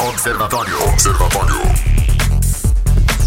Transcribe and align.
Observatório. 0.00 0.80
Observatório. 0.90 1.56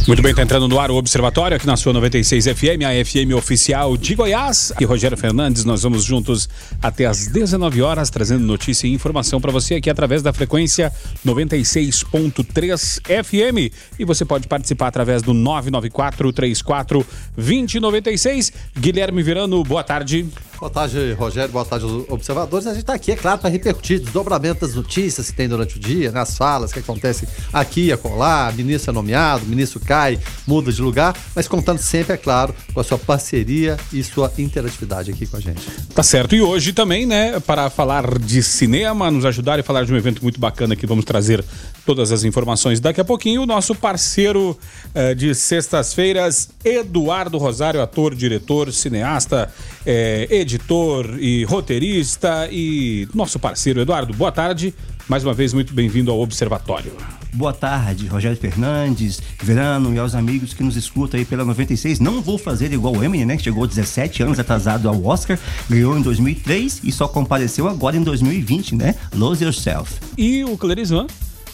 Muito 0.08 0.21
bem, 0.21 0.31
está 0.31 0.42
entrando 0.42 0.69
no 0.69 0.79
ar 0.79 0.90
o 0.90 0.95
Observatório 0.95 1.57
aqui 1.57 1.67
na 1.67 1.75
sua 1.75 1.91
96 1.91 2.45
FM, 2.45 2.83
a 2.85 3.05
FM 3.05 3.35
oficial 3.35 3.97
de 3.97 4.15
Goiás. 4.15 4.71
E 4.79 4.86
Rogério 4.86 5.18
Fernandes, 5.18 5.65
nós 5.65 5.84
vamos 5.84 6.05
juntos 6.05 6.47
até 6.81 7.05
às 7.05 7.28
19 7.28 7.81
horas, 7.81 8.10
trazendo 8.10 8.46
notícia 8.46 8.88
e 8.88 8.94
informação 8.94 9.42
para 9.42 9.52
você 9.52 9.76
aqui 9.76 9.89
através 9.89 10.23
da 10.23 10.31
frequência 10.31 10.94
96.3 11.26 13.02
FM. 13.24 13.74
E 14.00 14.06
você 14.06 14.24
pode 14.24 14.48
participar 14.48 14.88
através 14.88 15.22
do 15.22 15.34
994 15.34 16.32
34 16.32 17.06
2096. 17.36 18.54
Guilherme 18.80 19.22
Virano, 19.22 19.62
boa 19.62 19.84
tarde. 19.84 20.26
Boa 20.62 20.70
tarde, 20.70 21.14
Rogério. 21.14 21.52
Boa 21.52 21.66
tarde, 21.66 21.88
observadores. 22.07 22.68
A 22.68 22.73
gente 22.73 22.82
está 22.82 22.93
aqui, 22.93 23.14
é 23.14 23.16
claro, 23.16 23.39
para 23.39 23.50
repercutir 23.50 24.00
desdobramento 24.00 24.61
das 24.61 24.75
notícias 24.75 25.32
que 25.32 25.36
tem 25.36 25.50
durante 25.50 25.78
o 25.78 25.80
dia, 25.80 26.11
nas 26.11 26.38
falas 26.38 26.71
que 26.71 26.78
acontecem 26.78 27.28
aqui 27.52 27.86
e 27.86 27.91
acolá. 27.91 28.54
Ministro 28.55 28.92
é 28.92 28.93
nomeado, 28.93 29.43
ministro 29.47 29.79
cai, 29.79 30.20
muda 30.46 30.71
de 30.71 30.79
lugar, 30.79 31.18
mas 31.36 31.47
contando 31.47 31.79
sempre, 31.79 32.13
é 32.13 32.17
claro, 32.17 32.53
com 32.75 32.79
a 32.79 32.84
sua 32.84 32.99
parceria 32.99 33.75
e 33.91 34.03
sua 34.03 34.31
interatividade 34.37 35.09
aqui 35.09 35.25
com 35.25 35.37
a 35.37 35.39
gente. 35.39 35.67
Tá 35.95 36.03
certo. 36.03 36.35
E 36.35 36.41
hoje 36.43 36.73
também, 36.73 37.07
né, 37.07 37.39
para 37.39 37.67
falar 37.71 38.20
de 38.20 38.43
cinema, 38.43 39.09
nos 39.09 39.25
ajudar 39.25 39.57
e 39.57 39.63
falar 39.63 39.84
de 39.84 39.91
um 39.91 39.98
evento 39.98 40.21
muito 40.21 40.39
bacana 40.39 40.75
que 40.75 40.85
vamos 40.85 41.05
trazer 41.05 41.43
todas 41.87 42.12
as 42.12 42.23
informações 42.23 42.79
daqui 42.79 43.01
a 43.01 43.05
pouquinho, 43.05 43.41
o 43.41 43.45
nosso 43.48 43.73
parceiro 43.73 44.55
eh, 44.93 45.15
de 45.15 45.34
sextas-feiras, 45.34 46.49
Eduardo 46.63 47.39
Rosário, 47.39 47.81
ator, 47.81 48.13
diretor, 48.13 48.71
cineasta, 48.71 49.51
eh, 49.84 50.27
editor 50.51 51.17
e 51.17 51.45
roteirista 51.45 52.49
e 52.51 53.07
nosso 53.13 53.39
parceiro 53.39 53.79
Eduardo. 53.79 54.13
Boa 54.13 54.31
tarde. 54.31 54.73
Mais 55.07 55.23
uma 55.23 55.33
vez, 55.33 55.53
muito 55.53 55.73
bem-vindo 55.73 56.11
ao 56.11 56.19
Observatório. 56.19 56.91
Boa 57.33 57.53
tarde, 57.53 58.07
Rogério 58.07 58.37
Fernandes, 58.37 59.21
Verano 59.41 59.93
e 59.93 59.99
aos 59.99 60.13
amigos 60.13 60.53
que 60.53 60.61
nos 60.63 60.76
escutam 60.76 61.17
aí 61.17 61.26
pela 61.26 61.45
96. 61.45 62.01
Não 62.01 62.21
vou 62.21 62.37
fazer 62.37 62.73
igual 62.73 62.95
o 62.95 63.03
Eminem, 63.03 63.26
né? 63.26 63.37
Que 63.37 63.43
chegou 63.43 63.65
17 63.65 64.23
anos 64.23 64.39
atrasado 64.39 64.89
ao 64.89 65.06
Oscar, 65.06 65.39
ganhou 65.70 65.98
em 65.98 66.02
2003 66.02 66.81
e 66.83 66.92
só 66.92 67.08
compareceu 67.08 67.70
agora 67.70 67.95
em 67.95 68.04
2020, 68.04 68.76
né? 68.76 68.95
Lose 69.16 69.44
Yourself. 69.44 69.94
E 70.17 70.44
o 70.44 70.58
Clarisvan, 70.58 71.08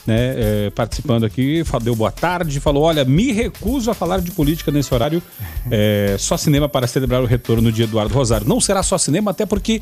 né, 0.07 0.35
é, 0.37 0.69
participando 0.69 1.25
aqui, 1.25 1.61
deu 1.83 1.93
boa 1.93 2.11
tarde, 2.11 2.61
falou: 2.61 2.83
olha, 2.83 3.03
me 3.03 3.33
recuso 3.33 3.91
a 3.91 3.93
falar 3.93 4.21
de 4.21 4.31
política 4.31 4.71
nesse 4.71 4.93
horário, 4.93 5.21
é, 5.69 6.15
só 6.17 6.37
cinema 6.37 6.69
para 6.69 6.87
celebrar 6.87 7.21
o 7.21 7.25
retorno 7.25 7.69
de 7.73 7.83
Eduardo 7.83 8.13
Rosário. 8.13 8.47
Não 8.47 8.61
será 8.61 8.81
só 8.81 8.97
cinema, 8.97 9.31
até 9.31 9.45
porque 9.45 9.81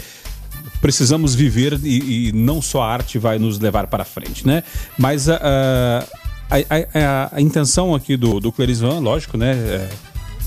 precisamos 0.81 1.35
viver 1.35 1.79
e, 1.83 2.29
e 2.29 2.31
não 2.31 2.59
só 2.59 2.81
a 2.81 2.91
arte 2.91 3.19
vai 3.19 3.37
nos 3.37 3.59
levar 3.59 3.85
para 3.85 4.03
frente, 4.03 4.47
né? 4.47 4.63
Mas 4.97 5.29
a, 5.29 5.39
a, 6.49 6.57
a, 6.57 7.29
a 7.33 7.41
intenção 7.41 7.93
aqui 7.93 8.17
do, 8.17 8.39
do 8.39 8.51
Clerisvan, 8.51 8.99
lógico, 8.99 9.37
né? 9.37 9.51
É, 9.53 9.89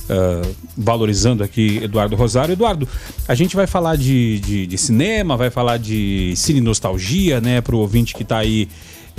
Uh, 0.08 0.56
valorizando 0.74 1.44
aqui 1.44 1.80
Eduardo 1.82 2.16
Rosário. 2.16 2.54
Eduardo, 2.54 2.88
a 3.28 3.34
gente 3.34 3.54
vai 3.54 3.66
falar 3.66 3.94
de, 3.94 4.40
de, 4.40 4.66
de 4.66 4.78
cinema, 4.78 5.36
vai 5.36 5.50
falar 5.50 5.76
de 5.76 6.32
cine 6.34 6.62
nostalgia, 6.62 7.42
né, 7.42 7.60
para 7.60 7.76
o 7.76 7.80
ouvinte 7.80 8.14
que 8.14 8.22
está 8.22 8.38
aí 8.38 8.70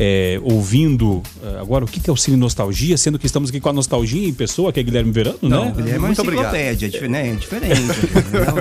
é, 0.01 0.39
ouvindo 0.43 1.17
uh, 1.17 1.23
agora 1.59 1.83
o 1.83 1.87
que, 1.87 1.99
que 1.99 2.09
é 2.09 2.13
o 2.13 2.15
Cine 2.15 2.37
Nostalgia, 2.37 2.97
sendo 2.97 3.19
que 3.19 3.25
estamos 3.25 3.49
aqui 3.49 3.59
com 3.59 3.67
a 3.67 3.73
nostalgia 3.73 4.29
em 4.29 4.33
pessoa, 4.33 4.71
que 4.71 4.79
é 4.79 4.83
Guilherme 4.83 5.11
Verano, 5.11 5.37
Não, 5.41 5.65
né? 5.65 5.73
Guilherme 5.75 5.91
é 5.93 5.99
uma 5.99 6.11
enciclopédia, 6.11 6.89
é, 6.97 7.07
né? 7.09 7.31
é 7.31 7.35
diferente. 7.35 7.81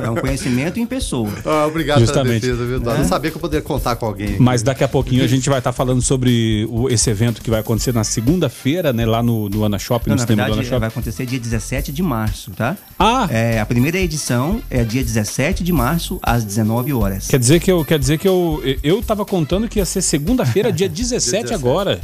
é 0.05 0.11
um 0.11 0.17
conhecimento 0.17 0.81
em 0.81 0.87
pessoa. 0.87 1.31
Ah, 1.45 1.67
obrigado 1.69 2.01
Justamente. 2.01 2.41
pela 2.41 2.57
defesa, 2.57 2.81
viu, 2.81 2.93
é. 2.93 2.99
Não 2.99 3.05
sabia 3.05 3.31
que 3.31 3.37
eu 3.37 3.41
poderia 3.41 3.63
contar 3.63 3.95
com 3.95 4.07
alguém. 4.07 4.37
Mas 4.41 4.65
daqui 4.65 4.83
a 4.83 4.89
pouquinho 4.89 5.23
a 5.23 5.29
gente 5.29 5.49
vai 5.49 5.59
estar 5.59 5.73
falando 5.73 6.03
sobre 6.03 6.67
o, 6.69 6.89
esse 6.89 7.09
evento 7.09 7.41
que 7.41 7.51
vai 7.51 7.61
acontecer 7.61 7.95
na 7.95 8.03
segunda-feira, 8.03 8.93
né? 8.93 9.07
Lá 9.07 9.23
no, 9.23 9.49
no 9.49 9.63
Ana 9.63 9.79
Shopping, 9.79 10.11
Não, 10.11 10.17
no 10.17 10.19
sistema 10.19 10.43
verdade, 10.43 10.57
do 10.57 10.61
Ana 10.61 10.69
Shopping. 10.69 10.81
vai 10.81 10.89
acontecer 10.89 11.25
dia 11.25 11.39
17 11.39 11.93
de 11.93 12.03
março, 12.03 12.51
tá? 12.51 12.77
Ah! 12.99 13.29
É, 13.31 13.61
a 13.61 13.67
primeira 13.67 13.99
edição 13.99 14.61
é 14.69 14.83
dia 14.83 15.05
17 15.05 15.63
de 15.63 15.73
março, 15.73 16.19
às 16.21 16.43
19 16.43 16.93
horas. 16.93 17.29
Quer 17.29 17.39
dizer 17.39 17.61
que 17.61 17.71
eu, 17.71 17.85
quer 17.85 17.99
dizer 18.01 18.19
que 18.19 18.27
eu, 18.27 18.61
eu 18.83 19.01
tava 19.03 19.25
contando 19.25 19.69
que 19.69 19.79
ia 19.79 19.85
ser 19.85 20.03
segunda-feira, 20.03 20.73
dia 20.73 20.89
17, 20.89 21.28
17 21.31 21.55
agora. 21.55 22.01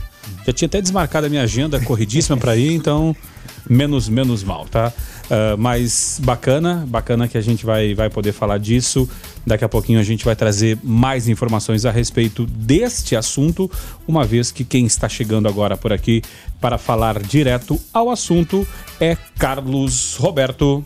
Já 0.47 0.53
tinha 0.53 0.67
até 0.67 0.81
desmarcado 0.81 1.27
a 1.27 1.31
minha 1.31 1.43
agenda 1.43 1.81
corridíssima 1.81 2.37
para 2.37 2.57
ir, 2.57 2.73
então 2.73 3.15
menos 3.69 4.09
menos 4.09 4.43
mal, 4.45 4.67
tá? 4.67 4.93
Uh, 5.25 5.57
mas 5.57 6.21
bacana, 6.23 6.85
bacana 6.87 7.27
que 7.27 7.39
a 7.39 7.41
gente 7.41 7.65
vai, 7.65 7.95
vai 7.95 8.11
poder 8.11 8.33
falar 8.33 8.59
disso. 8.59 9.09
Daqui 9.47 9.65
a 9.65 9.69
pouquinho 9.69 9.99
a 9.99 10.03
gente 10.03 10.25
vai 10.25 10.37
trazer 10.37 10.79
mais 10.83 11.29
informações 11.29 11.87
a 11.87 11.91
respeito 11.91 12.47
deste 12.47 13.17
assunto, 13.17 13.71
uma 14.07 14.25
vez 14.25 14.51
que 14.51 14.65
quem 14.65 14.85
está 14.85 15.09
chegando 15.09 15.49
agora 15.49 15.77
por 15.77 15.93
aqui 15.93 16.23
para 16.61 16.77
falar 16.79 17.23
direto 17.23 17.81
ao 17.93 18.11
assunto 18.11 18.67
é 19.01 19.17
Carlos 19.39 20.17
Roberto. 20.17 20.85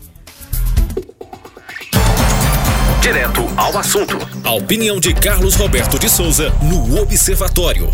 Direto 3.01 3.41
ao 3.57 3.77
assunto. 3.77 4.17
A 4.43 4.53
opinião 4.53 4.99
de 4.99 5.13
Carlos 5.13 5.55
Roberto 5.55 5.97
de 5.97 6.09
Souza 6.09 6.53
no 6.61 7.01
Observatório. 7.01 7.89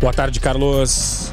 Boa 0.00 0.14
tarde, 0.14 0.40
Carlos. 0.40 1.30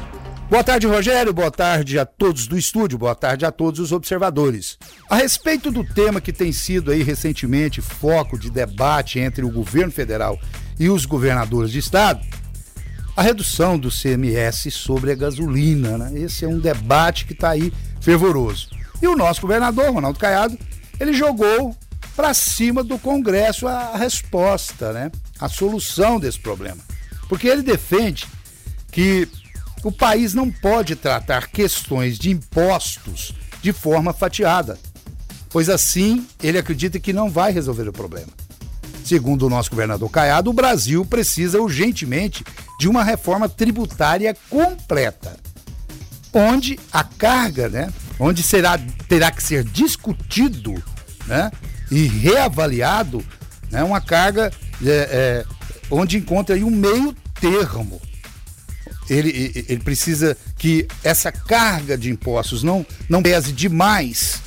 Boa 0.50 0.62
tarde, 0.62 0.86
Rogério. 0.86 1.32
Boa 1.32 1.50
tarde 1.50 1.98
a 1.98 2.04
todos 2.04 2.46
do 2.46 2.58
estúdio. 2.58 2.98
Boa 2.98 3.14
tarde 3.14 3.46
a 3.46 3.50
todos 3.50 3.80
os 3.80 3.92
observadores. 3.92 4.78
A 5.08 5.16
respeito 5.16 5.70
do 5.70 5.82
tema 5.82 6.20
que 6.20 6.34
tem 6.34 6.52
sido 6.52 6.90
aí 6.90 7.02
recentemente 7.02 7.80
foco 7.80 8.38
de 8.38 8.50
debate 8.50 9.18
entre 9.18 9.42
o 9.42 9.50
governo 9.50 9.90
federal 9.90 10.38
e 10.78 10.90
os 10.90 11.06
governadores 11.06 11.70
de 11.70 11.78
estado, 11.78 12.20
a 13.16 13.22
redução 13.22 13.78
do 13.78 13.88
CMS 13.88 14.70
sobre 14.70 15.12
a 15.12 15.14
gasolina. 15.14 15.96
Né? 15.96 16.20
Esse 16.20 16.44
é 16.44 16.48
um 16.48 16.58
debate 16.58 17.24
que 17.24 17.32
está 17.32 17.48
aí 17.48 17.72
fervoroso. 18.02 18.68
E 19.00 19.08
o 19.08 19.16
nosso 19.16 19.40
governador, 19.40 19.90
Ronaldo 19.94 20.18
Caiado, 20.18 20.58
ele 21.00 21.14
jogou 21.14 21.74
para 22.14 22.34
cima 22.34 22.84
do 22.84 22.98
Congresso 22.98 23.66
a 23.66 23.96
resposta, 23.96 24.92
né? 24.92 25.10
a 25.40 25.48
solução 25.48 26.20
desse 26.20 26.38
problema. 26.38 26.82
Porque 27.30 27.48
ele 27.48 27.62
defende 27.62 28.26
que 28.90 29.28
o 29.84 29.92
país 29.92 30.34
não 30.34 30.50
pode 30.50 30.96
tratar 30.96 31.48
questões 31.48 32.18
de 32.18 32.30
impostos 32.30 33.34
de 33.62 33.72
forma 33.72 34.12
fatiada, 34.12 34.78
pois 35.50 35.68
assim 35.68 36.26
ele 36.42 36.58
acredita 36.58 36.98
que 36.98 37.12
não 37.12 37.30
vai 37.30 37.52
resolver 37.52 37.88
o 37.88 37.92
problema. 37.92 38.28
Segundo 39.04 39.46
o 39.46 39.50
nosso 39.50 39.70
governador 39.70 40.10
Caiado, 40.10 40.50
o 40.50 40.52
Brasil 40.52 41.04
precisa 41.04 41.60
urgentemente 41.60 42.44
de 42.78 42.88
uma 42.88 43.02
reforma 43.02 43.48
tributária 43.48 44.36
completa, 44.50 45.36
onde 46.32 46.78
a 46.92 47.02
carga, 47.02 47.68
né, 47.68 47.92
onde 48.18 48.42
será 48.42 48.78
terá 49.08 49.30
que 49.30 49.42
ser 49.42 49.64
discutido, 49.64 50.74
né, 51.26 51.50
e 51.90 52.06
reavaliado, 52.06 53.24
né, 53.70 53.82
uma 53.82 54.00
carga 54.00 54.52
é, 54.84 54.88
é, 54.90 55.44
onde 55.90 56.18
encontra 56.18 56.54
aí 56.54 56.62
um 56.62 56.70
meio 56.70 57.14
termo 57.40 58.00
ele, 59.08 59.64
ele 59.68 59.80
precisa 59.80 60.36
que 60.56 60.86
essa 61.02 61.32
carga 61.32 61.96
de 61.96 62.10
impostos 62.10 62.62
não, 62.62 62.84
não 63.08 63.22
pese 63.22 63.52
demais 63.52 64.42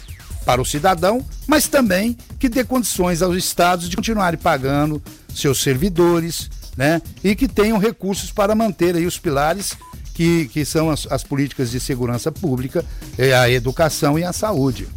para 0.45 0.61
o 0.61 0.66
cidadão, 0.66 1.25
mas 1.47 1.67
também 1.67 2.17
que 2.39 2.49
dê 2.49 2.63
condições 2.63 3.22
aos 3.22 3.38
estados 3.38 3.89
de 3.89 3.95
continuarem 3.95 4.39
pagando 4.39 5.01
seus 5.33 5.61
servidores, 5.61 6.49
né? 6.75 7.01
E 7.23 7.35
que 7.35 7.47
tenham 7.47 7.77
recursos 7.77 8.31
para 8.31 8.55
manter 8.55 8.95
aí 8.95 9.05
os 9.05 9.19
pilares 9.19 9.75
que, 10.13 10.47
que 10.49 10.66
são 10.66 10.89
as, 10.89 11.07
as 11.09 11.23
políticas 11.23 11.72
de 11.72 11.79
segurança 11.79 12.31
pública, 12.31 12.85
é 13.17 13.33
a 13.33 13.49
educação 13.49 14.17
e 14.17 14.23
a 14.23 14.33
saúde. 14.33 14.88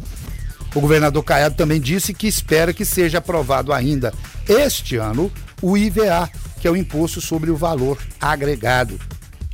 O 0.73 0.81
governador 0.81 1.23
Caiado 1.23 1.55
também 1.55 1.79
disse 1.79 2.13
que 2.13 2.27
espera 2.27 2.73
que 2.73 2.83
seja 2.83 3.19
aprovado 3.19 3.71
ainda 3.71 4.13
este 4.47 4.97
ano 4.97 5.31
o 5.61 5.77
IVA, 5.77 6.29
que 6.59 6.67
é 6.67 6.71
o 6.71 6.75
imposto 6.75 7.21
sobre 7.21 7.49
o 7.49 7.55
valor 7.55 7.97
agregado, 8.19 8.99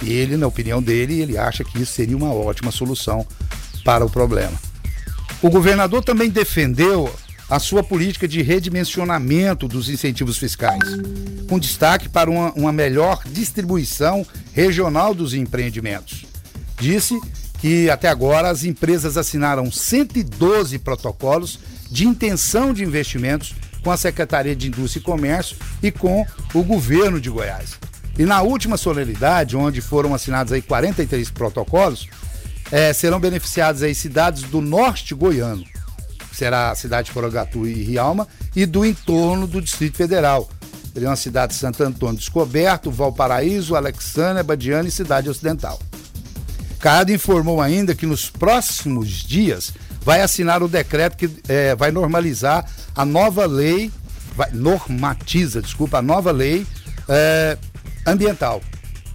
ele, 0.09 0.38
na 0.38 0.47
opinião 0.47 0.81
dele, 0.81 1.22
ele 1.22 1.38
acha 1.38 1.64
que 1.64 1.81
isso 1.81 1.93
seria 1.93 2.17
uma 2.17 2.34
ótima 2.34 2.72
solução 2.72 3.26
para 3.84 4.05
o 4.05 4.09
problema. 4.09 4.53
O 5.41 5.49
governador 5.49 6.03
também 6.03 6.29
defendeu 6.29 7.14
a 7.49 7.59
sua 7.59 7.84
política 7.84 8.28
de 8.28 8.41
redimensionamento 8.41 9.67
dos 9.67 9.90
incentivos 9.90 10.37
fiscais, 10.37 10.79
com 11.49 11.59
destaque 11.59 12.08
para 12.08 12.29
uma, 12.29 12.53
uma 12.53 12.72
melhor 12.72 13.22
distribuição 13.26 14.26
regional 14.53 15.14
dos 15.14 15.34
empreendimentos. 15.34 16.26
Disse 16.79 17.20
que 17.59 17.90
até 17.90 18.08
agora 18.08 18.49
as 18.49 18.64
empresas 18.64 19.17
assinaram 19.17 19.70
112 19.70 20.79
protocolos 20.79 21.59
de 21.90 22.08
intenção 22.08 22.73
de 22.73 22.84
investimentos 22.84 23.53
com 23.84 23.91
a 23.91 23.97
Secretaria 23.97 24.55
de 24.55 24.67
Indústria 24.67 25.02
e 25.02 25.03
Comércio 25.03 25.58
e 25.84 25.91
com 25.91 26.26
o 26.53 26.64
governo 26.64 27.20
de 27.20 27.29
Goiás. 27.29 27.78
E 28.22 28.26
na 28.26 28.44
última 28.44 28.78
solenidade, 28.78 29.58
onde 29.58 29.82
foram 29.82 30.14
assinados 30.14 30.53
aí 30.53 30.62
43 30.62 31.32
protocolos, 31.32 32.08
é, 32.72 32.94
serão 32.94 33.20
beneficiadas 33.20 33.82
aí 33.82 33.96
cidades 33.96 34.44
do 34.44 34.62
norte 34.62 35.16
goiano, 35.16 35.66
será 36.32 36.70
a 36.70 36.76
cidade 36.76 37.08
de 37.08 37.14
Porangatu 37.14 37.66
e 37.66 37.73
Rialma, 37.73 38.28
e 38.56 38.68
do 38.68 38.85
entorno 38.85 39.47
do 39.47 39.59
Distrito 39.59 39.97
Federal, 39.97 40.47
Ele 40.96 41.06
é 41.06 41.09
uma 41.09 41.16
cidade 41.16 41.53
de 41.53 41.59
Santo 41.59 41.84
Antônio 41.84 42.20
Descoberto, 42.20 42.91
Valparaíso, 42.91 43.76
Alexandria, 43.76 44.44
Badiana 44.44 44.88
e 44.88 44.91
Cidade 44.91 45.28
Ocidental. 45.28 45.79
Caiado 46.79 47.12
informou 47.12 47.59
ainda 47.59 47.96
que 47.96 48.06
nos 48.06 48.29
próximos 48.29 49.08
dias 49.09 49.74
vai 50.03 50.22
assinar 50.22 50.62
o 50.62 50.67
decreto 50.67 51.17
que 51.17 51.28
é, 51.47 51.74
vai 51.74 51.90
normalizar 51.90 52.70
a 52.96 53.03
nova 53.03 53.47
lei, 53.47 53.91
vai, 54.35 54.52
normatiza, 54.52 55.59
desculpa, 55.59 55.97
a 55.97 56.02
nova 56.03 56.32
lei 56.32 56.67
é, 57.09 57.58
ambiental, 58.06 58.62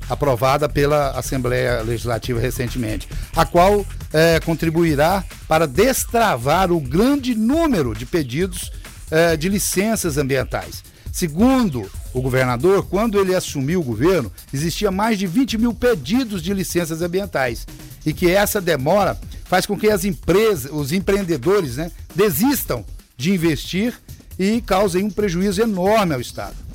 aprovada 0.08 0.68
pela 0.68 1.10
Assembleia 1.10 1.82
Legislativa 1.82 2.40
recentemente, 2.40 3.08
a 3.34 3.44
qual 3.44 3.84
é, 4.12 4.40
contribuirá 4.40 5.24
para 5.48 5.66
destravar 5.66 6.70
o 6.70 6.80
grande 6.80 7.34
número 7.34 7.94
de 7.94 8.06
pedidos 8.06 8.70
é, 9.10 9.36
de 9.36 9.48
licenças 9.48 10.16
ambientais. 10.18 10.82
Segundo 11.12 11.90
o 12.12 12.20
governador, 12.20 12.86
quando 12.86 13.18
ele 13.18 13.34
assumiu 13.34 13.80
o 13.80 13.84
governo, 13.84 14.30
existia 14.52 14.90
mais 14.90 15.18
de 15.18 15.26
20 15.26 15.58
mil 15.58 15.74
pedidos 15.74 16.42
de 16.42 16.52
licenças 16.52 17.00
ambientais 17.02 17.66
e 18.04 18.12
que 18.12 18.30
essa 18.30 18.60
demora 18.60 19.18
faz 19.44 19.64
com 19.64 19.78
que 19.78 19.88
as 19.88 20.04
empresas, 20.04 20.70
os 20.70 20.92
empreendedores, 20.92 21.76
né, 21.76 21.90
desistam 22.14 22.84
de 23.16 23.32
investir 23.32 23.94
e 24.38 24.60
causem 24.60 25.04
um 25.04 25.10
prejuízo 25.10 25.62
enorme 25.62 26.14
ao 26.14 26.20
Estado. 26.20 26.65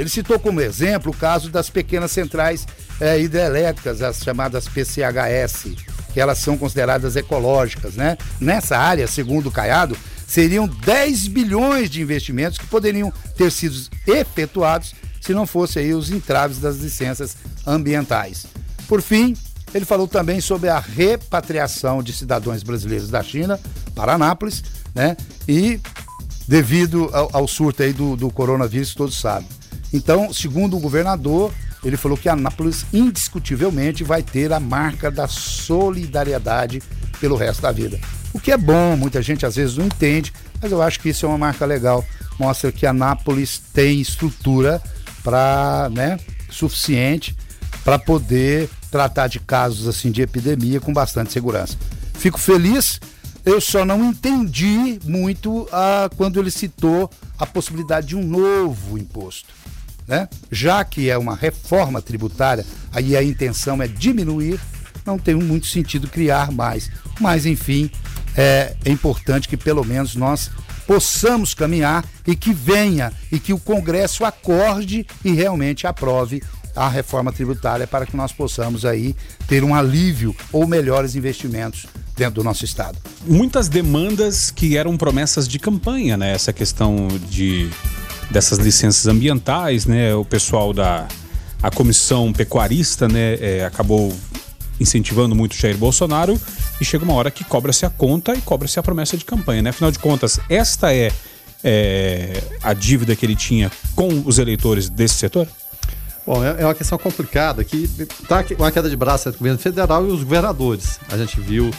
Ele 0.00 0.08
citou 0.08 0.38
como 0.38 0.62
exemplo 0.62 1.12
o 1.12 1.14
caso 1.14 1.50
das 1.50 1.68
pequenas 1.68 2.10
centrais 2.10 2.66
é, 2.98 3.20
hidrelétricas, 3.20 4.00
as 4.00 4.16
chamadas 4.22 4.66
PCHS, 4.66 5.76
que 6.14 6.18
elas 6.18 6.38
são 6.38 6.56
consideradas 6.56 7.16
ecológicas, 7.16 7.96
né? 7.96 8.16
Nessa 8.40 8.78
área, 8.78 9.06
segundo 9.06 9.50
o 9.50 9.52
Caiado, 9.52 9.94
seriam 10.26 10.66
10 10.66 11.28
bilhões 11.28 11.90
de 11.90 12.00
investimentos 12.00 12.56
que 12.56 12.66
poderiam 12.66 13.12
ter 13.36 13.52
sido 13.52 13.76
efetuados 14.06 14.94
se 15.20 15.34
não 15.34 15.46
fossem 15.46 15.82
aí 15.82 15.92
os 15.92 16.10
entraves 16.10 16.56
das 16.56 16.78
licenças 16.78 17.36
ambientais. 17.66 18.46
Por 18.88 19.02
fim, 19.02 19.36
ele 19.74 19.84
falou 19.84 20.08
também 20.08 20.40
sobre 20.40 20.70
a 20.70 20.78
repatriação 20.78 22.02
de 22.02 22.14
cidadãos 22.14 22.62
brasileiros 22.62 23.10
da 23.10 23.22
China 23.22 23.60
para 23.94 24.14
Anápolis, 24.14 24.64
né? 24.94 25.14
E 25.46 25.78
devido 26.48 27.10
ao, 27.12 27.28
ao 27.34 27.46
surto 27.46 27.82
aí 27.82 27.92
do, 27.92 28.16
do 28.16 28.30
coronavírus, 28.30 28.94
todos 28.94 29.20
sabem. 29.20 29.59
Então, 29.92 30.32
segundo 30.32 30.76
o 30.76 30.80
governador, 30.80 31.52
ele 31.84 31.96
falou 31.96 32.16
que 32.16 32.28
Anápolis 32.28 32.84
indiscutivelmente 32.92 34.04
vai 34.04 34.22
ter 34.22 34.52
a 34.52 34.60
marca 34.60 35.10
da 35.10 35.26
solidariedade 35.26 36.82
pelo 37.20 37.36
resto 37.36 37.62
da 37.62 37.72
vida. 37.72 37.98
O 38.32 38.38
que 38.38 38.52
é 38.52 38.56
bom, 38.56 38.96
muita 38.96 39.20
gente 39.20 39.44
às 39.44 39.56
vezes 39.56 39.76
não 39.76 39.86
entende, 39.86 40.32
mas 40.62 40.70
eu 40.70 40.80
acho 40.80 41.00
que 41.00 41.08
isso 41.08 41.26
é 41.26 41.28
uma 41.28 41.38
marca 41.38 41.64
legal. 41.66 42.04
Mostra 42.38 42.70
que 42.70 42.86
Anápolis 42.86 43.60
tem 43.72 44.00
estrutura 44.00 44.80
para, 45.22 45.90
né, 45.92 46.18
suficiente 46.50 47.36
para 47.84 47.98
poder 47.98 48.68
tratar 48.90 49.28
de 49.28 49.40
casos 49.40 49.88
assim 49.88 50.10
de 50.10 50.22
epidemia 50.22 50.80
com 50.80 50.92
bastante 50.92 51.32
segurança. 51.32 51.76
Fico 52.14 52.38
feliz. 52.38 53.00
Eu 53.44 53.58
só 53.58 53.86
não 53.86 54.04
entendi 54.04 54.98
muito 55.02 55.66
ah, 55.72 56.10
quando 56.14 56.38
ele 56.38 56.50
citou 56.50 57.10
a 57.38 57.46
possibilidade 57.46 58.08
de 58.08 58.16
um 58.16 58.22
novo 58.22 58.98
imposto. 58.98 59.48
Né? 60.10 60.28
Já 60.50 60.84
que 60.84 61.08
é 61.08 61.16
uma 61.16 61.36
reforma 61.36 62.02
tributária, 62.02 62.66
aí 62.92 63.16
a 63.16 63.22
intenção 63.22 63.80
é 63.80 63.86
diminuir, 63.86 64.58
não 65.06 65.16
tem 65.16 65.36
muito 65.36 65.68
sentido 65.68 66.08
criar 66.08 66.50
mais. 66.50 66.90
Mas, 67.20 67.46
enfim, 67.46 67.88
é, 68.36 68.74
é 68.84 68.90
importante 68.90 69.48
que 69.48 69.56
pelo 69.56 69.84
menos 69.84 70.16
nós 70.16 70.50
possamos 70.84 71.54
caminhar 71.54 72.04
e 72.26 72.34
que 72.34 72.52
venha 72.52 73.12
e 73.30 73.38
que 73.38 73.52
o 73.52 73.58
Congresso 73.58 74.24
acorde 74.24 75.06
e 75.24 75.30
realmente 75.30 75.86
aprove 75.86 76.42
a 76.74 76.88
reforma 76.88 77.32
tributária 77.32 77.86
para 77.86 78.04
que 78.04 78.16
nós 78.16 78.32
possamos 78.32 78.84
aí 78.84 79.14
ter 79.46 79.62
um 79.62 79.76
alívio 79.76 80.34
ou 80.52 80.66
melhores 80.66 81.14
investimentos 81.14 81.86
dentro 82.16 82.34
do 82.34 82.44
nosso 82.44 82.64
estado. 82.64 82.98
Muitas 83.24 83.68
demandas 83.68 84.50
que 84.50 84.76
eram 84.76 84.96
promessas 84.96 85.46
de 85.46 85.60
campanha, 85.60 86.16
né? 86.16 86.32
Essa 86.32 86.52
questão 86.52 87.06
de 87.28 87.70
dessas 88.30 88.58
licenças 88.58 89.06
ambientais, 89.06 89.86
né? 89.86 90.14
O 90.14 90.24
pessoal 90.24 90.72
da 90.72 91.06
a 91.62 91.70
comissão 91.70 92.32
pecuarista, 92.32 93.08
né? 93.08 93.34
É, 93.40 93.64
acabou 93.64 94.12
incentivando 94.78 95.34
muito 95.34 95.54
Jair 95.54 95.76
Bolsonaro 95.76 96.40
e 96.80 96.84
chega 96.84 97.04
uma 97.04 97.12
hora 97.12 97.30
que 97.30 97.44
cobra-se 97.44 97.84
a 97.84 97.90
conta 97.90 98.34
e 98.34 98.40
cobra-se 98.40 98.78
a 98.78 98.82
promessa 98.82 99.16
de 99.16 99.24
campanha, 99.24 99.60
né? 99.60 99.70
Afinal 99.70 99.90
de 99.90 99.98
contas, 99.98 100.40
esta 100.48 100.94
é, 100.94 101.12
é 101.62 102.42
a 102.62 102.72
dívida 102.72 103.14
que 103.14 103.26
ele 103.26 103.36
tinha 103.36 103.70
com 103.94 104.22
os 104.24 104.38
eleitores 104.38 104.88
desse 104.88 105.14
setor? 105.14 105.46
Bom, 106.26 106.44
é, 106.44 106.62
é 106.62 106.64
uma 106.64 106.74
questão 106.74 106.96
complicada 106.96 107.62
que 107.64 107.90
está 108.22 108.44
uma 108.58 108.70
queda 108.70 108.88
de 108.88 108.96
braço 108.96 109.28
entre 109.28 109.36
o 109.36 109.38
governo 109.40 109.58
federal 109.58 110.06
e 110.06 110.10
os 110.10 110.22
governadores. 110.22 110.98
A 111.10 111.18
gente 111.18 111.40
viu 111.40 111.70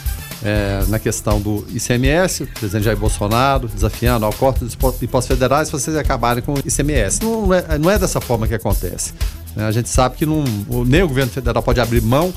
é, 0.43 0.83
na 0.87 0.97
questão 0.99 1.39
do 1.39 1.65
ICMS, 1.69 2.43
o 2.43 2.47
presidente 2.47 2.83
Jair 2.83 2.97
Bolsonaro 2.97 3.67
desafiando 3.67 4.25
ao 4.25 4.33
corte 4.33 4.63
dos 4.63 4.73
impostos 4.73 5.27
federais 5.27 5.69
vocês 5.69 5.95
acabarem 5.95 6.43
com 6.43 6.53
o 6.53 6.59
ICMS. 6.59 7.21
Não 7.21 7.53
é, 7.53 7.77
não 7.77 7.89
é 7.89 7.99
dessa 7.99 8.19
forma 8.19 8.47
que 8.47 8.55
acontece. 8.55 9.13
Né? 9.55 9.65
A 9.65 9.71
gente 9.71 9.89
sabe 9.89 10.17
que 10.17 10.25
não, 10.25 10.43
nem 10.85 11.03
o 11.03 11.07
governo 11.07 11.31
federal 11.31 11.61
pode 11.61 11.79
abrir 11.79 12.01
mão 12.01 12.33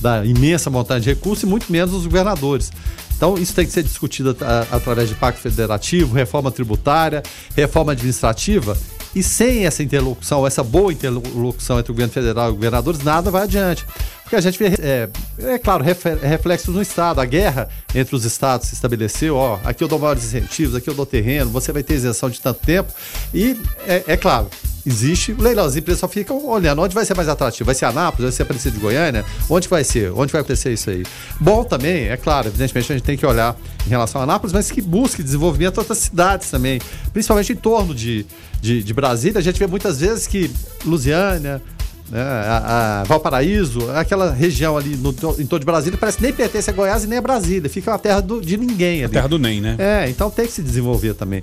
da 0.00 0.24
imensa 0.24 0.68
montante 0.68 1.02
de 1.02 1.10
recursos 1.10 1.44
e 1.44 1.46
muito 1.46 1.72
menos 1.72 1.94
os 1.94 2.04
governadores. 2.04 2.70
Então, 3.16 3.38
isso 3.38 3.54
tem 3.54 3.64
que 3.64 3.72
ser 3.72 3.82
discutido 3.82 4.36
através 4.70 5.08
de 5.08 5.14
pacto 5.14 5.40
federativo, 5.40 6.14
reforma 6.14 6.50
tributária, 6.50 7.22
reforma 7.56 7.92
administrativa 7.92 8.76
e 9.16 9.22
sem 9.22 9.64
essa 9.64 9.82
interlocução, 9.82 10.46
essa 10.46 10.62
boa 10.62 10.92
interlocução 10.92 11.78
entre 11.78 11.90
o 11.90 11.94
governo 11.94 12.12
federal 12.12 12.50
e 12.50 12.52
governadores, 12.52 13.02
nada 13.02 13.30
vai 13.30 13.44
adiante. 13.44 13.86
Porque 14.26 14.34
a 14.34 14.40
gente 14.40 14.58
vê, 14.58 14.74
é, 14.80 15.08
é 15.54 15.56
claro, 15.56 15.84
reflexos 15.84 16.74
no 16.74 16.82
Estado. 16.82 17.20
A 17.20 17.24
guerra 17.24 17.68
entre 17.94 18.16
os 18.16 18.24
Estados 18.24 18.66
se 18.66 18.74
estabeleceu, 18.74 19.36
ó, 19.36 19.60
aqui 19.64 19.84
eu 19.84 19.86
dou 19.86 20.00
maiores 20.00 20.24
incentivos, 20.24 20.74
aqui 20.74 20.90
eu 20.90 20.94
dou 20.94 21.06
terreno, 21.06 21.48
você 21.48 21.70
vai 21.70 21.84
ter 21.84 21.94
isenção 21.94 22.28
de 22.28 22.40
tanto 22.40 22.58
tempo. 22.66 22.92
E, 23.32 23.56
é, 23.86 24.02
é 24.04 24.16
claro, 24.16 24.50
existe 24.84 25.30
o 25.30 25.40
leilão. 25.40 25.64
As 25.64 25.76
empresas 25.76 26.00
só 26.00 26.08
ficam 26.08 26.44
olhando 26.44 26.82
onde 26.82 26.92
vai 26.92 27.04
ser 27.04 27.14
mais 27.14 27.28
atrativo. 27.28 27.66
Vai 27.66 27.76
ser 27.76 27.84
Anápolis, 27.84 28.24
vai 28.24 28.32
ser 28.32 28.42
Aparecida 28.42 28.74
de 28.74 28.80
Goiânia? 28.80 29.24
Onde 29.48 29.68
vai 29.68 29.84
ser? 29.84 30.10
Onde 30.10 30.32
vai 30.32 30.40
acontecer 30.40 30.72
isso 30.72 30.90
aí? 30.90 31.04
Bom 31.38 31.62
também, 31.62 32.08
é 32.08 32.16
claro, 32.16 32.48
evidentemente 32.48 32.90
a 32.92 32.96
gente 32.96 33.04
tem 33.04 33.16
que 33.16 33.24
olhar 33.24 33.56
em 33.86 33.90
relação 33.90 34.20
a 34.20 34.24
Anápolis, 34.24 34.52
mas 34.52 34.72
que 34.72 34.82
busque 34.82 35.22
desenvolvimento 35.22 35.78
outras 35.78 35.98
cidades 35.98 36.50
também, 36.50 36.80
principalmente 37.12 37.52
em 37.52 37.56
torno 37.56 37.94
de, 37.94 38.26
de, 38.60 38.82
de 38.82 38.92
Brasília, 38.92 39.38
a 39.38 39.42
gente 39.42 39.56
vê 39.56 39.68
muitas 39.68 40.00
vezes 40.00 40.26
que 40.26 40.50
Lusiânia, 40.84 41.62
né, 42.10 42.20
a, 42.20 43.00
a, 43.00 43.04
Valparaíso, 43.04 43.90
aquela 43.90 44.32
região 44.32 44.76
ali 44.76 44.96
no, 44.96 45.10
em 45.10 45.46
torno 45.46 45.60
de 45.60 45.66
Brasília, 45.66 45.98
parece 45.98 46.18
que 46.18 46.22
nem 46.22 46.32
pertence 46.32 46.70
a 46.70 46.72
Goiás 46.72 47.04
e 47.04 47.06
nem 47.06 47.18
a 47.18 47.22
Brasília. 47.22 47.68
Fica 47.68 47.90
uma 47.90 47.98
terra 47.98 48.20
do, 48.20 48.40
de 48.40 48.56
ninguém 48.56 48.98
ali. 48.98 49.04
A 49.04 49.08
terra 49.08 49.28
do 49.28 49.38
NEM, 49.38 49.60
né? 49.60 49.76
É, 49.78 50.08
então 50.08 50.30
tem 50.30 50.46
que 50.46 50.52
se 50.52 50.62
desenvolver 50.62 51.14
também. 51.14 51.42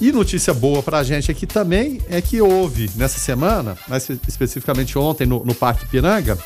E 0.00 0.12
notícia 0.12 0.52
boa 0.52 0.82
pra 0.82 1.02
gente 1.02 1.30
aqui 1.30 1.46
também 1.46 2.00
é 2.10 2.20
que 2.20 2.38
houve 2.40 2.90
nessa 2.96 3.18
semana, 3.18 3.76
mais 3.88 4.08
especificamente 4.28 4.98
ontem 4.98 5.26
no, 5.26 5.44
no 5.44 5.54
Parque 5.54 5.86
Piranga, 5.86 6.36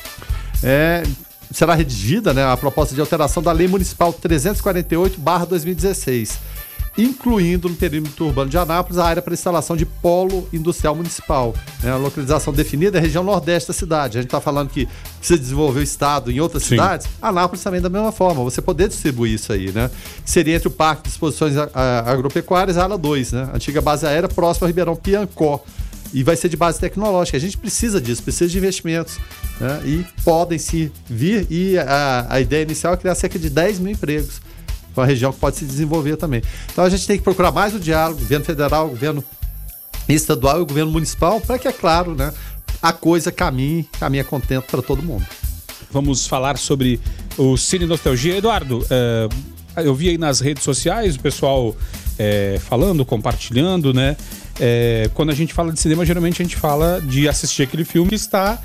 é, 0.63 1.03
será 1.51 1.73
redigida 1.73 2.33
né, 2.33 2.45
a 2.45 2.55
proposta 2.55 2.93
de 2.93 3.01
alteração 3.01 3.43
da 3.43 3.51
Lei 3.51 3.67
Municipal 3.67 4.13
348-2016 4.13 6.37
incluindo 6.97 7.69
no 7.69 7.75
perímetro 7.75 8.25
urbano 8.25 8.49
de 8.49 8.57
Anápolis 8.57 8.97
a 8.97 9.05
área 9.05 9.21
para 9.21 9.33
instalação 9.33 9.77
de 9.77 9.85
polo 9.85 10.47
industrial 10.51 10.95
municipal. 10.95 11.53
Né? 11.83 11.91
A 11.91 11.95
localização 11.95 12.51
definida 12.51 12.97
é 12.97 12.99
a 12.99 13.01
região 13.01 13.23
nordeste 13.23 13.67
da 13.67 13.73
cidade. 13.73 14.17
A 14.17 14.21
gente 14.21 14.29
está 14.29 14.41
falando 14.41 14.69
que 14.69 14.87
precisa 15.19 15.39
desenvolver 15.39 15.81
o 15.81 15.83
estado 15.83 16.31
em 16.31 16.39
outras 16.39 16.63
Sim. 16.63 16.69
cidades. 16.69 17.07
Anápolis 17.21 17.63
também 17.63 17.79
da 17.79 17.89
mesma 17.89 18.11
forma, 18.11 18.43
você 18.43 18.61
poder 18.61 18.87
distribuir 18.87 19.33
isso 19.33 19.53
aí, 19.53 19.71
né? 19.71 19.91
Seria 20.25 20.55
entre 20.55 20.67
o 20.67 20.71
Parque 20.71 21.03
de 21.03 21.09
Exposições 21.09 21.53
Agropecuárias 22.05 22.77
e 22.77 22.79
a 22.79 22.83
ala 22.83 22.97
2, 22.97 23.31
né? 23.33 23.49
Antiga 23.53 23.79
base 23.79 24.05
aérea 24.05 24.27
próxima 24.27 24.65
ao 24.65 24.67
Ribeirão 24.67 24.95
Piancó. 24.95 25.63
E 26.13 26.23
vai 26.23 26.37
ser 26.37 26.47
de 26.47 26.55
base 26.55 26.79
tecnológica. 26.79 27.37
A 27.37 27.39
gente 27.39 27.57
precisa 27.57 27.99
disso, 27.99 28.23
precisa 28.23 28.49
de 28.49 28.57
investimentos. 28.57 29.19
Né? 29.59 29.81
E 29.85 30.05
podem 30.23 30.57
se 30.57 30.89
vir. 31.05 31.45
E 31.49 31.77
a, 31.77 32.25
a 32.29 32.39
ideia 32.39 32.63
inicial 32.63 32.93
é 32.93 32.97
criar 32.97 33.13
cerca 33.13 33.37
de 33.37 33.49
10 33.49 33.79
mil 33.79 33.91
empregos 33.91 34.39
uma 35.01 35.07
região 35.07 35.31
que 35.31 35.39
pode 35.39 35.57
se 35.57 35.65
desenvolver 35.65 36.17
também. 36.17 36.41
Então 36.71 36.83
a 36.83 36.89
gente 36.89 37.05
tem 37.05 37.17
que 37.17 37.23
procurar 37.23 37.51
mais 37.51 37.73
o 37.73 37.79
diálogo, 37.79 38.19
governo 38.19 38.45
federal, 38.45 38.89
governo 38.89 39.23
estadual 40.07 40.59
e 40.59 40.61
o 40.61 40.65
governo 40.65 40.91
municipal, 40.91 41.41
para 41.41 41.59
que, 41.59 41.67
é 41.67 41.71
claro, 41.71 42.15
né, 42.15 42.33
a 42.81 42.93
coisa 42.93 43.31
caminhe, 43.31 43.87
caminhe 43.99 44.23
contento 44.23 44.65
para 44.65 44.81
todo 44.81 45.01
mundo. 45.01 45.25
Vamos 45.91 46.27
falar 46.27 46.57
sobre 46.57 46.99
o 47.37 47.57
Cine 47.57 47.85
Nostalgia. 47.85 48.37
Eduardo, 48.37 48.85
é, 48.89 49.29
eu 49.83 49.95
vi 49.95 50.09
aí 50.09 50.17
nas 50.17 50.39
redes 50.39 50.63
sociais 50.63 51.15
o 51.15 51.19
pessoal 51.19 51.75
é, 52.19 52.59
falando, 52.59 53.05
compartilhando, 53.05 53.93
né? 53.93 54.17
É, 54.59 55.09
quando 55.13 55.29
a 55.29 55.35
gente 55.35 55.53
fala 55.53 55.71
de 55.71 55.79
cinema, 55.79 56.05
geralmente 56.05 56.41
a 56.41 56.45
gente 56.45 56.57
fala 56.57 56.99
de 56.99 57.29
assistir 57.29 57.63
aquele 57.63 57.85
filme 57.85 58.09
que 58.09 58.15
está 58.15 58.59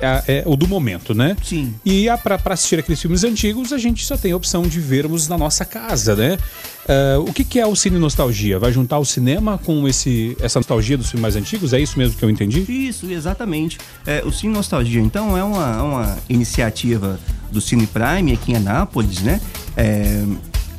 é, 0.00 0.22
é 0.26 0.42
o 0.46 0.56
do 0.56 0.66
momento, 0.66 1.14
né? 1.14 1.36
Sim. 1.42 1.74
E 1.84 2.06
para 2.22 2.54
assistir 2.54 2.78
aqueles 2.78 3.00
filmes 3.00 3.24
antigos, 3.24 3.72
a 3.72 3.78
gente 3.78 4.04
só 4.04 4.16
tem 4.16 4.32
a 4.32 4.36
opção 4.36 4.62
de 4.62 4.80
vermos 4.80 5.28
na 5.28 5.36
nossa 5.36 5.64
casa, 5.64 6.16
né? 6.16 6.38
Uh, 6.84 7.20
o 7.28 7.32
que, 7.32 7.44
que, 7.44 7.60
é 7.60 7.66
o 7.66 7.76
Cine 7.76 7.98
Nostalgia? 7.98 8.58
Vai 8.58 8.72
juntar 8.72 8.98
o 8.98 9.04
cinema 9.04 9.58
com 9.58 9.86
esse, 9.86 10.36
essa 10.40 10.58
nostalgia 10.58 10.96
dos 10.96 11.10
filmes 11.10 11.22
mais 11.22 11.36
antigos? 11.36 11.72
É 11.72 11.80
isso 11.80 11.98
mesmo 11.98 12.16
que 12.16 12.24
eu 12.24 12.30
entendi? 12.30 12.64
Isso, 12.68 13.06
exatamente. 13.10 13.78
É, 14.06 14.22
o 14.24 14.32
Cine 14.32 14.52
Nostalgia, 14.52 15.00
então, 15.00 15.36
é 15.36 15.44
uma, 15.44 15.82
uma 15.82 16.18
iniciativa 16.28 17.20
do 17.52 17.60
Cine 17.60 17.86
Prime 17.86 18.32
aqui 18.32 18.52
em 18.52 18.56
Anápolis, 18.56 19.20
né? 19.20 19.40
É, 19.76 20.24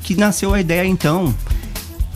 que 0.03 0.15
nasceu 0.15 0.53
a 0.53 0.59
ideia, 0.59 0.85
então, 0.85 1.33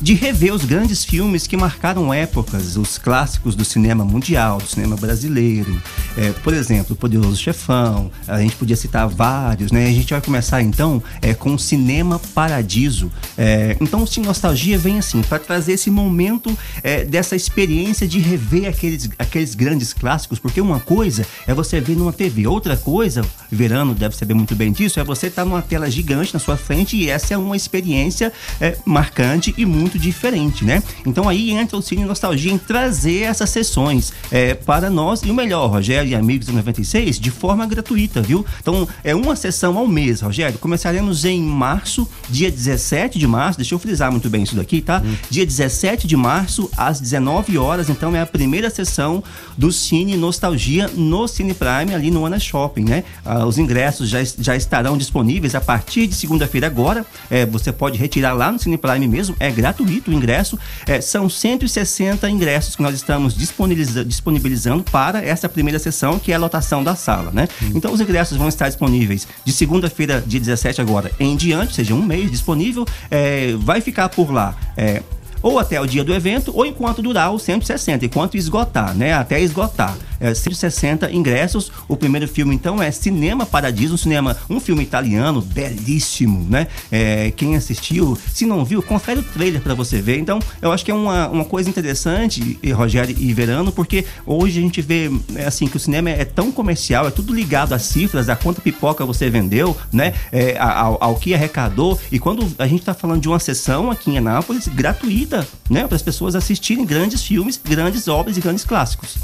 de 0.01 0.13
rever 0.13 0.53
os 0.53 0.65
grandes 0.65 1.03
filmes 1.03 1.47
que 1.47 1.55
marcaram 1.55 2.13
épocas, 2.13 2.75
os 2.77 2.97
clássicos 2.97 3.55
do 3.55 3.63
cinema 3.63 4.03
mundial, 4.03 4.57
do 4.57 4.67
cinema 4.67 4.95
brasileiro. 4.95 5.81
É, 6.17 6.31
por 6.31 6.53
exemplo, 6.53 6.93
O 6.93 6.95
Poderoso 6.95 7.37
Chefão, 7.37 8.11
a 8.27 8.39
gente 8.41 8.55
podia 8.55 8.75
citar 8.75 9.07
vários, 9.07 9.71
né? 9.71 9.87
A 9.87 9.91
gente 9.91 10.11
vai 10.11 10.21
começar 10.21 10.61
então 10.61 11.01
é, 11.21 11.33
com 11.33 11.53
o 11.53 11.59
Cinema 11.59 12.19
Paradiso. 12.33 13.11
É, 13.37 13.77
então 13.79 14.03
o 14.03 14.21
Nostalgia 14.21 14.77
vem 14.77 14.97
assim, 14.97 15.21
para 15.21 15.39
trazer 15.39 15.73
esse 15.73 15.89
momento 15.89 16.57
é, 16.83 17.03
dessa 17.03 17.35
experiência 17.35 18.07
de 18.07 18.19
rever 18.19 18.67
aqueles, 18.67 19.09
aqueles 19.17 19.55
grandes 19.55 19.93
clássicos, 19.93 20.39
porque 20.39 20.59
uma 20.59 20.79
coisa 20.79 21.25
é 21.47 21.53
você 21.53 21.79
ver 21.79 21.95
numa 21.95 22.13
TV, 22.13 22.47
outra 22.47 22.75
coisa, 22.75 23.23
Verano 23.51 23.93
deve 23.93 24.15
saber 24.15 24.33
muito 24.33 24.55
bem 24.55 24.71
disso, 24.71 24.99
é 24.99 25.03
você 25.03 25.27
estar 25.27 25.43
tá 25.43 25.49
numa 25.49 25.61
tela 25.61 25.89
gigante 25.89 26.33
na 26.33 26.39
sua 26.39 26.57
frente 26.57 26.97
e 26.97 27.09
essa 27.09 27.33
é 27.33 27.37
uma 27.37 27.55
experiência 27.55 28.31
é, 28.59 28.77
marcante 28.85 29.53
e 29.57 29.65
muito 29.65 29.84
muito 29.85 29.99
diferente, 29.99 30.65
né? 30.65 30.81
Então 31.05 31.29
aí 31.29 31.51
entra 31.51 31.77
o 31.77 31.81
Cine 31.81 32.03
Nostalgia 32.03 32.51
em 32.51 32.57
trazer 32.57 33.21
essas 33.21 33.51
sessões 33.51 34.11
é, 34.31 34.55
para 34.55 34.89
nós 34.89 35.21
e 35.21 35.29
o 35.29 35.33
melhor, 35.33 35.67
Rogério 35.67 36.09
e 36.09 36.15
amigos 36.15 36.47
do 36.47 36.53
96, 36.53 37.19
de 37.19 37.29
forma 37.29 37.67
gratuita, 37.67 38.19
viu? 38.19 38.43
Então 38.59 38.87
é 39.03 39.13
uma 39.13 39.35
sessão 39.35 39.77
ao 39.77 39.87
mês, 39.87 40.21
Rogério. 40.21 40.57
Começaremos 40.57 41.23
em 41.23 41.39
março, 41.39 42.07
dia 42.27 42.49
17 42.49 43.19
de 43.19 43.27
março, 43.27 43.59
deixa 43.59 43.75
eu 43.75 43.79
frisar 43.79 44.11
muito 44.11 44.27
bem 44.27 44.41
isso 44.41 44.55
daqui, 44.55 44.81
tá? 44.81 45.03
Hum. 45.05 45.13
Dia 45.29 45.45
17 45.45 46.07
de 46.07 46.17
março, 46.17 46.69
às 46.75 46.99
19 46.99 47.57
horas, 47.59 47.87
então 47.87 48.15
é 48.15 48.21
a 48.21 48.25
primeira 48.25 48.71
sessão 48.71 49.23
do 49.55 49.71
Cine 49.71 50.17
Nostalgia 50.17 50.89
no 50.95 51.27
Cine 51.27 51.53
Prime, 51.53 51.93
ali 51.93 52.09
no 52.09 52.25
Ana 52.25 52.39
Shopping, 52.39 52.85
né? 52.85 53.03
Ah, 53.23 53.45
os 53.45 53.59
ingressos 53.59 54.09
já, 54.09 54.19
já 54.23 54.55
estarão 54.55 54.97
disponíveis 54.97 55.53
a 55.53 55.61
partir 55.61 56.07
de 56.07 56.15
segunda-feira 56.15 56.65
agora. 56.65 57.05
É, 57.29 57.45
você 57.45 57.71
pode 57.71 57.99
retirar 57.99 58.33
lá 58.33 58.51
no 58.51 58.57
Cine 58.57 58.77
Prime 58.77 59.07
mesmo, 59.07 59.35
é 59.39 59.51
gratuito 59.51 59.75
gratuito 59.75 60.10
o 60.10 60.13
ingresso. 60.13 60.58
É, 60.88 61.01
são 61.01 61.29
160 61.29 62.29
ingressos 62.29 62.75
que 62.75 62.82
nós 62.82 62.96
estamos 62.96 63.36
disponibiliza 63.36 64.05
disponibilizando 64.05 64.84
para 64.84 65.24
essa 65.24 65.50
primeira 65.50 65.77
sessão, 65.77 66.17
que 66.17 66.32
é 66.32 66.36
a 66.36 66.39
lotação 66.39 66.84
da 66.84 66.96
sala, 66.96 67.32
né? 67.32 67.48
Hum. 67.62 67.72
Então 67.75 67.91
os 67.91 68.00
ingressos 68.00 68.38
vão 68.38 68.48
estar 68.48 68.67
disponíveis 68.67 69.27
de 69.44 69.51
segunda-feira, 69.51 70.24
dia 70.25 70.39
17 70.39 70.82
agora, 70.82 71.12
em 71.20 71.36
diante, 71.36 71.67
ou 71.70 71.74
seja, 71.74 71.94
um 71.94 72.01
mês 72.01 72.32
disponível. 72.32 72.86
É, 73.12 73.53
vai 73.58 73.82
ficar 73.82 74.10
por 74.10 74.32
lá. 74.32 74.55
É, 74.77 75.03
ou 75.41 75.60
até 75.60 75.79
o 75.79 75.86
dia 75.86 76.03
do 76.03 76.13
evento, 76.13 76.51
ou 76.55 76.65
enquanto 76.65 77.03
durar 77.03 77.32
os 77.32 77.44
160, 77.44 78.05
enquanto 78.05 78.36
esgotar, 78.36 78.96
né? 78.96 79.13
Até 79.13 79.39
esgotar 79.39 79.96
é, 80.19 80.34
160 80.34 81.12
ingressos. 81.12 81.72
O 81.88 81.95
primeiro 81.95 82.27
filme, 82.27 82.55
então, 82.55 82.81
é 82.81 82.91
Cinema 82.91 83.45
Paradiso, 83.45 83.95
um 83.95 83.98
cinema, 83.98 84.38
um 84.50 84.60
filme 84.60 84.84
italiano 84.84 85.41
belíssimo, 85.41 86.45
né? 86.50 86.67
É, 86.91 87.31
quem 87.31 87.55
assistiu, 87.55 88.17
se 88.34 88.45
não 88.45 88.63
viu, 88.63 88.81
confere 88.81 89.19
o 89.19 89.24
trailer 89.24 89.62
para 89.62 89.74
você 89.74 90.01
ver. 90.01 90.19
Então, 90.19 90.39
eu 90.62 90.72
acho 90.72 90.84
que 90.84 90.91
é 90.91 90.93
uma, 90.93 91.27
uma 91.29 91.45
coisa 91.45 91.69
interessante, 91.69 92.60
Rogério 92.74 93.15
e 93.17 93.34
Verano, 93.34 93.72
porque 93.72 94.05
hoje 94.25 94.60
a 94.60 94.62
gente 94.62 94.81
vê, 94.81 95.10
é, 95.36 95.45
assim, 95.45 95.67
que 95.67 95.77
o 95.77 95.79
cinema 95.79 96.10
é 96.10 96.25
tão 96.25 96.51
comercial, 96.51 97.07
é 97.07 97.12
tudo 97.12 97.34
ligado 97.34 97.74
às 97.74 97.84
cifras, 97.84 98.29
a 98.29 98.36
quanta 98.36 98.62
pipoca 98.62 99.05
você 99.05 99.29
vendeu, 99.29 99.75
né? 99.91 100.13
É, 100.31 100.57
ao, 100.57 100.98
ao, 101.01 101.15
que 101.15 101.34
arrecadou. 101.34 102.00
E 102.12 102.19
quando 102.19 102.51
a 102.57 102.67
gente 102.67 102.79
está 102.79 102.93
falando 102.93 103.22
de 103.22 103.27
uma 103.27 103.39
sessão 103.39 103.91
aqui 103.91 104.12
em 104.12 104.17
Anápolis, 104.17 104.67
gratuita, 104.67 105.48
né? 105.69 105.88
Para 105.88 105.95
as 105.95 106.01
pessoas 106.01 106.36
assistirem 106.36 106.86
grandes 106.86 107.24
filmes, 107.24 107.60
grandes 107.63 108.07
obras 108.07 108.38
e 108.38 108.41
grandes 108.41 108.63
clássicos. 108.63 109.15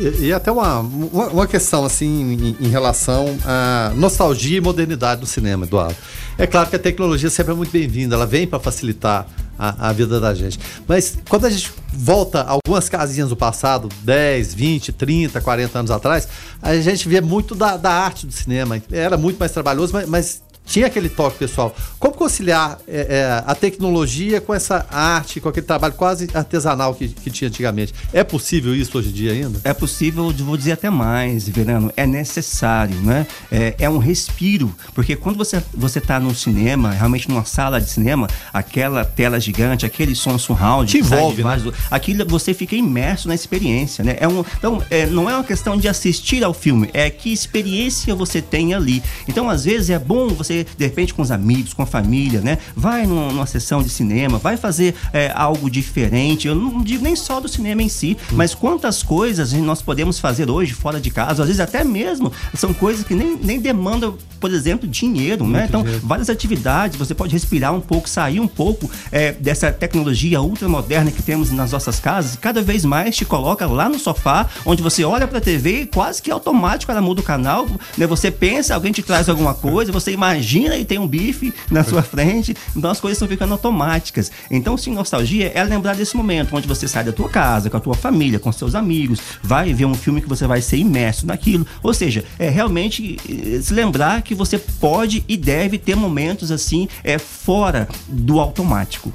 E, 0.00 0.26
e 0.26 0.32
até 0.32 0.50
uma, 0.50 0.80
uma, 0.80 1.26
uma, 1.28 1.46
questão 1.46 1.84
assim 1.84 2.06
em, 2.32 2.66
em, 2.66 2.68
relação 2.68 3.38
à 3.44 3.92
nostalgia 3.96 4.58
e 4.58 4.60
modernidade 4.60 5.20
do 5.20 5.26
cinema, 5.26 5.64
Eduardo. 5.64 5.96
É 6.36 6.46
claro 6.46 6.68
que 6.68 6.76
a 6.76 6.78
tecnologia 6.78 7.30
sempre 7.30 7.52
é 7.52 7.56
muito 7.56 7.70
bem-vinda, 7.70 8.14
ela 8.14 8.26
vem 8.26 8.46
para 8.46 8.60
facilitar 8.60 9.26
a, 9.58 9.88
a, 9.88 9.92
vida 9.92 10.20
da 10.20 10.34
gente. 10.34 10.58
Mas 10.86 11.18
quando 11.28 11.46
a 11.46 11.50
gente 11.50 11.72
volta 11.92 12.42
algumas 12.42 12.88
casinhas 12.88 13.28
do 13.28 13.36
passado, 13.36 13.88
10, 14.02 14.54
20, 14.54 14.92
30, 14.92 15.40
40 15.40 15.78
anos 15.78 15.90
atrás, 15.90 16.28
a 16.62 16.76
gente 16.76 17.08
vê 17.08 17.20
muito 17.20 17.54
da, 17.54 17.76
da 17.76 17.90
arte 17.90 18.26
do 18.26 18.32
cinema. 18.32 18.80
Era 18.92 19.16
muito 19.16 19.38
mais 19.38 19.50
trabalhoso, 19.50 19.92
mas, 19.92 20.08
mas 20.08 20.42
tinha 20.68 20.86
aquele 20.86 21.08
toque 21.08 21.38
pessoal. 21.38 21.74
Como 21.98 22.14
conciliar 22.14 22.78
é, 22.86 23.00
é, 23.08 23.42
a 23.44 23.54
tecnologia 23.54 24.40
com 24.40 24.54
essa 24.54 24.86
arte, 24.90 25.40
com 25.40 25.48
aquele 25.48 25.66
trabalho 25.66 25.94
quase 25.94 26.28
artesanal 26.34 26.94
que, 26.94 27.08
que 27.08 27.30
tinha 27.30 27.48
antigamente? 27.48 27.94
É 28.12 28.22
possível 28.22 28.74
isso 28.74 28.96
hoje 28.98 29.08
em 29.08 29.12
dia 29.12 29.32
ainda? 29.32 29.60
É 29.64 29.72
possível, 29.72 30.30
vou 30.30 30.56
dizer 30.56 30.72
até 30.72 30.90
mais, 30.90 31.48
Verano, 31.48 31.90
é 31.96 32.06
necessário, 32.06 32.96
né? 33.00 33.26
É, 33.50 33.74
é 33.78 33.90
um 33.90 33.98
respiro, 33.98 34.74
porque 34.94 35.16
quando 35.16 35.36
você 35.36 35.62
você 35.74 35.98
está 35.98 36.20
no 36.20 36.34
cinema, 36.34 36.90
realmente 36.90 37.28
numa 37.28 37.44
sala 37.44 37.80
de 37.80 37.88
cinema, 37.88 38.28
aquela 38.52 39.04
tela 39.04 39.40
gigante, 39.40 39.86
aquele 39.86 40.14
som 40.14 40.38
surround, 40.38 40.90
que 40.90 40.98
envolve, 40.98 41.42
né? 41.42 41.72
aquilo 41.90 42.26
você 42.26 42.52
fica 42.52 42.76
imerso 42.76 43.28
na 43.28 43.34
experiência, 43.34 44.04
né? 44.04 44.16
É 44.20 44.28
um, 44.28 44.44
então, 44.58 44.82
é, 44.90 45.06
não 45.06 45.30
é 45.30 45.34
uma 45.34 45.44
questão 45.44 45.76
de 45.76 45.88
assistir 45.88 46.44
ao 46.44 46.52
filme, 46.52 46.90
é 46.92 47.08
que 47.08 47.32
experiência 47.32 48.14
você 48.14 48.42
tem 48.42 48.74
ali. 48.74 49.02
Então, 49.26 49.48
às 49.48 49.64
vezes 49.64 49.90
é 49.90 49.98
bom 49.98 50.28
você 50.28 50.57
de 50.64 50.84
repente, 50.84 51.14
com 51.14 51.22
os 51.22 51.30
amigos, 51.30 51.72
com 51.72 51.82
a 51.82 51.86
família, 51.86 52.40
né? 52.40 52.58
Vai 52.74 53.06
numa, 53.06 53.46
sessão 53.46 53.82
de 53.82 53.88
cinema, 53.88 54.38
vai 54.38 54.56
fazer 54.56 54.94
é, 55.12 55.32
algo 55.34 55.70
diferente. 55.70 56.48
Eu 56.48 56.54
não 56.54 56.82
digo 56.82 57.02
nem 57.02 57.16
só 57.16 57.40
do 57.40 57.48
cinema 57.48 57.82
em 57.82 57.88
si, 57.88 58.16
hum. 58.32 58.36
mas 58.36 58.54
quantas 58.54 59.02
coisas 59.02 59.52
nós 59.52 59.82
podemos 59.82 60.18
fazer 60.18 60.50
hoje 60.50 60.72
fora 60.72 61.00
de 61.00 61.10
casa, 61.10 61.42
às 61.42 61.48
vezes 61.48 61.60
até 61.60 61.84
mesmo 61.84 62.32
são 62.54 62.72
coisas 62.74 63.04
que 63.04 63.14
nem, 63.14 63.36
nem 63.36 63.60
demandam, 63.60 64.16
por 64.40 64.52
exemplo, 64.52 64.88
dinheiro, 64.88 65.46
né? 65.46 65.50
Muito 65.50 65.52
né? 65.58 65.66
Então, 65.68 65.82
dinheiro. 65.82 66.06
várias 66.06 66.28
atividades, 66.28 66.98
você 66.98 67.14
pode 67.14 67.32
respirar 67.32 67.74
um 67.74 67.80
pouco, 67.80 68.08
sair 68.08 68.40
um 68.40 68.48
pouco 68.48 68.90
é, 69.10 69.32
dessa 69.32 69.72
tecnologia 69.72 70.40
ultramoderna 70.40 71.10
que 71.10 71.22
temos 71.22 71.50
nas 71.50 71.72
nossas 71.72 71.98
casas 71.98 72.34
e 72.34 72.38
cada 72.38 72.62
vez 72.62 72.84
mais 72.84 73.16
te 73.16 73.24
coloca 73.24 73.66
lá 73.66 73.88
no 73.88 73.98
sofá, 73.98 74.48
onde 74.64 74.82
você 74.82 75.04
olha 75.04 75.26
para 75.26 75.38
a 75.38 75.40
TV 75.40 75.82
e 75.82 75.86
quase 75.86 76.22
que 76.22 76.30
automático 76.30 76.90
ela 76.90 77.00
muda 77.00 77.20
o 77.20 77.24
canal, 77.24 77.66
né? 77.96 78.06
Você 78.06 78.30
pensa, 78.30 78.74
alguém 78.74 78.92
te 78.92 79.02
traz 79.02 79.28
alguma 79.28 79.54
coisa, 79.54 79.92
você 79.92 80.12
imagina 80.12 80.47
imagina 80.48 80.76
e 80.76 80.84
tem 80.84 80.98
um 80.98 81.06
bife 81.06 81.52
na 81.70 81.84
sua 81.84 82.02
frente, 82.02 82.56
então 82.74 82.90
as 82.90 82.98
coisas 82.98 83.16
estão 83.16 83.28
ficando 83.28 83.52
automáticas. 83.52 84.32
Então, 84.50 84.76
sim, 84.76 84.94
nostalgia 84.94 85.52
é 85.54 85.62
lembrar 85.62 85.94
desse 85.94 86.16
momento 86.16 86.56
onde 86.56 86.66
você 86.66 86.88
sai 86.88 87.04
da 87.04 87.12
tua 87.12 87.28
casa, 87.28 87.68
com 87.68 87.76
a 87.76 87.80
tua 87.80 87.94
família, 87.94 88.38
com 88.38 88.50
seus 88.50 88.74
amigos, 88.74 89.20
vai 89.42 89.74
ver 89.74 89.84
um 89.84 89.94
filme 89.94 90.22
que 90.22 90.28
você 90.28 90.46
vai 90.46 90.62
ser 90.62 90.78
imerso 90.78 91.26
naquilo. 91.26 91.66
Ou 91.82 91.92
seja, 91.92 92.24
é 92.38 92.48
realmente 92.48 93.18
eh, 93.28 93.60
se 93.60 93.74
lembrar 93.74 94.22
que 94.22 94.34
você 94.34 94.58
pode 94.58 95.22
e 95.28 95.36
deve 95.36 95.76
ter 95.76 95.94
momentos 95.94 96.50
assim, 96.50 96.88
é 97.04 97.18
fora 97.18 97.88
do 98.08 98.40
automático. 98.40 99.12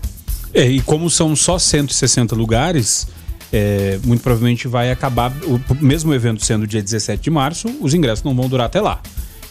É, 0.53 0.69
e 0.69 0.81
como 0.81 1.09
são 1.09 1.35
só 1.35 1.57
160 1.57 2.35
lugares, 2.35 3.07
é, 3.51 3.99
muito 4.03 4.21
provavelmente 4.21 4.67
vai 4.67 4.91
acabar, 4.91 5.31
o 5.47 5.59
mesmo 5.83 6.13
evento 6.13 6.45
sendo 6.45 6.67
dia 6.67 6.81
17 6.81 7.23
de 7.23 7.31
março, 7.31 7.67
os 7.81 7.93
ingressos 7.93 8.23
não 8.23 8.35
vão 8.35 8.47
durar 8.47 8.67
até 8.67 8.79
lá. 8.79 9.01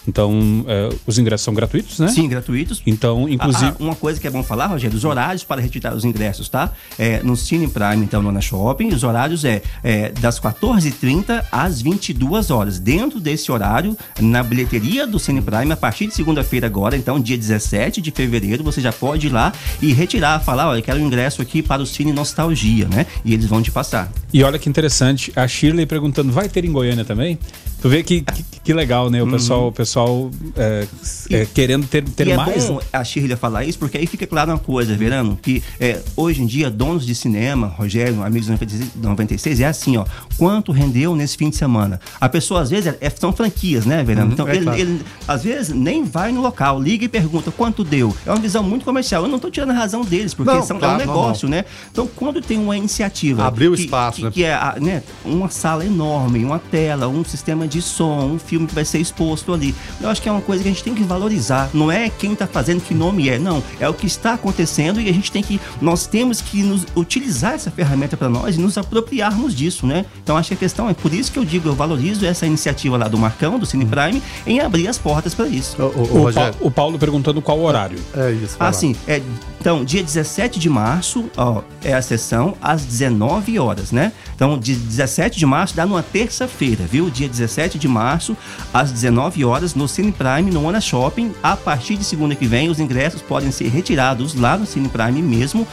Então, 0.06 0.64
é, 0.66 0.88
os 1.06 1.18
ingressos 1.18 1.44
são 1.44 1.54
gratuitos, 1.54 1.98
né? 1.98 2.08
Sim, 2.08 2.28
gratuitos. 2.28 2.82
Então, 2.86 3.28
inclusive. 3.28 3.66
Ah, 3.66 3.76
ah, 3.78 3.82
uma 3.82 3.94
coisa 3.94 4.20
que 4.20 4.26
é 4.26 4.30
bom 4.30 4.42
falar, 4.42 4.66
Rogério, 4.66 4.96
os 4.96 5.04
horários 5.04 5.44
para 5.44 5.60
retirar 5.60 5.94
os 5.94 6.04
ingressos, 6.04 6.48
tá? 6.48 6.72
É, 6.98 7.22
no 7.22 7.36
Cine 7.36 7.68
Prime, 7.68 8.04
então, 8.04 8.22
no 8.22 8.28
Ana 8.28 8.40
Shopping, 8.40 8.88
os 8.88 9.04
horários 9.04 9.44
é, 9.44 9.62
é 9.82 10.10
das 10.10 10.40
14h30 10.40 11.44
às 11.50 11.80
22 11.80 12.50
horas. 12.50 12.78
Dentro 12.78 13.20
desse 13.20 13.50
horário, 13.52 13.96
na 14.20 14.42
bilheteria 14.42 15.06
do 15.06 15.18
Cine 15.18 15.40
Prime, 15.40 15.72
a 15.72 15.76
partir 15.76 16.06
de 16.06 16.14
segunda-feira 16.14 16.66
agora, 16.66 16.96
então, 16.96 17.20
dia 17.20 17.36
17 17.36 18.00
de 18.00 18.10
fevereiro, 18.10 18.64
você 18.64 18.80
já 18.80 18.92
pode 18.92 19.28
ir 19.28 19.30
lá 19.30 19.52
e 19.80 19.92
retirar, 19.92 20.40
falar, 20.40 20.68
olha, 20.68 20.78
eu 20.78 20.82
quero 20.82 20.98
o 20.98 21.02
ingresso 21.02 21.40
aqui 21.40 21.62
para 21.62 21.82
o 21.82 21.86
Cine 21.86 22.12
Nostalgia, 22.12 22.88
né? 22.88 23.06
E 23.24 23.32
eles 23.32 23.46
vão 23.46 23.62
te 23.62 23.70
passar. 23.70 24.10
E 24.32 24.42
olha 24.42 24.58
que 24.58 24.68
interessante, 24.68 25.32
a 25.36 25.46
Shirley 25.46 25.86
perguntando, 25.86 26.32
vai 26.32 26.48
ter 26.48 26.64
em 26.64 26.72
Goiânia 26.72 27.04
também? 27.04 27.38
Tu 27.82 27.88
vê 27.88 28.00
que, 28.04 28.20
que, 28.20 28.44
que 28.62 28.72
legal, 28.72 29.10
né? 29.10 29.20
O 29.20 29.24
uhum. 29.24 29.32
pessoal, 29.32 29.66
o 29.66 29.72
pessoal 29.72 30.30
é, 30.56 30.86
é, 31.30 31.46
querendo 31.46 31.84
ter, 31.84 32.04
ter 32.04 32.28
e 32.28 32.36
mais. 32.36 32.64
É 32.64 32.68
bom 32.68 32.80
a 32.92 33.02
Shirley 33.02 33.36
falar 33.36 33.64
isso, 33.64 33.76
porque 33.76 33.98
aí 33.98 34.06
fica 34.06 34.24
claro 34.24 34.52
uma 34.52 34.58
coisa, 34.58 34.94
Verano, 34.94 35.36
que 35.40 35.60
é, 35.80 36.00
hoje 36.16 36.42
em 36.42 36.46
dia, 36.46 36.70
donos 36.70 37.04
de 37.04 37.12
cinema, 37.12 37.66
Rogério, 37.66 38.22
amigos 38.22 38.46
96, 38.46 38.90
96, 38.94 39.60
é 39.60 39.66
assim, 39.66 39.96
ó. 39.96 40.04
Quanto 40.38 40.70
rendeu 40.70 41.16
nesse 41.16 41.36
fim 41.36 41.50
de 41.50 41.56
semana? 41.56 42.00
A 42.20 42.28
pessoa, 42.28 42.60
às 42.60 42.70
vezes, 42.70 42.94
é, 43.00 43.10
são 43.10 43.32
franquias, 43.32 43.84
né, 43.84 44.04
Verano? 44.04 44.28
Uhum, 44.28 44.32
então, 44.32 44.46
é 44.46 44.54
ele, 44.54 44.64
claro. 44.64 44.80
ele, 44.80 45.02
às 45.26 45.42
vezes, 45.42 45.74
nem 45.74 46.04
vai 46.04 46.30
no 46.30 46.40
local, 46.40 46.80
liga 46.80 47.04
e 47.04 47.08
pergunta 47.08 47.50
quanto 47.50 47.82
deu. 47.82 48.16
É 48.24 48.30
uma 48.30 48.38
visão 48.38 48.62
muito 48.62 48.84
comercial. 48.84 49.24
Eu 49.24 49.28
não 49.28 49.36
estou 49.36 49.50
tirando 49.50 49.70
a 49.70 49.74
razão 49.74 50.02
deles, 50.02 50.34
porque 50.34 50.52
não, 50.52 50.62
são, 50.62 50.78
claro, 50.78 51.00
é 51.00 51.04
um 51.04 51.08
negócio, 51.08 51.48
não, 51.48 51.56
não. 51.56 51.64
né? 51.64 51.68
Então, 51.90 52.08
quando 52.14 52.40
tem 52.40 52.58
uma 52.58 52.76
iniciativa. 52.76 53.44
Abriu 53.44 53.74
espaço, 53.74 54.18
que, 54.18 54.24
né? 54.24 54.30
que 54.30 54.44
é 54.44 54.80
né, 54.80 55.02
uma 55.24 55.48
sala 55.48 55.84
enorme, 55.84 56.44
uma 56.44 56.60
tela, 56.60 57.08
um 57.08 57.24
sistema 57.24 57.66
de 57.66 57.71
de 57.72 57.82
som, 57.82 58.32
um 58.34 58.38
filme 58.38 58.66
que 58.66 58.74
vai 58.74 58.84
ser 58.84 58.98
exposto 58.98 59.52
ali. 59.52 59.74
Eu 60.00 60.08
acho 60.08 60.20
que 60.20 60.28
é 60.28 60.32
uma 60.32 60.40
coisa 60.40 60.62
que 60.62 60.68
a 60.68 60.72
gente 60.72 60.84
tem 60.84 60.94
que 60.94 61.02
valorizar. 61.02 61.70
Não 61.72 61.90
é 61.90 62.10
quem 62.10 62.34
está 62.34 62.46
fazendo, 62.46 62.82
que 62.82 62.94
nome 62.94 63.28
é. 63.28 63.38
Não, 63.38 63.62
é 63.80 63.88
o 63.88 63.94
que 63.94 64.06
está 64.06 64.34
acontecendo 64.34 65.00
e 65.00 65.08
a 65.08 65.12
gente 65.12 65.32
tem 65.32 65.42
que. 65.42 65.60
Nós 65.80 66.06
temos 66.06 66.40
que 66.40 66.62
nos, 66.62 66.86
utilizar 66.94 67.54
essa 67.54 67.70
ferramenta 67.70 68.16
para 68.16 68.28
nós 68.28 68.56
e 68.56 68.60
nos 68.60 68.76
apropriarmos 68.76 69.54
disso, 69.54 69.86
né? 69.86 70.04
Então 70.22 70.36
acho 70.36 70.48
que 70.48 70.54
a 70.54 70.58
questão 70.58 70.88
é 70.88 70.94
por 70.94 71.12
isso 71.12 71.32
que 71.32 71.38
eu 71.38 71.44
digo, 71.44 71.68
eu 71.68 71.74
valorizo 71.74 72.26
essa 72.26 72.46
iniciativa 72.46 72.96
lá 72.96 73.08
do 73.08 73.16
Marcão, 73.16 73.58
do 73.58 73.66
Cine 73.66 73.86
Prime, 73.86 74.22
em 74.46 74.60
abrir 74.60 74.88
as 74.88 74.98
portas 74.98 75.34
para 75.34 75.48
isso. 75.48 75.80
O, 75.80 75.84
o, 75.84 76.28
o, 76.28 76.32
pa 76.32 76.52
o, 76.60 76.70
Paulo 76.70 76.98
perguntando 76.98 77.40
qual 77.40 77.60
horário. 77.60 77.98
É 78.14 78.30
isso. 78.32 78.56
Ah, 78.60 78.72
sim. 78.72 78.94
É, 79.06 79.22
então, 79.62 79.84
dia 79.84 80.02
17 80.02 80.58
de 80.58 80.68
março, 80.68 81.30
ó, 81.36 81.62
é 81.84 81.94
a 81.94 82.02
sessão 82.02 82.56
às 82.60 82.84
19 82.84 83.60
horas, 83.60 83.92
né? 83.92 84.12
Então, 84.34 84.58
de 84.58 84.74
17 84.74 85.38
de 85.38 85.46
março 85.46 85.76
dá 85.76 85.86
numa 85.86 86.02
terça-feira, 86.02 86.84
viu? 86.84 87.08
Dia 87.08 87.28
17 87.28 87.61
de 87.68 87.88
março, 87.88 88.36
às 88.72 88.90
19 88.90 89.44
horas, 89.44 89.74
no 89.74 89.86
Cine 89.88 90.12
Prime, 90.12 90.50
no 90.50 90.64
Ona 90.64 90.80
Shopping. 90.80 91.32
A 91.42 91.56
partir 91.56 91.96
de 91.96 92.04
segunda 92.04 92.34
que 92.34 92.46
vem, 92.46 92.68
os 92.68 92.80
ingressos 92.80 93.22
podem 93.22 93.50
ser 93.50 93.68
retirados 93.68 94.34
lá 94.34 94.56
no 94.56 94.66
Cine 94.66 94.88
Prime 94.88 95.22
mesmo, 95.22 95.66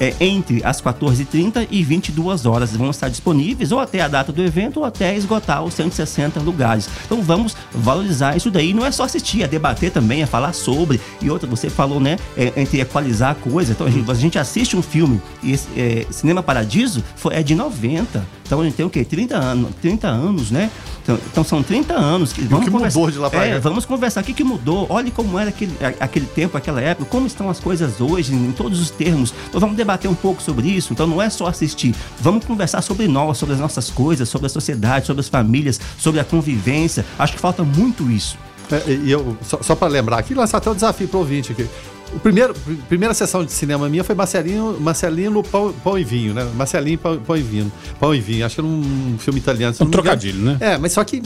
é, 0.00 0.14
entre 0.20 0.62
as 0.64 0.80
14h30 0.80 1.66
e 1.70 1.82
22 1.82 2.46
horas. 2.46 2.76
Vão 2.76 2.90
estar 2.90 3.08
disponíveis 3.08 3.72
ou 3.72 3.80
até 3.80 4.00
a 4.00 4.08
data 4.08 4.32
do 4.32 4.42
evento 4.42 4.80
ou 4.80 4.84
até 4.84 5.16
esgotar 5.16 5.62
os 5.62 5.74
160 5.74 6.40
lugares. 6.40 6.88
Então, 7.04 7.22
vamos 7.22 7.56
valorizar 7.72 8.36
isso 8.36 8.50
daí. 8.50 8.72
Não 8.72 8.84
é 8.84 8.90
só 8.90 9.04
assistir, 9.04 9.42
é 9.42 9.48
debater 9.48 9.90
também, 9.90 10.22
é 10.22 10.26
falar 10.26 10.52
sobre. 10.52 11.00
E 11.20 11.30
outra, 11.30 11.48
você 11.48 11.68
falou, 11.70 12.00
né, 12.00 12.16
é, 12.36 12.52
entre 12.56 12.80
equalizar 12.80 13.32
a 13.32 13.34
coisa. 13.34 13.72
Então, 13.72 13.86
a 13.86 13.90
gente, 13.90 14.10
a 14.10 14.14
gente 14.14 14.38
assiste 14.38 14.76
um 14.76 14.82
filme, 14.82 15.20
e 15.42 15.54
é, 15.76 16.06
Cinema 16.10 16.42
Paradiso 16.42 17.02
foi, 17.16 17.34
é 17.34 17.42
de 17.42 17.54
90. 17.54 18.24
Então 18.44 18.60
a 18.60 18.64
gente 18.64 18.74
tem 18.74 18.84
o 18.84 18.90
quê? 18.90 19.04
30 19.04 19.36
anos, 19.36 19.70
30 19.80 20.06
anos, 20.06 20.50
né? 20.50 20.70
Então, 21.02 21.18
então 21.30 21.44
são 21.44 21.62
30 21.62 21.94
anos. 21.94 22.32
Que, 22.32 22.42
vamos 22.42 22.62
o 22.62 22.64
que 22.66 22.70
conversa... 22.70 22.98
mudou 22.98 23.12
de 23.12 23.18
lá 23.18 23.30
pra 23.30 23.44
é, 23.44 23.58
Vamos 23.58 23.84
conversar. 23.84 24.20
O 24.20 24.24
que, 24.24 24.32
que 24.32 24.44
mudou? 24.44 24.86
Olhe 24.90 25.10
como 25.10 25.38
era 25.38 25.50
aquele, 25.50 25.72
aquele 25.98 26.26
tempo, 26.26 26.56
aquela 26.56 26.80
época, 26.80 27.08
como 27.10 27.26
estão 27.26 27.48
as 27.48 27.58
coisas 27.58 28.00
hoje, 28.00 28.34
em 28.34 28.52
todos 28.52 28.80
os 28.80 28.90
termos. 28.90 29.34
Então 29.48 29.60
vamos 29.60 29.76
debater 29.76 30.10
um 30.10 30.14
pouco 30.14 30.42
sobre 30.42 30.68
isso. 30.68 30.92
Então 30.92 31.06
não 31.06 31.20
é 31.20 31.30
só 31.30 31.46
assistir. 31.46 31.94
Vamos 32.20 32.44
conversar 32.44 32.82
sobre 32.82 33.08
nós, 33.08 33.38
sobre 33.38 33.54
as 33.54 33.60
nossas 33.60 33.90
coisas, 33.90 34.28
sobre 34.28 34.46
a 34.46 34.50
sociedade, 34.50 35.06
sobre 35.06 35.20
as 35.20 35.28
famílias, 35.28 35.80
sobre 35.98 36.20
a 36.20 36.24
convivência. 36.24 37.04
Acho 37.18 37.34
que 37.34 37.40
falta 37.40 37.62
muito 37.62 38.10
isso. 38.10 38.36
É, 38.70 38.90
e 38.90 39.10
eu, 39.10 39.36
só, 39.42 39.58
só 39.62 39.74
para 39.74 39.88
lembrar 39.88 40.18
aqui, 40.18 40.34
lançar 40.34 40.58
até 40.58 40.68
o 40.68 40.72
um 40.72 40.74
desafio 40.74 41.08
para 41.08 41.16
o 41.16 41.20
ouvinte 41.20 41.52
aqui. 41.52 41.68
O 42.14 42.20
primeiro, 42.20 42.54
primeira 42.88 43.12
sessão 43.12 43.44
de 43.44 43.50
cinema 43.50 43.88
minha 43.88 44.04
foi 44.04 44.14
Marcelinho, 44.14 44.78
Marcelino 44.80 45.42
Pão, 45.42 45.72
Pão 45.72 45.98
e 45.98 46.04
Vinho, 46.04 46.32
né? 46.32 46.48
Marcelinho 46.54 46.96
Pão, 46.96 47.18
Pão 47.18 47.36
e 47.36 47.42
Vinho. 47.42 47.72
Pão 47.98 48.14
e 48.14 48.20
Vinho, 48.20 48.46
acho 48.46 48.54
que 48.54 48.60
era 48.60 48.68
um 48.68 49.16
filme 49.18 49.40
italiano. 49.40 49.74
Um 49.80 49.90
trocadilho, 49.90 50.40
né? 50.40 50.56
É, 50.60 50.78
mas 50.78 50.92
só 50.92 51.02
que 51.02 51.20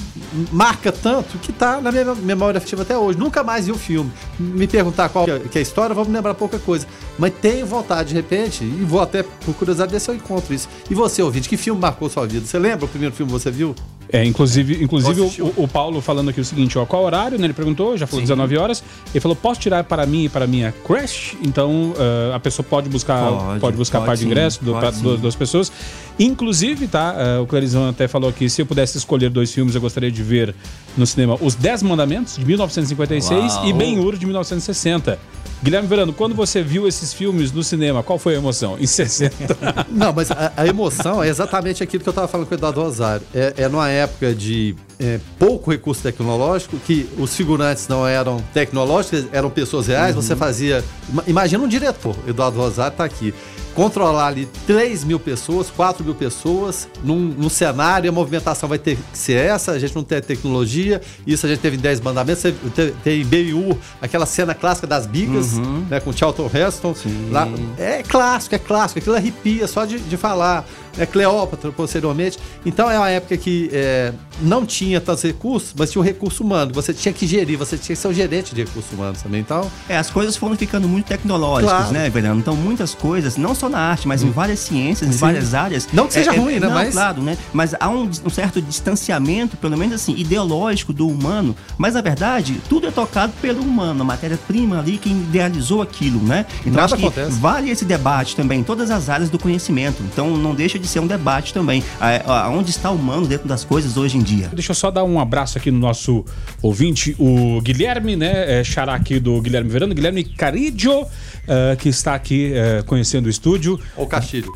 marca 0.51 0.91
tanto 0.91 1.37
que 1.39 1.53
tá 1.53 1.79
na 1.81 1.93
minha 1.93 2.15
memória 2.15 2.57
afetiva 2.57 2.83
até 2.83 2.97
hoje. 2.97 3.19
Nunca 3.19 3.45
mais 3.45 3.67
vi 3.67 3.73
o 3.73 3.79
filme. 3.79 4.11
Me 4.39 4.67
perguntar 4.67 5.11
qual 5.11 5.27
que 5.27 5.59
é 5.59 5.61
a 5.61 5.63
história, 5.63 5.95
vamos 5.95 6.11
lembrar 6.11 6.35
pouca 6.35 6.59
coisa. 6.59 6.87
Mas 7.19 7.35
tenho 7.41 7.67
vontade, 7.67 8.09
de 8.09 8.15
repente, 8.15 8.65
e 8.65 8.85
vou 8.85 9.03
até 9.03 9.23
por 9.23 9.55
curiosidade 9.55 9.93
ver 9.93 10.01
se 10.01 10.11
eu 10.11 10.15
encontro 10.15 10.55
isso. 10.55 10.69
E 10.91 10.95
você, 10.95 11.23
ouvinte, 11.23 11.51
que 11.51 11.59
filme 11.59 11.79
marcou 11.79 12.09
sua 12.09 12.27
vida? 12.27 12.47
Você 12.47 12.59
lembra 12.59 12.87
o 12.87 12.89
primeiro 12.89 13.15
filme 13.15 13.31
que 13.31 13.39
você 13.39 13.51
viu? 13.51 13.75
É, 14.11 14.25
inclusive, 14.25 14.83
inclusive 14.83 15.21
o, 15.43 15.53
o, 15.57 15.69
Paulo 15.69 16.01
falando 16.01 16.31
aqui 16.31 16.41
o 16.41 16.45
seguinte, 16.45 16.79
ó, 16.79 16.87
qual 16.87 17.05
horário, 17.05 17.39
né? 17.39 17.45
Ele 17.45 17.53
perguntou, 17.53 17.97
já 17.97 18.07
falou 18.07 18.21
Sim. 18.21 18.25
19 18.25 18.57
horas. 18.57 18.83
Ele 19.13 19.21
falou, 19.21 19.37
posso 19.37 19.61
tirar 19.61 19.85
para 19.85 20.07
mim 20.07 20.25
e 20.25 20.29
para 20.29 20.47
minha 20.47 20.73
crash? 20.87 21.37
Então, 21.43 21.93
uh, 21.93 22.35
a 22.35 22.41
pessoa 22.41 22.65
pode 22.69 22.89
buscar, 22.89 23.31
pode, 23.31 23.61
pode 23.61 23.77
buscar 23.77 23.99
pode, 23.99 24.07
par 24.07 24.17
de 24.17 24.25
ingresso 24.25 24.65
do, 24.65 24.73
pra, 24.75 24.91
do, 24.91 25.19
das 25.19 25.35
pessoas. 25.35 25.71
Inclusive, 26.19 26.89
tá? 26.89 27.15
Uh, 27.15 27.43
o 27.43 27.47
Clarizão 27.47 27.89
até 27.89 28.09
falou 28.09 28.29
aqui, 28.29 28.51
se 28.51 28.61
eu 28.61 28.67
pudesse 28.67 28.99
escolher 28.99 29.31
dois 29.31 29.53
filmes, 29.53 29.75
eu 29.75 29.81
gostaria 29.81 30.11
de 30.11 30.23
ver 30.23 30.55
no 30.97 31.07
cinema 31.07 31.39
Os 31.41 31.55
Dez 31.55 31.83
Mandamentos, 31.83 32.37
de 32.37 32.45
1956, 32.45 33.55
Uau. 33.55 33.67
e 33.67 33.73
Ben-Hur, 33.73 34.17
de 34.17 34.27
1960. 34.27 35.19
Guilherme 35.63 35.89
Verano, 35.89 36.13
quando 36.13 36.35
você 36.35 36.63
viu 36.63 36.87
esses 36.87 37.13
filmes 37.13 37.51
no 37.51 37.65
cinema, 37.65 38.03
qual 38.03 38.19
foi 38.19 38.35
a 38.35 38.39
emoção? 38.39 38.77
Em 38.79 38.87
60? 38.87 39.57
Não, 39.91 40.13
mas 40.13 40.31
a, 40.31 40.53
a 40.57 40.67
emoção 40.67 41.23
é 41.23 41.29
exatamente 41.29 41.83
aquilo 41.83 42.03
que 42.03 42.09
eu 42.09 42.13
estava 42.13 42.29
falando 42.29 42.47
com 42.47 42.55
o 42.55 42.59
Eduardo 42.59 42.81
Rosário. 42.81 43.27
É, 43.35 43.55
é 43.57 43.69
numa 43.69 43.89
época 43.89 44.35
de 44.35 44.77
é, 44.99 45.21
pouco 45.39 45.71
recurso 45.71 46.03
tecnológico, 46.03 46.77
que 46.79 47.09
os 47.19 47.35
figurantes 47.35 47.87
não 47.89 48.07
eram 48.07 48.43
tecnológicos, 48.53 49.27
eram 49.33 49.51
pessoas 49.51 49.87
reais. 49.87 50.17
Uhum. 50.17 50.23
Você 50.23 50.37
fazia. 50.37 50.85
Imagina 51.27 51.63
um 51.63 51.69
diretor, 51.69 52.17
Eduardo 52.27 52.59
Rosário 52.59 52.93
está 52.93 53.05
aqui 53.05 53.33
controlar 53.79 54.27
ali 54.27 54.49
3 54.67 55.05
mil 55.05 55.21
pessoas, 55.21 55.71
4 55.71 56.05
mil 56.05 56.13
pessoas 56.13 56.89
num, 57.05 57.17
num 57.17 57.49
cenário, 57.49 58.11
a 58.11 58.13
movimentação 58.13 58.69
vai 58.69 58.77
ter 58.77 58.97
que 58.97 59.17
ser 59.17 59.35
essa, 59.35 59.71
a 59.71 59.79
gente 59.79 59.95
não 59.95 60.03
tem 60.03 60.21
tecnologia, 60.21 61.01
isso 61.25 61.47
a 61.47 61.49
gente 61.49 61.61
teve 61.61 61.77
em 61.77 61.79
10 61.79 62.01
mandamentos, 62.01 62.43
tem, 62.75 62.93
tem 63.05 63.25
BU, 63.25 63.79
aquela 64.03 64.27
cena 64.27 64.53
clássica 64.53 64.85
das 64.85 65.07
bigas, 65.07 65.53
uhum. 65.53 65.87
né, 65.89 66.01
com 66.01 66.13
Charlton 66.13 66.51
Heston. 66.53 66.93
Lá, 67.31 67.47
é 67.79 68.03
clássico, 68.03 68.57
é 68.57 68.59
clássico, 68.59 68.99
aquilo 68.99 69.15
arrepia 69.15 69.69
só 69.69 69.85
de, 69.85 70.01
de 70.01 70.17
falar 70.17 70.67
é 70.99 71.07
Cleópatra 71.07 71.71
posteriormente. 71.73 72.39
Então 72.65 72.91
é 72.91 72.99
uma 72.99 73.11
época 73.11 73.37
que 73.37 73.71
é, 73.73 74.13
não 74.41 74.65
tinha 74.65 75.01
tantos 75.01 75.23
recursos, 75.23 75.75
mas 75.77 75.91
tinha 75.91 76.03
um 76.03 76.05
recurso 76.05 76.43
humano. 76.43 76.73
Você 76.75 76.93
tinha 76.93 77.13
que 77.13 77.27
gerir, 77.27 77.59
você 77.59 77.77
tinha 77.77 77.95
que 77.95 78.01
ser 78.01 78.09
um 78.09 78.13
gerente 78.13 78.55
de 78.55 78.65
recursos 78.65 78.93
humanos 78.93 79.23
também. 79.23 79.41
Então, 79.41 79.71
é, 79.89 79.97
as 79.97 80.11
coisas 80.11 80.37
foram 80.37 80.57
ficando 80.57 80.89
muito 80.89 81.07
tecnológicas, 81.07 81.77
claro. 81.77 81.93
né, 81.93 82.11
Fernando? 82.11 82.39
Então 82.39 82.57
muitas 82.57 82.95
coisas, 82.95 83.37
não 83.37 83.55
só 83.55 83.69
na 83.69 83.79
arte, 83.79 84.07
mas 84.09 84.23
hum. 84.23 84.29
em 84.29 84.31
várias 84.31 84.59
ciências, 84.61 85.09
Sim. 85.11 85.17
em 85.17 85.19
várias 85.19 85.55
áreas. 85.55 85.89
Não 85.93 86.07
que 86.07 86.15
seja 86.15 86.33
é, 86.33 86.37
ruim, 86.37 86.55
é, 86.55 86.61
né? 86.61 86.67
Não, 86.67 86.75
mas... 86.75 86.93
claro, 86.93 87.23
né? 87.23 87.37
Mas 87.53 87.75
há 87.79 87.89
um, 87.89 88.05
um, 88.05 88.31
certo 88.31 88.61
distanciamento, 88.61 89.57
pelo 89.57 89.77
menos 89.77 89.95
assim, 89.95 90.15
ideológico 90.17 90.93
do 90.93 91.09
humano. 91.09 91.55
Mas 91.77 91.95
na 91.95 92.01
verdade, 92.01 92.61
tudo 92.69 92.87
é 92.87 92.91
tocado 92.91 93.33
pelo 93.41 93.63
humano, 93.63 94.03
a 94.03 94.05
matéria-prima 94.05 94.79
ali, 94.79 94.99
quem 94.99 95.13
idealizou 95.13 95.83
aquilo, 95.83 96.21
né? 96.21 96.47
Então 96.61 96.73
Nada 96.73 96.85
acho 96.87 96.97
que 96.97 97.05
acontece. 97.05 97.39
vale 97.39 97.71
esse 97.71 97.85
debate 97.85 98.35
também 98.35 98.61
em 98.61 98.65
todas 98.65 98.91
as 98.91 99.09
áreas 99.09 99.31
do 99.31 99.39
conhecimento. 99.39 100.03
Então 100.03 100.37
não 100.37 100.55
deixa 100.55 100.79
de 100.79 100.88
ser 100.89 101.01
um 101.01 101.07
debate 101.07 101.53
também. 101.53 101.83
Aonde 102.27 102.71
está 102.71 102.91
o 102.91 102.95
humano 102.95 103.27
dentro 103.27 103.47
das 103.47 103.65
coisas 103.65 103.97
hoje 103.97 104.17
em 104.17 104.23
dia? 104.23 104.49
Deixa 104.53 104.73
eu 104.73 104.75
só 104.75 104.91
dar 104.91 105.05
um 105.05 105.21
abraço 105.21 105.59
aqui 105.59 105.71
no 105.71 105.79
nosso 105.79 106.25
ouvinte, 106.63 107.15
o 107.19 107.61
Guilherme, 107.61 108.17
né? 108.17 108.61
É, 108.61 108.65
xará 108.65 108.95
aqui 108.95 109.21
do 109.21 109.41
Guilherme 109.41 109.71
Verano, 109.71 109.95
Guilherme 109.95 110.25
Caridio, 110.25 111.03
uh, 111.03 111.77
que 111.79 111.89
está 111.89 112.15
aqui 112.15 112.53
uh, 112.53 112.85
conhecendo 112.85 113.27
o 113.27 113.31
estúdio. 113.31 113.79
Ou 113.97 114.07
Castilho. 114.07 114.53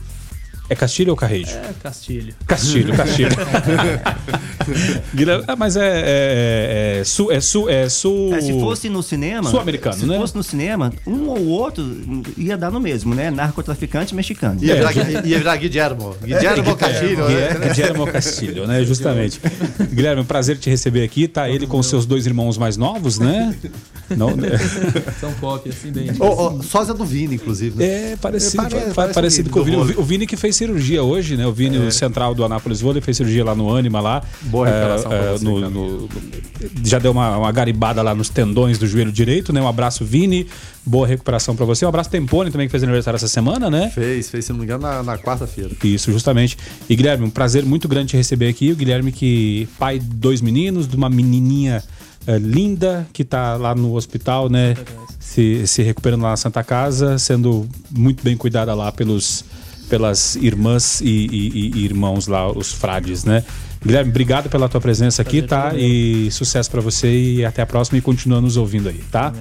É 0.68 0.74
Castilho 0.74 1.10
ou 1.10 1.16
Carrejo? 1.16 1.56
É 1.56 1.72
Castilho. 1.82 2.34
Castilho, 2.46 2.96
Castilho. 2.96 3.30
ah, 5.46 5.56
mas 5.56 5.76
é, 5.76 5.80
é, 5.82 6.98
é, 7.00 7.04
sul, 7.04 7.32
é, 7.32 7.40
sul, 7.40 7.68
é 7.68 7.88
sul. 7.88 8.34
É, 8.34 8.40
se 8.40 8.52
fosse 8.52 8.88
no 8.88 9.02
cinema. 9.02 9.50
Sul-americano, 9.50 10.06
né? 10.06 10.14
Se 10.14 10.20
fosse 10.20 10.36
no 10.36 10.42
cinema, 10.42 10.92
um 11.06 11.28
ou 11.28 11.46
outro 11.48 11.84
ia 12.38 12.56
dar 12.56 12.70
no 12.70 12.80
mesmo, 12.80 13.14
né? 13.14 13.30
Narcotraficante 13.30 14.14
mexicano. 14.14 14.58
Ia 14.62 14.76
virar, 14.76 14.96
é. 14.96 15.26
ia 15.26 15.38
virar 15.38 15.56
Guilhermo. 15.56 16.16
Guilhermo 16.22 16.70
é, 16.70 16.74
Castilho. 16.74 17.28
Né? 17.28 17.48
Guilhermo 17.74 18.06
Castilho, 18.06 18.66
né? 18.66 18.84
Justamente. 18.84 19.40
Guilherme, 19.92 20.22
um 20.22 20.26
prazer 20.26 20.56
te 20.58 20.70
receber 20.70 21.02
aqui. 21.02 21.26
Tá 21.26 21.50
ele 21.50 21.66
com 21.66 21.82
seus 21.82 22.06
dois 22.06 22.24
irmãos 22.24 22.56
mais 22.56 22.76
novos, 22.76 23.18
né? 23.18 23.52
Não, 24.16 24.36
né? 24.36 24.50
São 25.20 25.32
pop, 25.34 25.68
assim, 25.68 25.90
bem. 25.90 26.10
Oh, 26.18 26.56
oh, 26.58 26.62
sósia 26.62 26.94
do 26.94 27.04
Vini, 27.04 27.34
inclusive. 27.34 27.78
Né? 27.78 28.12
É, 28.12 28.16
parecido, 28.16 28.62
é, 28.62 28.68
parece, 28.68 28.94
parece 28.94 29.14
parecido 29.14 29.50
com 29.50 29.60
o 29.60 29.64
Vini. 29.64 29.76
O 29.76 30.02
Vini 30.02 30.26
que 30.26 30.36
fez 30.36 30.51
cirurgia 30.52 31.02
hoje, 31.02 31.36
né? 31.36 31.46
O 31.46 31.52
Vini, 31.52 31.76
é. 31.76 31.80
o 31.80 31.92
central 31.92 32.34
do 32.34 32.44
Anápolis 32.44 32.80
Vôlei, 32.80 33.00
fez 33.00 33.16
cirurgia 33.16 33.44
lá 33.44 33.54
no 33.54 33.74
Anima 33.74 34.00
lá. 34.00 34.22
Boa 34.42 34.66
recuperação 34.66 35.12
é, 35.12 35.32
você, 35.32 35.44
no, 35.44 35.70
no, 35.70 36.08
Já 36.84 36.98
deu 36.98 37.12
uma, 37.12 37.36
uma, 37.38 37.52
garibada 37.52 38.02
lá 38.02 38.14
nos 38.14 38.28
tendões 38.28 38.78
do 38.78 38.86
joelho 38.86 39.12
direito, 39.12 39.52
né? 39.52 39.60
Um 39.60 39.68
abraço, 39.68 40.04
Vini. 40.04 40.46
Boa 40.84 41.06
recuperação 41.06 41.54
para 41.54 41.64
você. 41.64 41.84
Um 41.84 41.88
abraço 41.88 42.10
Tempone 42.10 42.50
também, 42.50 42.66
que 42.66 42.70
fez 42.70 42.82
aniversário 42.82 43.16
essa 43.16 43.28
semana, 43.28 43.70
né? 43.70 43.90
Fez, 43.90 44.30
fez, 44.30 44.44
se 44.44 44.52
não 44.52 44.58
me 44.58 44.64
engano, 44.64 44.82
na, 44.82 45.02
na 45.02 45.18
quarta-feira. 45.18 45.70
Isso, 45.84 46.10
justamente. 46.12 46.56
E 46.88 46.96
Guilherme, 46.96 47.26
um 47.26 47.30
prazer 47.30 47.64
muito 47.64 47.88
grande 47.88 48.10
te 48.10 48.16
receber 48.16 48.48
aqui. 48.48 48.72
O 48.72 48.76
Guilherme, 48.76 49.12
que 49.12 49.68
pai 49.78 49.98
de 49.98 50.06
dois 50.06 50.40
meninos, 50.40 50.88
de 50.88 50.96
uma 50.96 51.08
menininha 51.08 51.82
é, 52.26 52.38
linda 52.38 53.06
que 53.12 53.22
está 53.22 53.56
lá 53.56 53.74
no 53.74 53.94
hospital, 53.94 54.48
né? 54.48 54.76
Se, 55.18 55.66
se 55.66 55.82
recuperando 55.82 56.22
lá 56.22 56.30
na 56.30 56.36
Santa 56.36 56.62
Casa, 56.62 57.18
sendo 57.18 57.68
muito 57.90 58.22
bem 58.22 58.36
cuidada 58.36 58.74
lá 58.74 58.92
pelos, 58.92 59.44
pelas 59.88 60.36
irmãs 60.36 61.00
e, 61.00 61.26
e, 61.30 61.72
e 61.74 61.84
irmãos 61.84 62.26
lá, 62.26 62.50
os 62.50 62.72
frades, 62.72 63.24
né? 63.24 63.44
Guilherme, 63.84 64.10
obrigado 64.10 64.48
pela 64.48 64.68
tua 64.68 64.80
presença 64.80 65.22
aqui, 65.22 65.42
tá? 65.42 65.72
E 65.74 66.30
sucesso 66.30 66.70
para 66.70 66.80
você 66.80 67.08
e 67.12 67.44
até 67.44 67.62
a 67.62 67.66
próxima 67.66 67.98
e 67.98 68.00
continua 68.00 68.40
nos 68.40 68.56
ouvindo 68.56 68.88
aí, 68.88 69.02
tá? 69.10 69.32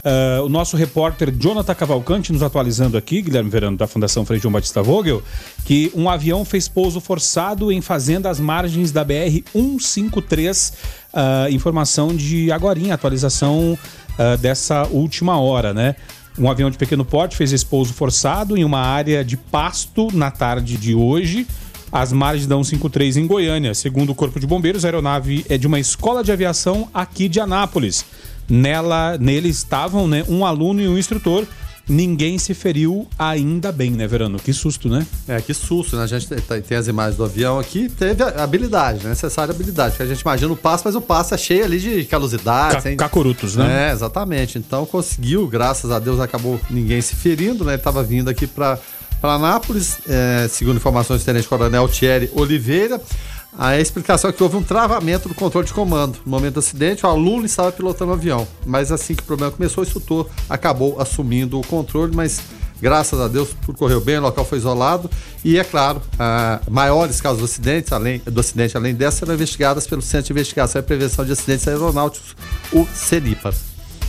Uh, 0.00 0.44
o 0.44 0.48
nosso 0.48 0.76
repórter 0.78 1.30
Jonathan 1.30 1.74
Cavalcante 1.74 2.32
nos 2.32 2.42
atualizando 2.42 2.96
aqui, 2.96 3.20
Guilherme 3.20 3.50
Verano, 3.50 3.76
da 3.76 3.86
Fundação 3.86 4.24
Frei 4.24 4.40
João 4.40 4.52
Batista 4.52 4.82
Vogel, 4.82 5.22
que 5.66 5.92
um 5.94 6.08
avião 6.08 6.42
fez 6.44 6.68
pouso 6.68 7.00
forçado 7.00 7.70
em 7.70 7.82
fazenda 7.82 8.30
às 8.30 8.40
margens 8.40 8.92
da 8.92 9.04
BR-153. 9.04 10.72
Uh, 11.12 11.52
informação 11.52 12.14
de 12.14 12.50
agorinha, 12.50 12.94
atualização 12.94 13.76
uh, 13.76 14.38
dessa 14.38 14.86
última 14.86 15.38
hora, 15.38 15.74
né? 15.74 15.96
Um 16.38 16.50
avião 16.50 16.70
de 16.70 16.78
pequeno 16.78 17.04
porte 17.04 17.36
fez 17.36 17.52
esse 17.52 17.66
pouso 17.66 17.92
forçado 17.92 18.56
em 18.56 18.64
uma 18.64 18.80
área 18.80 19.24
de 19.24 19.36
pasto 19.36 20.08
na 20.12 20.30
tarde 20.30 20.76
de 20.76 20.94
hoje 20.94 21.46
às 21.92 22.12
margens 22.12 22.46
da 22.46 22.54
153 22.54 23.16
em 23.16 23.26
Goiânia. 23.26 23.74
Segundo 23.74 24.10
o 24.10 24.14
Corpo 24.14 24.38
de 24.38 24.46
Bombeiros, 24.46 24.84
a 24.84 24.88
aeronave 24.88 25.44
é 25.48 25.58
de 25.58 25.66
uma 25.66 25.80
escola 25.80 26.22
de 26.22 26.30
aviação 26.30 26.88
aqui 26.94 27.28
de 27.28 27.40
Anápolis. 27.40 28.04
Nela, 28.48 29.16
nele 29.18 29.48
estavam 29.48 30.06
né, 30.06 30.24
um 30.28 30.44
aluno 30.44 30.80
e 30.80 30.88
um 30.88 30.98
instrutor. 30.98 31.46
Ninguém 31.90 32.38
se 32.38 32.54
feriu 32.54 33.08
ainda 33.18 33.72
bem, 33.72 33.90
né, 33.90 34.06
Verano? 34.06 34.38
Que 34.38 34.52
susto, 34.52 34.88
né? 34.88 35.04
É, 35.26 35.40
que 35.40 35.52
susto, 35.52 35.96
né? 35.96 36.04
A 36.04 36.06
gente 36.06 36.28
tem, 36.28 36.62
tem 36.62 36.78
as 36.78 36.86
imagens 36.86 37.16
do 37.16 37.24
avião 37.24 37.58
aqui, 37.58 37.88
teve 37.88 38.22
a 38.22 38.44
habilidade, 38.44 39.02
né? 39.02 39.10
necessária 39.10 39.52
habilidade. 39.52 39.90
Porque 39.96 40.04
a 40.04 40.06
gente 40.06 40.20
imagina 40.20 40.52
o 40.52 40.56
passo, 40.56 40.84
mas 40.86 40.94
o 40.94 41.00
passo 41.00 41.34
é 41.34 41.38
cheio 41.38 41.64
ali 41.64 41.80
de 41.80 42.04
calosidade. 42.04 42.76
Ca 42.76 42.80
sem- 42.80 42.96
Cacorutos, 42.96 43.56
né? 43.56 43.88
É, 43.88 43.92
exatamente. 43.92 44.56
Então 44.56 44.86
conseguiu, 44.86 45.48
graças 45.48 45.90
a 45.90 45.98
Deus, 45.98 46.20
acabou 46.20 46.60
ninguém 46.70 47.00
se 47.00 47.16
ferindo, 47.16 47.64
né? 47.64 47.72
Ele 47.72 47.80
estava 47.80 48.04
vindo 48.04 48.30
aqui 48.30 48.46
para 48.46 48.78
Anápolis, 49.20 49.98
é, 50.08 50.46
segundo 50.48 50.76
informações 50.76 51.22
do 51.22 51.24
Tenente 51.24 51.48
Coronel 51.48 51.88
Thierry 51.88 52.30
Oliveira. 52.34 53.00
A 53.56 53.78
explicação 53.78 54.30
é 54.30 54.32
que 54.32 54.42
houve 54.42 54.56
um 54.56 54.62
travamento 54.62 55.28
do 55.28 55.34
controle 55.34 55.66
de 55.66 55.72
comando. 55.72 56.18
No 56.24 56.30
momento 56.30 56.54
do 56.54 56.60
acidente, 56.60 57.04
o 57.04 57.08
aluno 57.08 57.44
estava 57.44 57.72
pilotando 57.72 58.12
o 58.12 58.14
avião. 58.14 58.46
Mas 58.64 58.92
assim 58.92 59.14
que 59.14 59.22
o 59.22 59.26
problema 59.26 59.50
começou, 59.52 59.82
o 59.82 59.86
instrutor 59.86 60.28
acabou 60.48 61.00
assumindo 61.00 61.58
o 61.58 61.66
controle, 61.66 62.14
mas 62.14 62.40
graças 62.80 63.20
a 63.20 63.26
Deus 63.28 63.50
tudo 63.66 63.76
correu 63.76 64.00
bem, 64.00 64.18
o 64.18 64.22
local 64.22 64.44
foi 64.44 64.58
isolado. 64.58 65.10
E 65.44 65.58
é 65.58 65.64
claro, 65.64 66.00
ah, 66.18 66.60
maiores 66.70 67.20
casos 67.20 67.40
do 67.40 67.44
acidente, 67.44 67.92
além, 67.92 68.22
do 68.24 68.40
acidente, 68.40 68.76
além 68.76 68.94
dessa, 68.94 69.18
serão 69.18 69.34
investigadas 69.34 69.86
pelo 69.86 70.00
Centro 70.00 70.26
de 70.26 70.32
Investigação 70.32 70.80
e 70.80 70.84
Prevenção 70.84 71.24
de 71.24 71.32
Acidentes 71.32 71.66
Aeronáuticos, 71.66 72.36
o 72.72 72.86
CENIPA. 72.94 73.52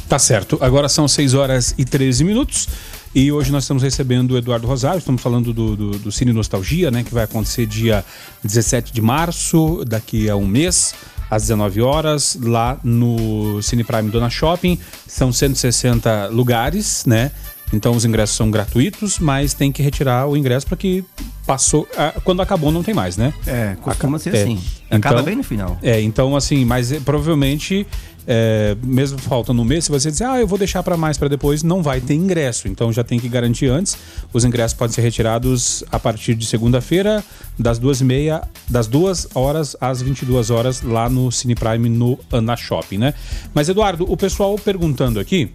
Tá 0.07 0.19
certo. 0.19 0.57
Agora 0.61 0.89
são 0.89 1.07
6 1.07 1.33
horas 1.33 1.73
e 1.77 1.85
13 1.85 2.25
minutos. 2.25 2.67
E 3.13 3.29
hoje 3.29 3.51
nós 3.51 3.63
estamos 3.65 3.83
recebendo 3.83 4.31
o 4.31 4.37
Eduardo 4.37 4.65
Rosário, 4.65 4.99
estamos 4.99 5.21
falando 5.21 5.51
do, 5.53 5.75
do, 5.75 5.91
do 5.99 6.11
Cine 6.11 6.31
Nostalgia, 6.31 6.89
né? 6.89 7.03
Que 7.03 7.13
vai 7.13 7.25
acontecer 7.25 7.65
dia 7.65 8.05
17 8.41 8.93
de 8.93 9.01
março, 9.01 9.83
daqui 9.85 10.29
a 10.29 10.35
um 10.37 10.47
mês, 10.47 10.95
às 11.29 11.41
19 11.43 11.81
horas, 11.81 12.37
lá 12.41 12.79
no 12.81 13.61
Cine 13.61 13.83
Prime 13.83 14.09
Dona 14.09 14.29
Shopping. 14.29 14.79
São 15.05 15.31
160 15.33 16.27
lugares, 16.27 17.05
né? 17.05 17.31
Então 17.73 17.93
os 17.93 18.03
ingressos 18.05 18.35
são 18.35 18.49
gratuitos, 18.51 19.19
mas 19.19 19.53
tem 19.53 19.71
que 19.73 19.81
retirar 19.81 20.27
o 20.27 20.35
ingresso 20.35 20.67
para 20.67 20.75
que 20.77 21.03
passou. 21.45 21.87
ah, 21.97 22.13
Quando 22.23 22.41
acabou, 22.41 22.69
não 22.71 22.83
tem 22.83 22.93
mais, 22.93 23.15
né? 23.17 23.33
É, 23.47 23.75
costuma 23.81 24.19
ser 24.19 24.35
É. 24.35 24.41
assim. 24.43 24.59
Acaba 24.89 25.15
Então- 25.15 25.25
bem 25.25 25.35
no 25.37 25.43
final. 25.43 25.77
É, 25.81 25.99
então 26.01 26.35
assim, 26.35 26.63
mas 26.65 26.91
eh, 26.91 26.99
provavelmente, 26.99 27.87
é, 28.27 28.75
mesmo 28.83 29.17
faltando 29.17 29.61
um 29.61 29.65
mês, 29.65 29.85
se 29.85 29.91
você 29.91 30.11
dizer, 30.11 30.25
ah, 30.25 30.39
eu 30.39 30.47
vou 30.47 30.57
deixar 30.57 30.83
para 30.83 30.95
mais 30.95 31.17
para 31.17 31.27
depois, 31.27 31.63
não 31.63 31.81
vai 31.81 31.99
ter 31.99 32.13
ingresso. 32.13 32.67
Então 32.67 32.91
já 32.91 33.03
tem 33.03 33.19
que 33.19 33.27
garantir 33.27 33.67
antes. 33.67 33.97
Os 34.31 34.45
ingressos 34.45 34.77
podem 34.77 34.93
ser 34.93 35.01
retirados 35.01 35.83
a 35.91 35.99
partir 35.99 36.35
de 36.35 36.45
segunda-feira, 36.45 37.23
das 37.57 37.79
duas 37.79 38.01
e 38.01 38.05
meia, 38.05 38.41
das 38.69 38.87
duas 38.87 39.27
horas 39.35 39.75
às 39.79 40.01
22 40.01 40.49
horas, 40.49 40.81
lá 40.81 41.09
no 41.09 41.31
Cine 41.31 41.55
Prime, 41.55 41.89
no 41.89 42.19
Ana 42.31 42.55
Shopping, 42.55 42.97
né? 42.97 43.13
Mas, 43.53 43.69
Eduardo, 43.69 44.05
o 44.11 44.17
pessoal 44.17 44.55
perguntando 44.55 45.19
aqui 45.19 45.51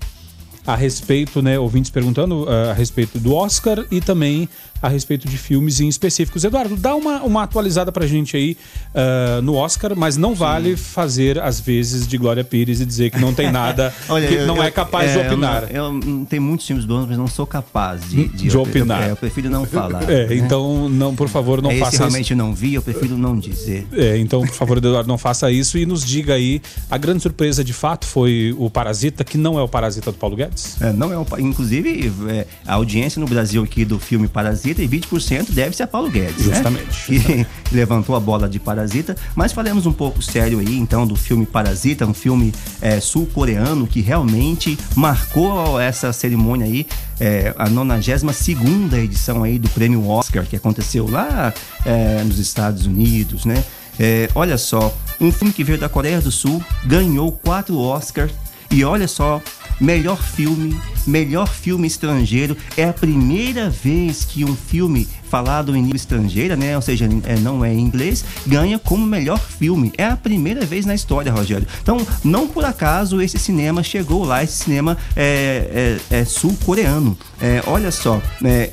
a 0.67 0.75
respeito, 0.75 1.41
né, 1.43 1.59
ouvintes 1.59 1.91
perguntando 1.91 2.47
ah, 2.49 2.71
a 2.71 2.75
respeito 2.75 3.19
do 3.19 3.35
Oscar 3.35 3.85
e 3.91 4.01
também 4.01 4.49
a 4.83 4.89
respeito 4.89 5.27
de 5.27 5.39
filmes 5.39 5.81
em 5.81 5.89
específicos. 5.89 6.45
Eduardo, 6.45 6.77
dá 6.77 6.95
uma, 6.95 7.23
uma 7.23 7.43
atualizada 7.45 7.91
pra 7.91 8.07
gente 8.07 8.37
aí 8.37 8.57
ah, 8.95 9.41
no 9.43 9.55
Oscar, 9.55 9.93
mas 9.97 10.17
não 10.17 10.35
vale 10.35 10.77
fazer 10.77 11.39
às 11.39 11.61
vezes 11.61 12.07
de 12.07 12.19
Glória 12.19 12.45
Pires 12.45 12.81
e 12.81 12.85
dizer 12.87 13.11
que 13.11 13.19
não 13.19 13.33
tem 13.33 13.51
nada, 13.51 13.93
que 14.29 14.35
eu- 14.35 14.47
não 14.47 14.57
eu- 14.57 14.63
é 14.65 14.71
capaz 14.71 15.13
de 15.13 15.19
eu 15.19 15.27
opinar. 15.27 15.65
Eu, 15.75 15.93
não 15.93 16.25
tenho 16.25 16.43
muitos 16.43 16.67
filmes 16.67 16.85
bons, 16.85 17.07
mas 17.09 17.17
não 17.17 17.27
sou 17.29 17.47
capaz 17.47 18.09
de, 18.11 18.29
De 18.29 18.49
eu- 18.55 18.61
opinar. 18.63 19.07
Eu, 19.07 19.13
é, 19.13 19.15
prefiro 19.15 19.49
não 19.49 19.65
falar. 19.65 20.03
É, 20.11 20.27
né? 20.27 20.37
então 20.37 20.89
não, 20.89 21.15
por 21.15 21.29
favor, 21.29 21.63
não 21.63 21.71
É, 21.71 21.79
faça 21.79 21.95
isso. 21.95 22.03
realmente 22.03 22.35
não 22.35 22.55
vi, 22.55 22.75
eu 22.75 22.83
prefiro 22.83 23.17
não 23.17 23.39
dizer. 23.39 23.87
É, 23.93 24.19
então, 24.19 24.41
por 24.43 24.55
favor, 24.55 24.79
Eduardo, 24.79 25.09
não 25.09 25.17
faça 25.19 25.51
isso 25.51 25.79
e 25.79 25.87
nos 25.87 26.05
diga 26.05 26.35
aí. 26.35 26.61
A 26.91 26.99
grande 26.99 27.23
surpresa 27.23 27.63
de 27.65 27.73
fato 27.73 28.05
foi 28.07 28.55
o 28.59 28.69
Parasita, 28.69 29.25
que 29.25 29.39
não 29.39 29.59
é 29.59 29.63
o 29.63 29.69
Parasita 29.69 30.11
do 30.13 30.19
Paulo 30.19 30.37
Guedes? 30.37 30.56
É, 30.81 30.93
não 30.93 31.13
é 31.13 31.19
um, 31.19 31.25
inclusive, 31.39 32.13
é, 32.29 32.47
a 32.67 32.75
audiência 32.75 33.21
no 33.21 33.27
Brasil 33.27 33.63
aqui 33.63 33.85
do 33.85 33.99
filme 33.99 34.29
Parasita, 34.29 34.83
e 34.83 34.89
20% 34.89 35.51
deve 35.51 35.77
ser 35.77 35.85
a 35.85 35.87
Paulo 35.87 36.11
Guedes. 36.11 36.47
né? 36.47 36.55
Justamente. 36.55 37.07
Que 37.07 37.47
levantou 37.75 38.17
a 38.17 38.21
bola 38.21 38.49
de 38.49 38.59
Parasita. 38.59 39.17
Mas 39.35 39.53
falemos 39.53 39.87
um 39.87 39.93
pouco 39.93 40.23
sério 40.23 40.59
aí, 40.59 40.77
então, 40.77 41.07
do 41.07 41.17
filme 41.17 41.47
Parasita, 41.47 42.07
um 42.07 42.15
filme 42.15 42.53
é, 42.81 43.01
sul-coreano 43.01 43.87
que 43.87 44.01
realmente 44.01 44.79
marcou 44.95 45.81
essa 45.81 46.13
cerimônia 46.13 46.67
aí, 46.67 46.87
é, 47.19 47.55
a 47.57 47.69
92 47.69 48.93
edição 48.95 49.43
aí 49.43 49.59
do 49.59 49.69
prêmio 49.71 50.07
Oscar, 50.09 50.45
que 50.45 50.57
aconteceu 50.57 51.09
lá 51.09 51.53
é, 51.85 52.23
nos 52.25 52.39
Estados 52.39 52.87
Unidos, 52.87 53.45
né? 53.45 53.65
É, 53.99 54.29
olha 54.35 54.59
só, 54.59 54.95
um 55.21 55.33
filme 55.33 55.53
que 55.53 55.65
veio 55.65 55.79
da 55.79 55.89
Coreia 55.89 56.21
do 56.21 56.31
Sul, 56.31 56.63
ganhou 56.85 57.33
quatro 57.33 57.79
Oscars 57.79 58.33
e 58.71 58.85
olha 58.85 59.09
só, 59.09 59.41
melhor 59.81 60.23
filme, 60.23 60.79
melhor 61.07 61.49
filme 61.49 61.87
estrangeiro. 61.87 62.57
É 62.77 62.85
a 62.85 62.93
primeira 62.93 63.69
vez 63.71 64.25
que 64.25 64.45
um 64.45 64.55
filme 64.57 65.09
falado 65.29 65.77
em 65.77 65.83
língua 65.83 65.97
estrangeira, 65.97 66.57
né? 66.57 66.77
Ou 66.77 66.83
seja, 66.83 67.09
é, 67.25 67.37
não 67.37 67.65
é 67.65 67.73
em 67.75 67.81
inglês, 67.81 68.25
ganha 68.47 68.79
como 68.79 69.05
melhor 69.07 69.39
filme. 69.41 69.93
É 69.99 70.05
a 70.07 70.17
primeira 70.17 70.65
vez 70.65 70.87
na 70.87 70.95
história, 70.95 71.33
Rogério. 71.33 71.67
Então, 71.83 72.05
não 72.25 72.47
por 72.47 72.65
acaso 72.65 73.21
esse 73.21 73.39
cinema 73.39 73.83
chegou 73.83 74.25
lá, 74.25 74.43
esse 74.43 74.65
cinema 74.65 74.97
é, 75.17 75.99
é- 76.11 76.17
é 76.21 76.25
sul-coreano. 76.25 77.17
É, 77.41 77.63
olha 77.67 77.91
só, 77.91 78.21
é, 78.45 78.71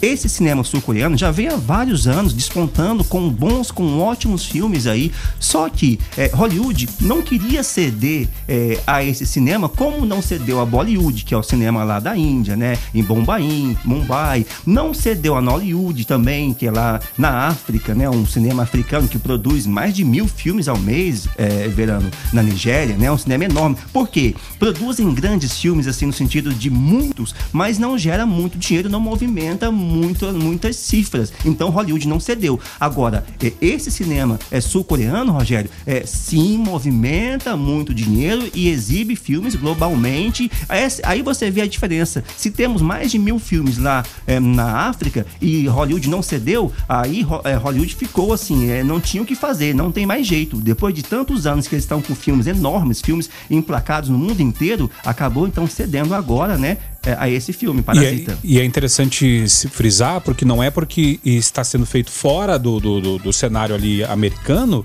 esse 0.00 0.28
cinema 0.28 0.62
sul-coreano 0.62 1.16
já 1.16 1.30
vem 1.30 1.48
há 1.48 1.56
vários 1.56 2.06
anos 2.06 2.32
despontando 2.32 3.04
com 3.04 3.28
bons, 3.28 3.70
com 3.70 3.98
ótimos 4.00 4.44
filmes 4.44 4.86
aí. 4.86 5.12
Só 5.38 5.68
que 5.68 5.98
é, 6.16 6.30
Hollywood 6.32 6.88
não 7.00 7.22
queria 7.22 7.62
ceder 7.62 8.28
é, 8.48 8.80
a 8.86 9.02
esse 9.02 9.26
cinema, 9.26 9.68
como 9.68 10.04
não 10.04 10.20
cedeu 10.20 10.60
a 10.60 10.66
Bollywood, 10.66 11.24
que 11.24 11.34
é 11.34 11.36
o 11.36 11.42
cinema 11.42 11.84
lá 11.84 12.00
da 12.00 12.16
Índia, 12.16 12.56
né? 12.56 12.76
Em 12.94 13.02
Bombay, 13.02 13.76
Mumbai. 13.84 14.46
Não 14.64 14.92
cedeu 14.92 15.36
a 15.36 15.40
Nollywood 15.40 16.04
também, 16.06 16.52
que 16.52 16.66
é 16.66 16.70
lá 16.70 17.00
na 17.16 17.46
África, 17.48 17.94
né? 17.94 18.08
Um 18.08 18.26
cinema 18.26 18.62
africano 18.62 19.08
que 19.08 19.18
produz 19.18 19.66
mais 19.66 19.94
de 19.94 20.04
mil 20.04 20.26
filmes 20.26 20.68
ao 20.68 20.78
mês, 20.78 21.28
é, 21.36 21.68
verano, 21.68 22.10
na 22.32 22.42
Nigéria, 22.42 22.96
né? 22.96 23.10
Um 23.10 23.18
cinema 23.18 23.44
enorme. 23.44 23.76
Por 23.92 24.08
quê? 24.08 24.34
Produzem 24.58 25.12
grandes 25.14 25.58
filmes, 25.58 25.86
assim, 25.86 26.06
no 26.06 26.12
sentido 26.12 26.52
de 26.52 26.70
muitos, 26.70 27.34
mas 27.52 27.78
não 27.78 27.96
gera 27.96 28.26
muito 28.26 28.58
dinheiro, 28.58 28.88
não 28.88 29.00
movimenta 29.00 29.70
muito, 29.70 29.85
muitas 29.86 30.76
cifras. 30.76 31.32
Então 31.44 31.70
Hollywood 31.70 32.08
não 32.08 32.20
cedeu. 32.20 32.58
Agora, 32.78 33.24
é, 33.42 33.52
esse 33.60 33.90
cinema 33.90 34.38
é 34.50 34.60
sul-coreano, 34.60 35.32
Rogério, 35.32 35.70
é, 35.86 36.04
sim, 36.04 36.58
movimenta 36.58 37.56
muito 37.56 37.94
dinheiro 37.94 38.50
e 38.54 38.68
exibe 38.68 39.16
filmes 39.16 39.54
globalmente. 39.54 40.50
Aí, 40.68 40.86
aí 41.02 41.22
você 41.22 41.50
vê 41.50 41.62
a 41.62 41.66
diferença. 41.66 42.22
Se 42.36 42.50
temos 42.50 42.82
mais 42.82 43.10
de 43.10 43.18
mil 43.18 43.38
filmes 43.38 43.78
lá 43.78 44.04
é, 44.26 44.40
na 44.40 44.88
África 44.88 45.26
e 45.40 45.66
Hollywood 45.66 46.08
não 46.08 46.22
cedeu, 46.22 46.72
aí 46.88 47.26
é, 47.44 47.54
Hollywood 47.54 47.94
ficou 47.94 48.32
assim, 48.32 48.70
é, 48.70 48.82
não 48.82 49.00
tinha 49.00 49.22
o 49.22 49.26
que 49.26 49.34
fazer, 49.34 49.74
não 49.74 49.92
tem 49.92 50.06
mais 50.06 50.26
jeito. 50.26 50.56
Depois 50.56 50.94
de 50.94 51.02
tantos 51.02 51.46
anos 51.46 51.68
que 51.68 51.74
eles 51.74 51.84
estão 51.84 52.02
com 52.02 52.14
filmes 52.14 52.46
enormes, 52.46 53.00
filmes 53.00 53.30
emplacados 53.50 54.08
no 54.08 54.18
mundo 54.18 54.40
inteiro, 54.40 54.90
acabou 55.04 55.46
então 55.46 55.66
cedendo 55.66 56.14
agora, 56.14 56.56
né, 56.56 56.76
é, 56.76 56.95
a 57.18 57.28
esse 57.28 57.52
filme, 57.52 57.80
E 57.80 57.82
Parasita. 57.82 58.32
é, 58.32 58.36
e 58.42 58.58
é 58.60 58.64
interessante 58.64 59.48
se 59.48 59.68
frisar, 59.68 60.20
porque 60.20 60.44
não 60.44 60.62
é 60.62 60.70
porque 60.70 61.20
está 61.24 61.62
sendo 61.62 61.86
feito 61.86 62.10
fora 62.10 62.58
do, 62.58 62.80
do, 62.80 63.00
do- 63.00 63.18
do 63.18 63.32
cenário 63.32 63.74
ali 63.74 64.02
americano 64.04 64.84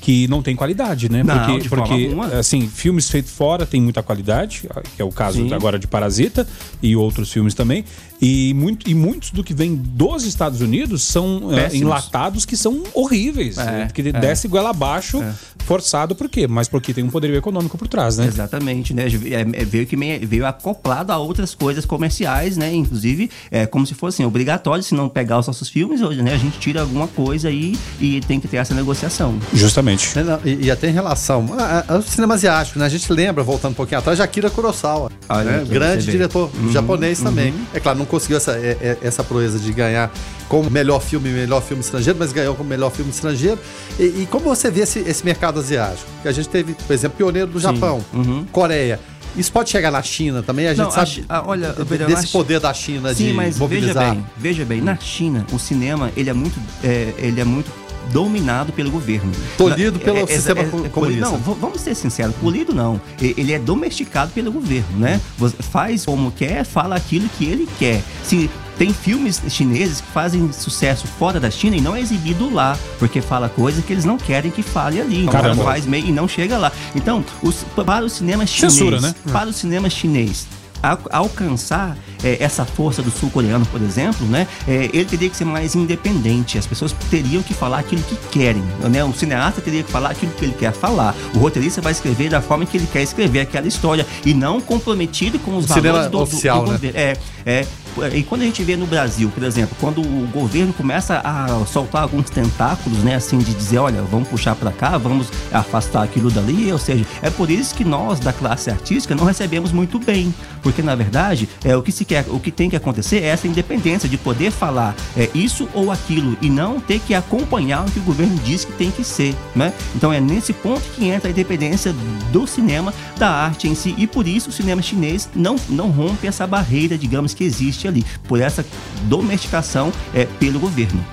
que 0.00 0.26
não 0.26 0.42
tem 0.42 0.56
qualidade, 0.56 1.08
né? 1.08 1.22
Não, 1.22 1.46
porque, 1.46 1.68
porque 1.68 2.10
assim, 2.36 2.66
filmes 2.66 3.08
feitos 3.08 3.30
fora 3.30 3.64
tem 3.64 3.80
muita 3.80 4.02
qualidade, 4.02 4.68
que 4.96 5.00
é 5.00 5.04
o 5.04 5.12
caso 5.12 5.38
Sim. 5.46 5.54
agora 5.54 5.78
de 5.78 5.86
Parasita 5.86 6.44
e 6.82 6.96
outros 6.96 7.30
filmes 7.32 7.54
também. 7.54 7.84
E, 8.24 8.54
muito, 8.54 8.88
e 8.88 8.94
muitos 8.94 9.32
do 9.32 9.42
que 9.42 9.52
vem 9.52 9.74
dos 9.74 10.24
Estados 10.24 10.60
Unidos 10.60 11.02
são 11.02 11.48
eh, 11.50 11.62
Péssimos. 11.64 11.74
enlatados 11.82 12.44
que 12.44 12.56
são 12.56 12.84
horríveis. 12.94 13.58
É, 13.58 13.64
né? 13.64 13.88
que 13.92 14.00
é. 14.00 14.12
desce 14.12 14.46
goela 14.46 14.70
abaixo, 14.70 15.20
forçado 15.66 16.14
por 16.14 16.28
quê? 16.28 16.46
Mas 16.46 16.68
porque 16.68 16.94
tem 16.94 17.02
um 17.02 17.10
poderio 17.10 17.36
econômico 17.36 17.76
por 17.76 17.88
trás, 17.88 18.18
né? 18.18 18.26
Exatamente, 18.26 18.94
né? 18.94 19.06
É, 19.06 19.60
é, 19.62 19.64
veio 19.64 19.86
que 19.86 19.96
veio 20.24 20.46
acoplado 20.46 21.12
a 21.12 21.18
outras 21.18 21.52
coisas 21.54 21.84
comerciais, 21.84 22.56
né? 22.56 22.72
Inclusive, 22.72 23.28
é 23.50 23.66
como 23.66 23.84
se 23.86 23.94
fosse 23.94 24.22
assim, 24.22 24.24
obrigatório, 24.28 24.84
se 24.84 24.94
não 24.94 25.08
pegar 25.08 25.40
os 25.40 25.46
nossos 25.48 25.68
filmes, 25.68 26.00
hoje, 26.00 26.22
né? 26.22 26.32
A 26.34 26.38
gente 26.38 26.58
tira 26.60 26.82
alguma 26.82 27.08
coisa 27.08 27.48
aí 27.48 27.76
e 28.00 28.20
tem 28.20 28.38
que 28.38 28.46
ter 28.46 28.58
essa 28.58 28.72
negociação. 28.74 29.36
Justamente. 29.52 30.16
É, 30.16 30.22
não, 30.22 30.38
E, 30.44 30.66
e 30.66 30.70
até 30.70 30.88
em 30.88 30.92
relação 30.92 31.46
a- 31.58 31.84
a- 31.88 31.94
ao 31.94 32.02
cinema 32.02 32.34
asiático, 32.34 32.78
né? 32.78 32.84
A 32.84 32.88
gente 32.88 33.12
lembra, 33.12 33.42
voltando 33.42 33.72
um 33.72 33.74
pouquinho 33.74 33.98
atrás, 33.98 34.18
de 34.18 34.22
Akira 34.22 34.48
Kurosawa. 34.48 35.10
Olha 35.28 35.50
né? 35.58 35.64
Grande 35.68 36.06
diretor 36.06 36.50
japonês 36.70 37.20
também. 37.20 37.52
É 37.74 37.80
claro, 37.80 37.98
não 37.98 38.06
conseguiu 38.12 38.36
essa, 38.36 38.52
é- 38.52 38.76
é- 38.80 38.98
essa 39.02 39.24
proeza 39.24 39.58
de 39.58 39.72
ganhar 39.72 40.12
como 40.48 40.70
melhor 40.70 41.00
filme 41.00 41.30
melhor 41.30 41.60
filme 41.62 41.82
estrangeiro, 41.82 42.18
mas 42.18 42.32
ganhou 42.32 42.54
como 42.54 42.68
melhor 42.68 42.90
filme 42.92 43.10
estrangeiro. 43.10 43.58
E, 43.98 44.02
e 44.22 44.28
como 44.30 44.44
você 44.44 44.70
vê 44.70 44.82
esse, 44.82 45.00
esse 45.00 45.24
mercado 45.24 45.58
asiático? 45.58 46.06
Que 46.22 46.28
a 46.28 46.32
gente 46.32 46.48
teve, 46.48 46.74
por 46.74 46.92
exemplo, 46.92 47.16
pioneiro 47.16 47.48
do 47.50 47.58
Japão, 47.58 48.04
Uhum. 48.12 48.44
Coreia. 48.52 49.00
Isso 49.34 49.50
pode 49.50 49.70
chegar 49.70 49.90
na 49.90 50.02
China 50.02 50.42
também, 50.42 50.66
a 50.66 50.74
gente 50.74 50.78
Não, 50.84 50.88
a 50.88 50.90
sabe 50.90 51.10
Chi- 51.10 51.24
ah, 51.26 51.42
olha, 51.46 51.72
Pedro, 51.72 52.06
desse 52.06 52.24
a 52.24 52.26
Chi- 52.26 52.32
poder 52.32 52.60
da 52.60 52.74
China 52.74 53.14
Sim, 53.14 53.28
de 53.28 53.32
mas 53.32 53.46
veja 53.54 53.60
mobilizar. 53.60 54.10
bem, 54.14 54.26
veja 54.36 54.64
bem, 54.66 54.80
na 54.82 54.94
China 54.98 55.46
o 55.50 55.58
cinema 55.58 56.12
ele 56.14 56.28
é 56.28 56.34
muito, 56.34 56.60
é, 56.84 57.14
ele 57.16 57.40
é 57.40 57.44
muito 57.44 57.70
dominado 58.12 58.72
pelo 58.72 58.90
governo. 58.90 59.30
Tolhido 59.56 59.98
Na- 59.98 60.04
pelo 60.04 60.26
sistema 60.26 60.60
é- 60.60 60.64
co- 60.64 60.84
é- 60.86 60.88
comunista. 60.88 61.24
Não, 61.30 61.38
vamos 61.38 61.80
ser 61.80 61.94
sinceros, 61.94 62.34
polido 62.36 62.74
não. 62.74 63.00
Ele 63.20 63.52
é 63.52 63.58
domesticado 63.58 64.30
pelo 64.32 64.50
governo, 64.52 64.98
né? 64.98 65.20
Faz 65.60 66.04
como 66.04 66.30
quer, 66.32 66.64
fala 66.64 66.96
aquilo 66.96 67.28
que 67.38 67.44
ele 67.44 67.68
quer. 67.78 68.02
Se 68.24 68.50
tem 68.78 68.92
filmes 68.92 69.40
chineses 69.48 70.00
que 70.00 70.10
fazem 70.12 70.50
sucesso 70.52 71.06
fora 71.06 71.38
da 71.38 71.50
China 71.50 71.76
e 71.76 71.80
não 71.80 71.94
é 71.94 72.00
exibido 72.00 72.52
lá, 72.52 72.76
porque 72.98 73.20
fala 73.20 73.48
coisa 73.48 73.80
que 73.82 73.92
eles 73.92 74.04
não 74.04 74.16
querem 74.18 74.50
que 74.50 74.62
fale 74.62 75.00
ali. 75.00 75.24
Então 75.24 75.32
faz 75.64 75.86
meio 75.86 76.06
e 76.06 76.12
não 76.12 76.26
chega 76.26 76.56
lá. 76.58 76.72
Então, 76.94 77.24
os- 77.42 77.64
para 77.86 78.04
o 78.04 78.08
cinema 78.08 78.46
chinês, 78.46 78.72
Censura, 78.72 79.00
né? 79.00 79.14
para 79.32 79.48
o 79.48 79.52
cinema 79.52 79.88
chinês 79.88 80.46
al- 80.82 80.98
alcançar 81.10 81.96
eh, 82.24 82.36
essa 82.40 82.64
força 82.64 83.02
do 83.02 83.10
sul-coreano, 83.10 83.64
por 83.66 83.80
exemplo, 83.82 84.26
né, 84.26 84.46
eh, 84.66 84.90
ele 84.92 85.04
teria 85.04 85.30
que 85.30 85.36
ser 85.36 85.44
mais 85.44 85.74
independente. 85.74 86.58
As 86.58 86.66
pessoas 86.66 86.92
teriam 87.10 87.42
que 87.42 87.54
falar 87.54 87.78
aquilo 87.78 88.02
que 88.02 88.16
querem. 88.30 88.62
Né? 88.90 89.02
O 89.04 89.12
cineasta 89.12 89.60
teria 89.60 89.82
que 89.82 89.90
falar 89.90 90.10
aquilo 90.10 90.32
que 90.32 90.44
ele 90.44 90.54
quer 90.58 90.72
falar. 90.72 91.14
O 91.34 91.38
roteirista 91.38 91.80
vai 91.80 91.92
escrever 91.92 92.30
da 92.30 92.40
forma 92.40 92.64
que 92.66 92.76
ele 92.76 92.86
quer 92.92 93.02
escrever 93.02 93.40
aquela 93.40 93.66
história 93.66 94.06
e 94.24 94.34
não 94.34 94.60
comprometido 94.60 95.38
com 95.38 95.56
os 95.56 95.64
O 95.64 95.68
valores 95.68 96.04
do, 96.06 96.10
do- 96.10 96.20
oficial, 96.22 96.64
do 96.64 96.72
né? 96.72 96.76
governo. 96.78 96.98
É, 96.98 97.16
é. 97.46 97.66
E 98.14 98.22
quando 98.22 98.42
a 98.42 98.44
gente 98.44 98.62
vê 98.62 98.76
no 98.76 98.86
Brasil, 98.86 99.30
por 99.34 99.42
exemplo, 99.42 99.76
quando 99.80 100.00
o 100.00 100.28
governo 100.32 100.72
começa 100.72 101.20
a 101.24 101.64
soltar 101.66 102.02
alguns 102.02 102.30
tentáculos, 102.30 102.98
né, 102.98 103.16
assim, 103.16 103.38
de 103.38 103.54
dizer, 103.54 103.78
olha, 103.78 104.02
vamos 104.02 104.28
puxar 104.28 104.54
para 104.54 104.72
cá, 104.72 104.96
vamos 104.98 105.28
afastar 105.52 106.02
aquilo 106.02 106.30
dali, 106.30 106.72
ou 106.72 106.78
seja, 106.78 107.04
é 107.20 107.30
por 107.30 107.50
isso 107.50 107.74
que 107.74 107.84
nós 107.84 108.18
da 108.20 108.32
classe 108.32 108.70
artística 108.70 109.14
não 109.14 109.24
recebemos 109.24 109.72
muito 109.72 109.98
bem, 109.98 110.34
porque 110.62 110.82
na 110.82 110.94
verdade 110.94 111.48
é 111.64 111.76
o 111.76 111.82
que 111.82 111.92
se 111.92 112.04
quer, 112.04 112.24
o 112.28 112.40
que 112.40 112.50
tem 112.50 112.70
que 112.70 112.76
acontecer 112.76 113.22
é 113.22 113.26
essa 113.26 113.46
independência 113.46 114.08
de 114.08 114.16
poder 114.16 114.50
falar 114.50 114.94
é 115.16 115.28
isso 115.34 115.68
ou 115.74 115.90
aquilo 115.90 116.36
e 116.40 116.48
não 116.48 116.80
ter 116.80 117.00
que 117.00 117.14
acompanhar 117.14 117.86
o 117.86 117.90
que 117.90 117.98
o 117.98 118.02
governo 118.02 118.36
diz 118.44 118.64
que 118.64 118.72
tem 118.72 118.90
que 118.90 119.04
ser, 119.04 119.34
né? 119.54 119.72
Então 119.94 120.12
é 120.12 120.20
nesse 120.20 120.52
ponto 120.52 120.82
que 120.94 121.08
entra 121.08 121.28
a 121.28 121.32
independência 121.32 121.94
do 122.32 122.46
cinema, 122.46 122.92
da 123.18 123.28
arte 123.28 123.68
em 123.68 123.74
si 123.74 123.94
e 123.96 124.06
por 124.06 124.26
isso 124.26 124.50
o 124.50 124.52
cinema 124.52 124.82
chinês 124.82 125.28
não 125.34 125.56
não 125.68 125.90
rompe 125.90 126.26
essa 126.26 126.46
barreira, 126.46 126.96
digamos 126.96 127.34
que 127.34 127.44
existe 127.44 127.81
ali, 127.88 128.04
por 128.28 128.40
essa 128.40 128.64
domesticação 129.04 129.92
é 130.14 130.24
pelo 130.24 130.58
governo. 130.60 131.04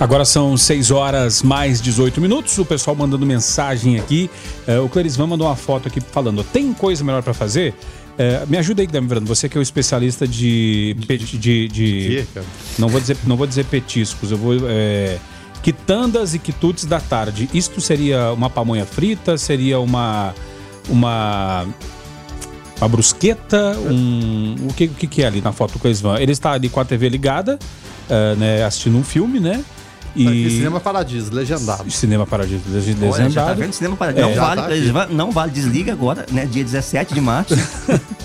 Agora 0.00 0.24
são 0.24 0.56
6 0.56 0.90
horas 0.92 1.42
mais 1.42 1.80
18 1.80 2.20
minutos. 2.20 2.56
O 2.58 2.64
pessoal 2.64 2.94
mandando 2.94 3.26
mensagem 3.26 3.98
aqui. 3.98 4.30
É, 4.66 4.78
o 4.78 4.88
Clarisvan 4.88 5.26
mandou 5.26 5.46
uma 5.48 5.56
foto 5.56 5.88
aqui 5.88 6.00
falando: 6.00 6.44
tem 6.44 6.72
coisa 6.72 7.02
melhor 7.02 7.22
pra 7.22 7.34
fazer? 7.34 7.74
É, 8.16 8.44
me 8.46 8.56
ajuda 8.56 8.80
aí, 8.82 8.86
Guilherme 8.86 9.08
Verano. 9.08 9.26
Você 9.26 9.48
que 9.48 9.56
é 9.56 9.60
o 9.60 9.62
especialista 9.62 10.26
de. 10.26 10.94
De. 10.98 11.18
de, 11.18 11.68
de- 11.68 12.26
cara? 12.32 12.46
não, 12.78 12.88
vou 12.88 13.00
dizer, 13.00 13.16
não 13.26 13.36
vou 13.36 13.46
dizer 13.46 13.64
petiscos, 13.64 14.30
eu 14.30 14.38
vou. 14.38 14.54
É, 14.68 15.18
quitandas 15.64 16.32
e 16.32 16.38
quitutes 16.38 16.84
da 16.84 17.00
tarde. 17.00 17.48
Isto 17.52 17.80
seria 17.80 18.32
uma 18.32 18.48
pamonha 18.48 18.86
frita? 18.86 19.36
Seria 19.36 19.80
uma. 19.80 20.32
Uma. 20.88 21.66
Uma 22.80 22.88
brusqueta? 22.88 23.76
Um, 23.78 24.54
o, 24.68 24.72
que, 24.72 24.84
o 24.84 24.88
que 24.90 25.22
é 25.22 25.26
ali 25.26 25.40
na 25.40 25.52
foto 25.52 25.72
do 25.72 25.78
Clarisvan? 25.78 26.18
Ele 26.18 26.32
está 26.32 26.52
ali 26.52 26.68
com 26.68 26.80
a 26.80 26.84
TV 26.84 27.08
ligada, 27.08 27.58
é, 28.08 28.34
né, 28.36 28.64
assistindo 28.64 28.96
um 28.96 29.04
filme, 29.04 29.40
né? 29.40 29.64
E... 30.22 30.50
Cinema 30.50 30.80
Paradiso, 30.80 31.32
legendado. 31.32 31.90
Cinema 31.90 32.26
Paradiso 32.26 32.62
Olha, 32.70 32.80
já 32.80 32.94
tá 32.94 33.16
legendado. 33.22 33.60
vendo? 33.60 33.72
Cinema 33.72 33.96
para 33.96 34.12
É, 34.12 34.20
não, 34.22 34.34
vale, 34.34 34.90
tá 34.92 35.06
não 35.10 35.30
vale, 35.30 35.50
desliga 35.52 35.92
agora, 35.92 36.26
né? 36.32 36.46
Dia 36.46 36.64
17 36.64 37.14
de 37.14 37.20
março. 37.20 37.54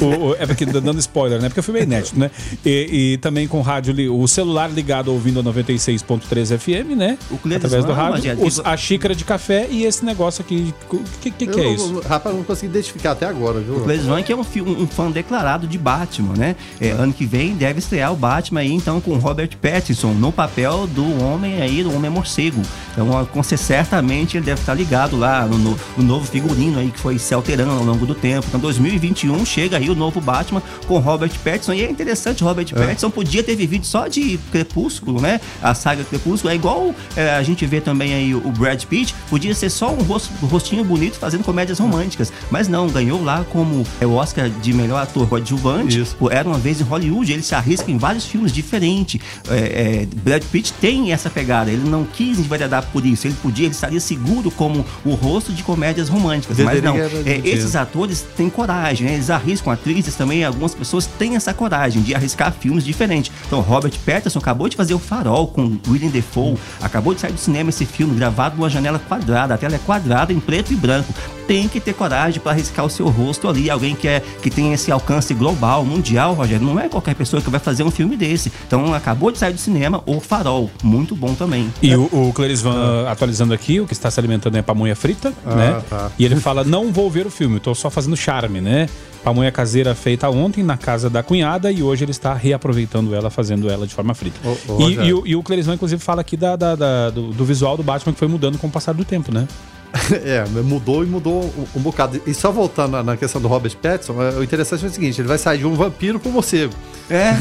O- 0.00 0.28
o- 0.28 0.34
é 0.38 0.46
porque 0.46 0.64
dando 0.64 0.98
spoiler, 1.00 1.40
né? 1.42 1.48
Porque 1.48 1.58
o 1.58 1.62
filme 1.62 1.80
é 1.80 1.82
inédito, 1.82 2.16
né? 2.16 2.30
E, 2.64 3.14
e 3.14 3.18
também 3.18 3.48
com 3.48 3.60
rádio, 3.62 3.92
li- 3.92 4.08
o 4.08 4.24
celular 4.28 4.70
ligado 4.70 5.12
ouvindo 5.12 5.40
a 5.40 5.42
96.3 5.42 6.56
FM, 6.56 6.96
né? 6.96 7.18
O 7.32 7.36
Cleiton 7.36 7.66
Através 7.66 7.84
do 7.84 7.92
rádio, 7.92 8.44
os- 8.46 8.60
a 8.64 8.76
xícara 8.76 9.12
de 9.12 9.24
café 9.24 9.66
e 9.68 9.84
esse 9.84 10.04
negócio 10.04 10.42
aqui. 10.42 10.72
O 10.88 11.00
que, 11.20 11.32
que, 11.32 11.46
que 11.48 11.60
é 11.60 11.64
não- 11.64 11.74
isso? 11.74 12.00
Rapaz, 12.06 12.32
eu 12.32 12.38
não 12.38 12.44
consegui 12.44 12.70
identificar 12.70 13.10
até 13.10 13.26
agora, 13.26 13.58
viu? 13.58 13.78
O 13.78 13.80
Cleisvan, 13.80 14.22
que 14.22 14.32
é 14.32 14.36
um, 14.36 14.40
um 14.40 14.82
um 14.82 14.86
fã 14.86 15.10
declarado 15.10 15.66
de 15.66 15.76
Batman, 15.78 16.34
né? 16.36 16.54
É, 16.80 16.90
ano 16.90 17.12
que 17.12 17.26
vem 17.26 17.54
deve 17.56 17.80
estrear 17.80 18.12
o 18.12 18.16
Batman 18.16 18.60
aí, 18.60 18.72
então, 18.72 19.00
com 19.00 19.16
Robert 19.18 19.50
Pattinson 19.60 20.12
no 20.12 20.30
papel 20.30 20.86
do 20.86 21.04
homem 21.24 21.35
aí, 21.44 21.82
do 21.82 21.94
homem 21.94 22.10
morcego. 22.10 22.62
Então, 22.92 23.24
com 23.26 23.42
cer- 23.42 23.58
certamente 23.58 24.36
ele 24.36 24.46
deve 24.46 24.60
estar 24.60 24.74
ligado 24.74 25.16
lá 25.16 25.44
no, 25.46 25.58
no- 25.58 25.78
no 25.96 26.02
novo 26.04 26.26
figurino 26.26 26.78
aí 26.78 26.90
que 26.90 26.98
foi 26.98 27.18
se 27.18 27.34
alterando 27.34 27.72
ao 27.72 27.84
longo 27.84 28.06
do 28.06 28.14
tempo. 28.14 28.46
Então, 28.48 28.58
2021 28.60 29.44
chega 29.44 29.76
aí 29.76 29.90
o 29.90 29.94
novo 29.94 30.20
Batman 30.20 30.62
com 30.86 30.98
Robert 30.98 31.32
Pattinson. 31.44 31.74
E 31.74 31.82
é 31.84 31.90
interessante, 31.90 32.42
Robert 32.42 32.66
Pattinson 32.72 33.10
podia 33.10 33.42
ter 33.42 33.54
vivido 33.54 33.84
só 33.84 34.08
de 34.08 34.38
Crepúsculo, 34.50 35.20
né? 35.20 35.40
A 35.62 35.74
saga 35.74 36.04
Crepúsculo. 36.04 36.52
É 36.52 36.56
igual 36.56 36.94
é, 37.16 37.30
a 37.34 37.42
gente 37.42 37.66
vê 37.66 37.80
também 37.80 38.14
aí 38.14 38.34
o 38.34 38.46
o 38.46 38.52
Brad 38.52 38.80
Pitt, 38.84 39.12
podia 39.28 39.52
ser 39.56 39.68
só 39.68 39.90
um 39.92 40.02
rosto- 40.04 40.32
rostinho 40.46 40.84
bonito 40.84 41.16
fazendo 41.18 41.42
comédias 41.42 41.80
românticas. 41.80 42.32
Mas 42.48 42.68
não, 42.68 42.86
ganhou 42.86 43.20
lá 43.24 43.44
como 43.50 43.84
é, 44.00 44.06
o 44.06 44.12
Oscar 44.12 44.48
de 44.48 44.72
melhor 44.72 45.02
ator 45.02 45.26
coadjuvante. 45.28 46.00
Isso. 46.00 46.16
Era 46.30 46.48
uma 46.48 46.58
vez 46.58 46.80
em 46.80 46.84
Hollywood, 46.84 47.32
ele 47.32 47.42
se 47.42 47.54
arrisca 47.54 47.90
em 47.90 47.98
vários 47.98 48.24
filmes 48.24 48.52
diferentes. 48.52 49.20
É, 49.50 49.56
é, 50.02 50.06
Brad 50.22 50.44
Pitt 50.44 50.72
tem 50.74 51.10
essa 51.16 51.28
pegada, 51.28 51.70
ele 51.70 51.88
não 51.88 52.04
quis 52.04 52.38
enveredar 52.38 52.86
por 52.92 53.04
isso. 53.04 53.26
Ele 53.26 53.36
podia, 53.42 53.66
ele 53.66 53.74
estaria 53.74 54.00
seguro 54.00 54.50
como 54.50 54.84
o 55.04 55.14
rosto 55.14 55.52
de 55.52 55.62
comédias 55.62 56.08
românticas. 56.08 56.58
Mas 56.58 56.82
não, 56.82 56.96
é, 56.96 57.40
esses 57.44 57.74
atores 57.74 58.24
têm 58.36 58.48
coragem, 58.48 59.06
né? 59.06 59.14
eles 59.14 59.30
arriscam 59.30 59.72
atrizes 59.72 60.14
também, 60.14 60.44
algumas 60.44 60.74
pessoas 60.74 61.06
têm 61.06 61.36
essa 61.36 61.52
coragem 61.52 62.02
de 62.02 62.14
arriscar 62.14 62.52
filmes 62.52 62.84
diferentes. 62.84 63.32
Então, 63.46 63.60
Robert 63.60 63.92
Pattinson 64.04 64.38
acabou 64.38 64.68
de 64.68 64.76
fazer 64.76 64.94
o 64.94 64.98
Farol 64.98 65.48
com 65.48 65.78
William 65.88 66.10
Defoe, 66.10 66.56
acabou 66.80 67.14
de 67.14 67.20
sair 67.20 67.32
do 67.32 67.38
cinema 67.38 67.70
esse 67.70 67.84
filme, 67.84 68.14
gravado 68.14 68.56
numa 68.56 68.70
janela 68.70 68.98
quadrada, 68.98 69.54
a 69.54 69.58
tela 69.58 69.74
é 69.74 69.78
quadrada 69.78 70.32
em 70.32 70.40
preto 70.40 70.72
e 70.72 70.76
branco. 70.76 71.12
Tem 71.46 71.68
que 71.68 71.78
ter 71.78 71.94
coragem 71.94 72.40
para 72.40 72.50
arriscar 72.50 72.84
o 72.84 72.90
seu 72.90 73.08
rosto 73.08 73.48
ali, 73.48 73.70
alguém 73.70 73.94
que, 73.94 74.08
é, 74.08 74.20
que 74.42 74.50
tem 74.50 74.72
esse 74.72 74.90
alcance 74.90 75.32
global, 75.32 75.84
mundial, 75.84 76.34
Rogério. 76.34 76.66
Não 76.66 76.78
é 76.80 76.88
qualquer 76.88 77.14
pessoa 77.14 77.40
que 77.40 77.48
vai 77.48 77.60
fazer 77.60 77.84
um 77.84 77.90
filme 77.90 78.16
desse. 78.16 78.52
Então, 78.66 78.92
acabou 78.92 79.30
de 79.30 79.38
sair 79.38 79.52
do 79.52 79.58
cinema 79.58 80.02
o 80.06 80.18
Farol, 80.18 80.68
muito 80.82 81.05
bom 81.14 81.34
também. 81.34 81.72
E 81.82 81.94
o, 81.94 82.04
o 82.12 82.32
Clarisvan 82.32 83.06
atualizando 83.08 83.52
aqui, 83.54 83.80
o 83.80 83.86
que 83.86 83.92
está 83.92 84.10
se 84.10 84.18
alimentando 84.18 84.56
é 84.56 84.62
pamonha 84.62 84.96
frita, 84.96 85.32
né? 85.44 85.82
tá. 85.88 86.10
E 86.18 86.24
ele 86.24 86.36
fala: 86.36 86.64
não 86.64 86.90
vou 86.92 87.10
ver 87.10 87.26
o 87.26 87.30
filme, 87.30 87.58
estou 87.58 87.74
só 87.74 87.88
fazendo 87.90 88.16
charme, 88.16 88.60
né? 88.60 88.88
Pamonha 89.22 89.50
caseira 89.50 89.94
feita 89.94 90.30
ontem 90.30 90.62
na 90.62 90.76
casa 90.76 91.10
da 91.10 91.20
cunhada 91.22 91.70
e 91.72 91.82
hoje 91.82 92.04
ele 92.04 92.12
está 92.12 92.32
reaproveitando 92.32 93.12
ela, 93.14 93.28
fazendo 93.28 93.68
ela 93.68 93.84
de 93.86 93.92
forma 93.94 94.14
frita. 94.14 94.38
E, 94.78 94.94
e 95.08 95.12
o, 95.12 95.26
e 95.26 95.34
o 95.36 95.42
Clarisvan, 95.42 95.74
inclusive, 95.74 96.00
fala 96.00 96.20
aqui 96.20 96.36
da, 96.36 96.54
da- 96.54 96.76
da- 96.76 97.10
do, 97.10 97.32
do 97.32 97.44
visual 97.44 97.76
do 97.76 97.82
Batman 97.82 98.12
que 98.12 98.18
foi 98.20 98.28
mudando 98.28 98.56
com 98.56 98.68
o 98.68 98.70
passar 98.70 98.94
do 98.94 99.04
tempo, 99.04 99.32
né? 99.34 99.46
É, 100.24 100.44
mudou 100.62 101.02
e 101.02 101.06
mudou 101.06 101.44
um, 101.44 101.78
um 101.78 101.82
bocado. 101.82 102.20
E 102.26 102.32
só 102.34 102.50
voltando 102.52 102.92
na- 102.92 103.02
na 103.02 103.16
questão 103.16 103.40
do 103.40 103.48
Robert 103.48 103.76
Pattinson, 103.76 104.22
é, 104.22 104.30
o 104.36 104.42
interessante 104.42 104.84
é 104.84 104.88
o 104.88 104.90
seguinte: 104.90 105.20
ele 105.20 105.28
vai 105.28 105.38
sair 105.38 105.58
de 105.58 105.66
um 105.66 105.74
vampiro 105.74 106.18
para 106.20 106.28
um 106.28 106.32
morcego. 106.32 106.72
É. 107.10 107.32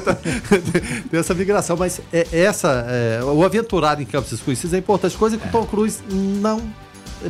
Tem 1.10 1.20
essa 1.20 1.34
migração, 1.34 1.76
mas 1.76 2.00
é, 2.12 2.26
essa, 2.32 2.86
é, 2.88 3.22
o 3.24 3.44
aventurário 3.44 4.02
em 4.02 4.06
campos 4.06 4.30
desconhecidos 4.30 4.74
é 4.74 4.78
importante, 4.78 5.16
coisa 5.16 5.36
que 5.38 5.46
o 5.46 5.50
Tom 5.50 5.64
Cruise 5.66 5.98
não. 6.10 6.60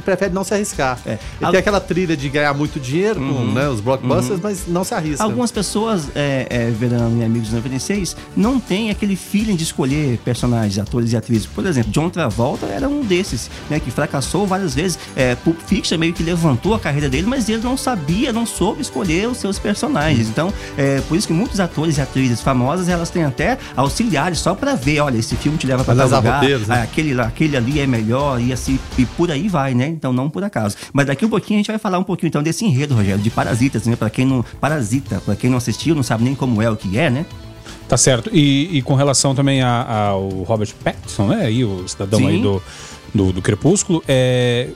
Prefere 0.05 0.33
não 0.33 0.45
se 0.45 0.55
arriscar. 0.55 0.99
É. 1.07 1.19
Al- 1.43 1.51
tem 1.51 1.61
aquela 1.61 1.81
trilha 1.81 2.17
de 2.17 2.29
ganhar 2.29 2.55
muito 2.55 2.79
dinheiro 2.79 3.17
com 3.21 3.27
Uhum. 3.27 3.53
né, 3.53 3.69
os 3.69 3.81
blockbusters, 3.81 4.41
mas 4.43 4.65
não 4.67 4.85
se 4.85 4.95
arrisca. 4.95 5.23
Algumas 5.25 5.51
pessoas, 5.51 6.09
é, 6.15 6.47
é, 6.49 6.71
Verano 6.71 7.21
e 7.21 7.25
amigos 7.25 7.49
do 7.49 7.57
96, 7.57 8.17
não 8.37 8.59
tem 8.61 8.91
aquele 8.91 9.17
feeling 9.17 9.57
de 9.57 9.65
escolher 9.65 10.19
personagens, 10.25 10.79
atores 10.79 11.13
e 11.13 11.17
atrizes. 11.17 11.47
Por 11.47 11.65
exemplo, 11.67 11.91
John 11.91 12.09
Travolta 12.11 12.67
era 12.67 12.89
um 12.89 13.03
desses, 13.03 13.51
né, 13.69 13.81
que 13.81 13.91
fracassou 13.91 14.47
várias 14.47 14.75
vezes. 14.75 14.99
É, 15.17 15.35
Pulp 15.35 15.59
Fiction 15.67 15.99
meio 15.99 16.13
que 16.13 16.23
levantou 16.23 16.75
a 16.75 16.81
carreira 16.81 17.09
dele, 17.09 17.27
mas 17.27 17.49
ele 17.49 17.63
não 17.63 17.77
sabia, 17.77 18.33
não 18.33 18.47
soube 18.47 18.81
escolher 18.83 19.29
os 19.29 19.39
seus 19.39 19.59
personagens. 19.59 20.29
Então, 20.29 20.53
é 20.77 21.01
por 21.09 21.17
isso 21.17 21.27
que 21.27 21.33
muitos 21.33 21.59
atores 21.61 21.99
e 21.99 22.01
atrizes 22.01 22.41
famosas, 22.41 22.89
elas 22.89 23.11
têm 23.11 23.25
até 23.25 23.59
auxiliares 23.77 24.39
só 24.39 24.55
pra 24.55 24.75
ver, 24.75 25.01
olha, 25.01 25.19
esse 25.19 25.37
filme 25.37 25.59
te 25.59 25.67
leva 25.67 25.83
pra 25.85 25.95
tal 25.95 26.07
lugar, 26.07 26.41
roteiros, 26.41 26.69
né? 26.69 26.83
aquele, 26.83 27.19
aquele 27.21 27.57
ali 27.57 27.81
é 27.81 27.87
melhor, 27.87 28.41
e 28.41 28.53
assim, 28.53 28.79
e 28.99 29.05
por 29.07 29.31
aí 29.31 29.49
vai, 29.49 29.75
né? 29.75 29.80
Então, 29.89 30.13
não 30.13 30.29
por 30.31 30.43
acaso. 30.45 30.77
Mas 30.93 31.07
daqui 31.07 31.25
um 31.25 31.29
pouquinho 31.29 31.59
a 31.59 31.61
gente 31.61 31.69
vai 31.69 31.79
falar 31.79 31.99
um 31.99 32.05
pouquinho 32.05 32.29
então 32.29 32.43
desse 32.43 32.65
enredo, 32.65 32.95
Rogério, 32.95 33.21
de 33.23 33.31
Parasitas, 33.31 33.87
né? 33.87 33.97
Pra 33.97 34.11
quem 34.11 34.25
não. 34.27 34.45
Parasita, 34.61 35.21
pra 35.25 35.35
quem 35.37 35.49
não 35.51 35.59
assistiu, 35.59 35.95
não 35.95 36.03
sabe 36.03 36.25
nem 36.25 36.35
como 36.35 36.61
é 36.63 36.71
o 36.71 36.77
que 36.77 36.99
é, 36.99 37.11
né? 37.11 37.25
Tá 37.89 37.97
certo. 37.97 38.31
E, 38.33 38.79
e 38.79 38.83
com 38.83 38.95
relação 38.95 39.35
também 39.35 39.63
ao 39.63 40.29
Robert 40.45 40.73
Pattinson, 40.85 41.27
né? 41.29 41.47
Aí, 41.47 41.65
o 41.65 41.87
cidadão 41.89 42.21
Sim. 42.21 42.27
aí 42.29 42.41
do, 42.43 42.63
do, 43.15 43.33
do 43.33 43.43
Crepúsculo, 43.43 44.03
é. 44.07 44.69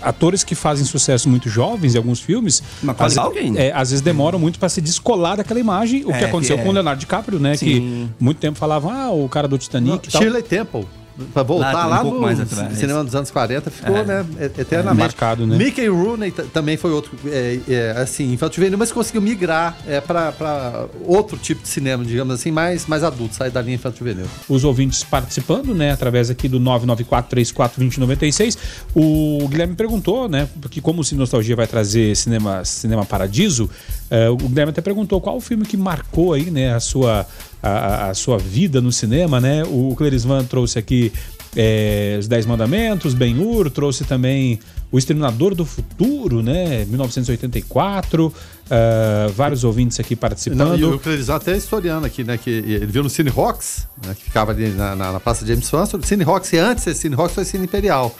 Atores 0.00 0.42
que 0.42 0.56
fazem 0.56 0.84
sucesso 0.84 1.28
muito 1.28 1.48
jovens 1.48 1.94
em 1.94 1.96
alguns 1.96 2.18
filmes, 2.18 2.60
às, 2.98 3.16
alguém. 3.16 3.56
é, 3.56 3.70
às 3.72 3.90
vezes 3.90 4.00
demoram 4.00 4.36
muito 4.36 4.58
para 4.58 4.68
se 4.68 4.80
descolar 4.80 5.36
daquela 5.36 5.60
imagem. 5.60 6.02
O 6.04 6.06
que 6.08 6.12
É, 6.14 6.24
aconteceu 6.24 6.56
que 6.56 6.62
é. 6.62 6.64
com 6.64 6.70
o 6.70 6.72
Leonardo 6.72 6.98
DiCaprio, 6.98 7.38
né? 7.38 7.54
Sim. 7.56 7.66
Que 7.66 8.08
muito 8.18 8.38
tempo 8.38 8.58
falavam, 8.58 8.90
ah, 8.90 9.12
o 9.12 9.28
cara 9.28 9.46
do 9.46 9.56
Titanic 9.56 10.08
e 10.08 10.10
tal. 10.10 10.20
Shirley 10.20 10.42
Temple. 10.42 10.86
Pra 11.32 11.42
voltar 11.42 11.72
Lá, 11.72 11.86
um 11.86 11.90
lá, 11.90 11.98
pouco 12.00 12.16
no 12.16 12.22
mais 12.22 12.40
atrás. 12.40 12.78
cinema 12.78 13.02
dos 13.04 13.14
anos 13.14 13.30
40, 13.30 13.70
ficou, 13.70 13.96
É. 13.96 14.04
né, 14.04 14.26
eternamente. 14.58 15.00
Marcado, 15.02 15.46
né? 15.46 15.56
Mickey 15.56 15.86
Rooney 15.88 16.30
também 16.30 16.76
foi 16.76 16.90
outro, 16.92 17.12
é, 17.26 17.58
é, 17.68 17.90
assim, 18.00 18.32
infantil 18.32 18.56
juvenil, 18.62 18.78
mas 18.78 18.90
conseguiu 18.92 19.20
migrar 19.22 19.76
é, 19.86 20.00
pra, 20.00 20.32
pra 20.32 20.86
outro 21.04 21.36
tipo 21.36 21.62
de 21.62 21.68
cinema, 21.68 22.04
digamos 22.04 22.34
assim, 22.34 22.50
mais, 22.50 22.86
mais 22.86 23.02
adulto, 23.04 23.34
sair 23.34 23.50
da 23.50 23.60
linha 23.62 23.74
infantil 23.76 24.06
juvenil. 24.06 24.26
os 24.48 24.64
ouvintes 24.64 25.02
participando, 25.04 25.74
né, 25.74 25.92
através 25.92 26.30
aqui 26.30 26.48
do 26.48 26.58
994-34-2096. 26.60 28.56
O 28.94 29.46
Guilherme 29.48 29.74
perguntou, 29.74 30.28
né, 30.28 30.48
porque 30.60 30.80
como 30.80 31.00
o 31.00 31.04
Cine 31.04 31.18
Nostalgia 31.20 31.56
vai 31.56 31.66
trazer 31.66 32.16
cinema, 32.16 32.64
cinema 32.64 33.04
Paradiso, 33.04 33.68
eh, 34.12 34.28
o 34.30 34.36
Guilherme 34.36 34.70
até 34.70 34.80
perguntou 34.82 35.20
qual 35.20 35.36
o 35.36 35.40
filme 35.40 35.64
que 35.64 35.76
marcou 35.76 36.34
aí, 36.34 36.50
né, 36.50 36.74
a 36.74 36.80
sua, 36.80 37.26
a- 37.62 38.10
a, 38.10 38.14
sua 38.14 38.36
vida 38.38 38.80
no 38.80 38.92
cinema, 38.92 39.40
né? 39.40 39.64
O 39.64 39.94
Clerisvan 39.96 40.44
trouxe 40.44 40.78
aqui 40.78 41.10
eh, 41.56 42.16
Os 42.20 42.28
Dez 42.28 42.44
Mandamentos, 42.46 43.14
Ben-Hur, 43.14 43.70
trouxe 43.70 44.04
também 44.04 44.58
O 44.90 44.98
Exterminador 44.98 45.54
do 45.54 45.64
Futuro, 45.64 46.42
né, 46.42 46.84
1984. 46.86 48.32
ah, 48.70 49.26
vários 49.34 49.64
ouvintes 49.64 49.98
aqui 50.00 50.14
participando. 50.16 50.58
Não, 50.58 50.76
e 50.76 50.84
o 50.84 50.98
Clerizão 50.98 51.36
até 51.36 51.56
historiando 51.56 52.06
aqui, 52.06 52.24
né? 52.24 52.38
Que 52.38 52.50
ele 52.50 52.86
viu 52.86 53.02
no 53.02 53.10
Cine 53.10 53.28
Rocks, 53.30 53.86
né, 54.06 54.14
que 54.14 54.24
ficava 54.24 54.52
ali 54.52 54.68
na, 54.70 54.94
na, 54.96 55.12
na 55.12 55.20
Praça 55.20 55.46
James. 55.46 55.70
O 55.72 56.02
Cine 56.02 56.24
Rocks, 56.24 56.52
e 56.52 56.58
antes 56.58 56.84
ser 56.84 56.94
Cine 56.94 57.14
Rocks, 57.14 57.34
foi 57.34 57.44
Cine 57.44 57.64
Imperial. 57.64 58.14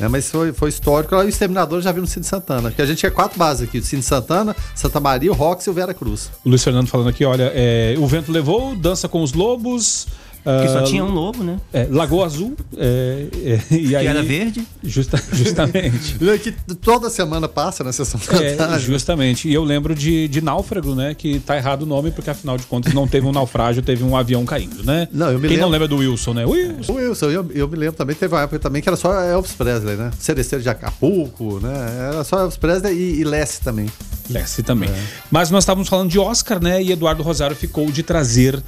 Né, 0.00 0.08
mas 0.08 0.30
foi, 0.30 0.52
foi 0.52 0.68
histórico. 0.68 1.14
O 1.14 1.22
Exterminador 1.22 1.80
já 1.80 1.92
viu 1.92 2.02
no 2.02 2.08
Cine 2.08 2.24
Santana. 2.24 2.70
Porque 2.70 2.82
a 2.82 2.86
gente 2.86 2.98
tinha 2.98 3.10
quatro 3.10 3.38
bases 3.38 3.68
aqui: 3.68 3.78
o 3.78 3.82
Cine 3.82 4.02
Santana, 4.02 4.56
Santa 4.74 5.00
Maria, 5.00 5.30
o 5.30 5.34
Rocks 5.34 5.66
e 5.66 5.70
o 5.70 5.72
Vera 5.72 5.92
Cruz. 5.94 6.30
O 6.44 6.48
Luiz 6.48 6.62
Fernando 6.64 6.88
falando 6.88 7.08
aqui, 7.08 7.24
olha, 7.24 7.52
é, 7.54 7.94
o 7.98 8.06
vento 8.06 8.32
levou, 8.32 8.74
dança 8.74 9.08
com 9.08 9.22
os 9.22 9.32
lobos. 9.32 10.06
Que 10.44 10.68
só 10.68 10.78
ah, 10.80 10.82
tinha 10.82 11.04
um 11.04 11.10
lobo, 11.10 11.44
né? 11.44 11.58
é, 11.72 11.86
Lagoa 11.88 12.26
Azul. 12.26 12.56
é, 12.76 13.26
é, 13.70 13.74
e 13.76 13.88
Que 13.88 13.96
aí, 13.96 14.06
era 14.06 14.22
verde. 14.22 14.66
justa- 14.82 15.22
justamente. 15.32 16.16
Que 16.42 16.50
toda 16.74 17.08
semana 17.10 17.48
passa 17.48 17.84
na 17.84 17.92
sessão 17.92 18.20
da 18.26 18.42
É, 18.44 18.54
tarde. 18.56 18.84
justamente. 18.84 19.48
E 19.48 19.54
eu 19.54 19.62
lembro 19.62 19.94
de, 19.94 20.26
de 20.26 20.40
Náufrago, 20.40 20.94
né? 20.96 21.14
Que 21.14 21.38
tá 21.38 21.56
errado 21.56 21.82
o 21.82 21.86
nome, 21.86 22.10
porque 22.10 22.28
afinal 22.30 22.58
de 22.58 22.64
contas 22.66 22.92
não 22.92 23.06
teve 23.06 23.26
um 23.26 23.32
naufrágio, 23.32 23.82
teve 23.82 24.02
um 24.02 24.16
avião 24.16 24.44
caindo, 24.44 24.82
né? 24.82 25.06
Não, 25.12 25.30
eu 25.30 25.38
me 25.38 25.46
Quem 25.48 25.56
não 25.58 25.68
lembro- 25.68 25.86
lembra 25.86 25.88
do 25.88 25.96
Wilson, 25.98 26.34
né? 26.34 26.44
Wilson. 26.44 26.92
O 26.92 26.96
Wilson, 26.96 27.26
eu, 27.30 27.50
eu 27.54 27.68
me 27.68 27.76
lembro 27.76 27.96
também, 27.96 28.16
teve 28.16 28.34
uma 28.34 28.42
época 28.42 28.58
também 28.58 28.82
que 28.82 28.88
era 28.88 28.96
só 28.96 29.12
Elvis 29.14 29.52
Presley, 29.52 29.96
né? 29.96 30.10
Cereceiro 30.18 30.62
de 30.62 30.68
Acapulco, 30.68 31.60
né? 31.60 32.08
Era 32.12 32.24
só 32.24 32.40
Elvis 32.40 32.56
Presley 32.56 32.92
e, 32.96 33.20
e 33.20 33.24
Lessie 33.24 33.62
também. 33.62 33.86
Lessie 34.28 34.62
também. 34.64 34.90
Mas 35.30 35.50
nós 35.50 35.62
estávamos 35.64 35.88
falando 35.88 36.10
de 36.10 36.18
Oscar, 36.18 36.60
né? 36.62 36.82
E 36.82 36.90
Eduardo 36.92 37.22
Rosário 37.22 37.54
ficou 37.54 37.90
de 37.92 38.02
trazer. 38.02 38.62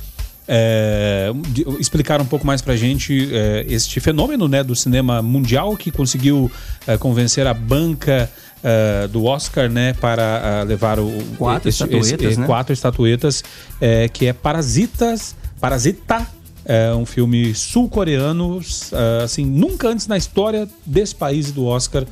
É, 0.46 1.30
de- 1.48 1.64
explicar 1.80 2.20
um 2.20 2.26
pouco 2.26 2.46
mais 2.46 2.60
pra 2.60 2.76
gente 2.76 3.30
é, 3.32 3.64
este 3.68 3.98
fenômeno 4.00 4.46
né, 4.46 4.62
do 4.62 4.76
cinema 4.76 5.22
mundial 5.22 5.76
que 5.76 5.90
conseguiu 5.90 6.50
é, 6.86 6.96
convencer 6.98 7.46
a 7.46 7.54
banca 7.54 8.30
é, 8.62 9.08
do 9.08 9.24
Oscar 9.24 9.70
né, 9.70 9.94
para 9.94 10.60
ah, 10.60 10.62
levar 10.64 10.98
o 10.98 11.10
Quatro 11.38 11.68
estatuetas, 11.68 12.36
é, 12.36 12.40
né? 12.40 12.46
quatro 12.46 12.72
estatuetas 12.72 13.42
é, 13.80 14.08
que 14.08 14.26
é 14.26 14.32
Parasitas 14.32 15.34
Parasita 15.60 16.26
é 16.66 16.94
um 16.94 17.04
filme 17.06 17.54
sul-coreano 17.54 18.60
ah, 18.92 19.24
assim 19.24 19.46
nunca 19.46 19.88
antes 19.88 20.06
na 20.06 20.16
história 20.18 20.68
desse 20.84 21.14
país 21.14 21.48
e 21.48 21.52
do 21.52 21.64
Oscar 21.64 22.04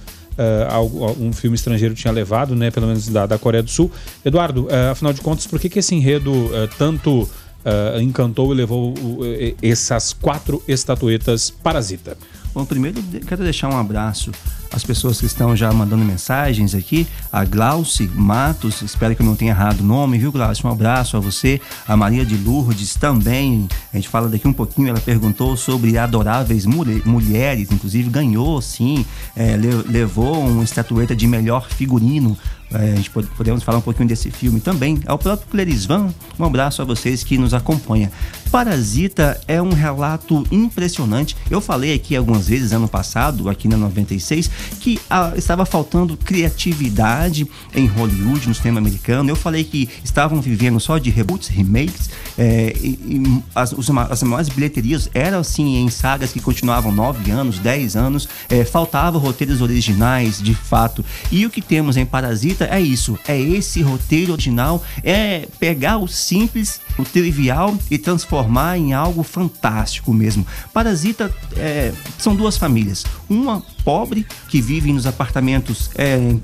um 1.20 1.30
filme 1.30 1.54
estrangeiro 1.54 1.94
tinha 1.94 2.10
levado, 2.10 2.56
né, 2.56 2.70
pelo 2.70 2.86
menos 2.86 3.06
da, 3.06 3.26
da 3.26 3.36
Coreia 3.36 3.62
do 3.62 3.68
Sul. 3.68 3.92
Eduardo, 4.24 4.66
afinal 4.90 5.12
de 5.12 5.20
contas, 5.20 5.46
por 5.46 5.60
que, 5.60 5.68
que 5.68 5.78
esse 5.78 5.94
enredo 5.94 6.50
tanto 6.78 7.28
eh, 7.64 8.00
encantou 8.02 8.52
e 8.52 8.56
levou 8.56 8.94
eh, 9.24 9.54
essas 9.62 10.12
quatro 10.12 10.62
estatuetas 10.68 11.50
Parasita? 11.50 12.16
Bom, 12.54 12.66
primeiro 12.66 13.02
quero 13.26 13.42
deixar 13.42 13.70
um 13.70 13.78
abraço 13.78 14.30
às 14.70 14.84
pessoas 14.84 15.18
que 15.18 15.24
estão 15.24 15.56
já 15.56 15.72
mandando 15.72 16.04
mensagens 16.04 16.74
aqui. 16.74 17.06
A 17.32 17.46
Glauce 17.46 18.04
Matos, 18.14 18.82
espero 18.82 19.16
que 19.16 19.22
eu 19.22 19.26
não 19.26 19.34
tenha 19.34 19.52
errado 19.52 19.80
o 19.80 19.84
nome, 19.84 20.18
viu, 20.18 20.30
Glauce? 20.30 20.66
Um 20.66 20.70
abraço 20.70 21.16
a 21.16 21.20
você. 21.20 21.58
A 21.88 21.96
Maria 21.96 22.26
de 22.26 22.36
Lourdes 22.36 22.94
também. 22.94 23.66
A 23.90 23.96
gente 23.96 24.08
fala 24.10 24.28
daqui 24.28 24.46
um 24.46 24.52
pouquinho. 24.52 24.88
Ela 24.88 25.00
perguntou 25.00 25.56
sobre 25.56 25.96
adoráveis 25.96 26.66
mulhe- 26.66 27.02
mulheres, 27.06 27.70
inclusive 27.72 28.10
ganhou, 28.10 28.60
sim. 28.60 29.04
é, 29.34 29.56
le- 29.56 29.84
levou 29.88 30.38
uma 30.38 30.62
estatueta 30.62 31.16
de 31.16 31.26
melhor 31.26 31.68
figurino. 31.70 32.36
É, 32.74 32.92
a 32.92 32.96
gente 32.96 33.10
pode- 33.10 33.28
podemos 33.28 33.62
falar 33.62 33.78
um 33.78 33.82
pouquinho 33.82 34.08
desse 34.08 34.30
filme 34.30 34.60
também. 34.60 35.00
Ao 35.06 35.18
próprio 35.18 35.48
Clerisvan, 35.50 36.12
um 36.38 36.44
abraço 36.44 36.82
a 36.82 36.84
vocês 36.84 37.22
que 37.22 37.36
nos 37.38 37.52
acompanham. 37.54 38.10
Parasita 38.50 39.40
é 39.48 39.62
um 39.62 39.72
relato 39.72 40.46
impressionante. 40.50 41.34
Eu 41.50 41.60
falei 41.60 41.94
aqui 41.94 42.14
algumas 42.14 42.48
vezes 42.48 42.72
ano 42.72 42.86
passado, 42.86 43.48
aqui 43.48 43.66
na 43.66 43.76
96, 43.78 44.50
que 44.78 45.00
ah, 45.08 45.32
estava 45.36 45.64
faltando 45.64 46.16
criatividade 46.18 47.46
em 47.74 47.86
Hollywood, 47.86 48.48
no 48.48 48.54
cinema 48.54 48.78
americano. 48.78 49.30
Eu 49.30 49.36
falei 49.36 49.64
que 49.64 49.88
estavam 50.04 50.40
vivendo 50.40 50.78
só 50.80 50.98
de 50.98 51.10
reboots, 51.10 51.48
remakes, 51.48 52.10
é, 52.38 52.74
e, 52.78 52.88
e 52.88 53.42
as, 53.54 53.72
os 53.72 53.88
as 53.90 54.22
maiores 54.22 54.48
bilheterias 54.48 55.08
eram 55.14 55.38
assim 55.38 55.76
em 55.76 55.88
sagas 55.88 56.32
que 56.32 56.40
continuavam 56.40 56.92
9 56.92 57.30
anos, 57.30 57.58
10 57.58 57.96
anos, 57.96 58.28
é, 58.48 58.64
faltavam 58.64 59.20
roteiros 59.20 59.60
originais 59.60 60.42
de 60.42 60.54
fato. 60.54 61.04
E 61.30 61.46
o 61.46 61.50
que 61.50 61.60
temos 61.62 61.96
em 61.96 62.04
Parasita 62.04 62.61
é 62.70 62.80
isso: 62.80 63.18
é 63.26 63.38
esse 63.38 63.82
roteiro 63.82 64.32
original, 64.32 64.82
é 65.02 65.46
pegar 65.58 65.98
o 65.98 66.08
simples, 66.08 66.80
o 67.02 67.04
trivial 67.04 67.76
e 67.90 67.98
transformar 67.98 68.78
em 68.78 68.92
algo 68.92 69.22
fantástico 69.22 70.12
mesmo. 70.12 70.46
Parasita 70.72 71.32
é, 71.56 71.92
são 72.18 72.34
duas 72.34 72.56
famílias. 72.56 73.04
Uma 73.28 73.62
pobre 73.84 74.26
que 74.48 74.60
vive 74.60 74.92
nos 74.92 75.06
apartamentos 75.06 75.90
é, 75.96 76.34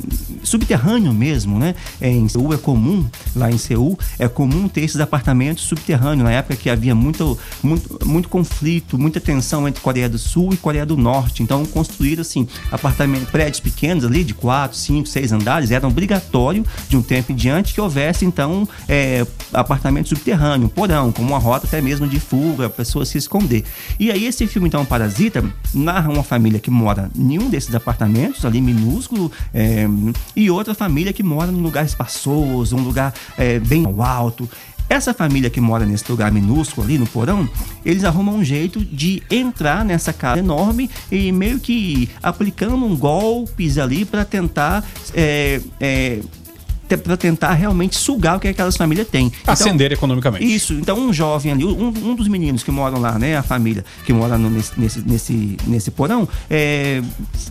subterrâneo 0.43 1.13
mesmo, 1.13 1.59
né? 1.59 1.75
É, 2.01 2.11
em 2.11 2.29
Seul 2.29 2.53
é 2.53 2.57
comum, 2.57 3.07
lá 3.35 3.51
em 3.51 3.59
Seul, 3.59 3.99
é 4.19 4.29
comum 4.29 4.69
ter 4.69 4.83
esses 4.83 5.01
apartamentos 5.01 5.65
subterrâneos, 5.65 6.25
na 6.25 6.33
época 6.33 6.57
que 6.57 6.69
havia 6.69 6.95
muito, 6.95 7.39
muito, 7.63 8.07
muito 8.07 8.29
conflito, 8.29 8.99
muita 8.99 9.21
tensão 9.21 9.69
entre 9.69 9.81
Coreia 9.81 10.09
do 10.09 10.19
Sul 10.19 10.53
e 10.53 10.57
Coreia 10.57 10.85
do 10.85 10.97
Norte. 10.97 11.43
Então, 11.43 11.65
construir 11.67 12.21
assim, 12.21 12.47
apartamentos, 12.71 13.31
prédios 13.31 13.61
pequenos 13.61 14.05
ali, 14.05 14.25
de 14.25 14.35
quatro, 14.35 14.77
cinco, 14.77 15.09
seis 15.09 15.33
andares, 15.33 15.71
era 15.71 15.87
obrigatório 15.87 16.65
de 16.89 16.97
um 16.97 17.03
tempo 17.03 17.33
em 17.33 17.35
diante 17.35 17.75
que 17.75 17.81
houvesse, 17.81 18.25
então, 18.25 18.69
é, 18.89 19.27
apartamento 19.53 20.09
subterrâneo, 20.49 20.69
porão, 20.69 21.13
como 21.13 21.29
uma 21.29 21.39
rota 21.39 21.67
até 21.67 21.81
mesmo 21.81 22.07
de 22.07 22.19
fuga, 22.19 22.67
a 22.67 22.71
pessoa 22.71 23.05
se 23.05 23.19
esconder. 23.19 23.65
E 23.99 24.11
aí, 24.11 24.25
esse 24.25 24.47
filme, 24.47 24.69
então, 24.69 24.85
Parasita, 24.85 25.45
narra 25.75 26.11
uma 26.11 26.23
família 26.23 26.59
que 26.59 26.71
mora 26.71 27.11
em 27.17 27.39
um 27.39 27.51
desses 27.51 27.75
apartamentos, 27.75 28.45
ali 28.45 28.61
minúsculo, 28.61 29.31
é, 29.53 29.87
e 30.35 30.51
outra 30.51 30.75
família 30.75 31.13
que 31.13 31.23
mora 31.23 31.51
num 31.51 31.61
lugar 31.61 31.85
espaçoso, 31.85 32.77
um 32.77 32.83
lugar 32.83 33.13
é, 33.37 33.59
bem 33.59 33.85
alto. 33.99 34.49
Essa 34.89 35.13
família 35.13 35.51
que 35.51 35.61
mora 35.61 35.85
nesse 35.85 36.11
lugar 36.11 36.33
minúsculo 36.33 36.87
ali 36.87 36.97
no 36.97 37.07
porão, 37.07 37.47
eles 37.85 38.05
arrumam 38.05 38.37
um 38.37 38.45
jeito 38.45 38.83
de 38.83 39.23
entrar 39.31 39.85
nessa 39.85 40.15
casa 40.15 40.39
enorme 40.39 40.89
e 41.13 41.31
meio 41.31 41.61
que 41.61 42.09
aplicando 42.23 42.87
um 42.87 42.97
golpes 42.97 43.77
ali 43.77 44.07
para 44.07 44.25
tentar 44.25 44.83
é, 45.15 45.61
é, 45.79 46.21
para 46.97 47.17
tentar 47.17 47.53
realmente 47.55 47.97
sugar 47.97 48.37
o 48.37 48.41
que 48.41 48.49
aquelas 48.49 48.77
famílias 48.77 49.07
têm. 49.09 49.27
Então, 49.43 49.53
Ascender 49.53 49.93
economicamente. 49.93 50.45
isso, 50.45 50.73
então 50.75 50.99
um 50.99 51.13
jovem 51.13 51.53
ali, 51.53 51.65
um, 51.65 51.89
um 51.89 52.15
dos 52.15 52.29
meninos 52.29 52.63
que 52.63 52.71
moram 52.71 52.99
lá, 53.01 53.19
né, 53.19 53.37
a 53.37 53.43
família 53.43 53.85
que 54.05 54.13
mora 54.13 54.39
no- 54.39 54.51
nesse, 54.51 54.79
nesse, 54.81 55.01
nesse, 55.01 55.57
nesse 55.67 55.91
porão, 55.91 56.29
é, 56.49 57.03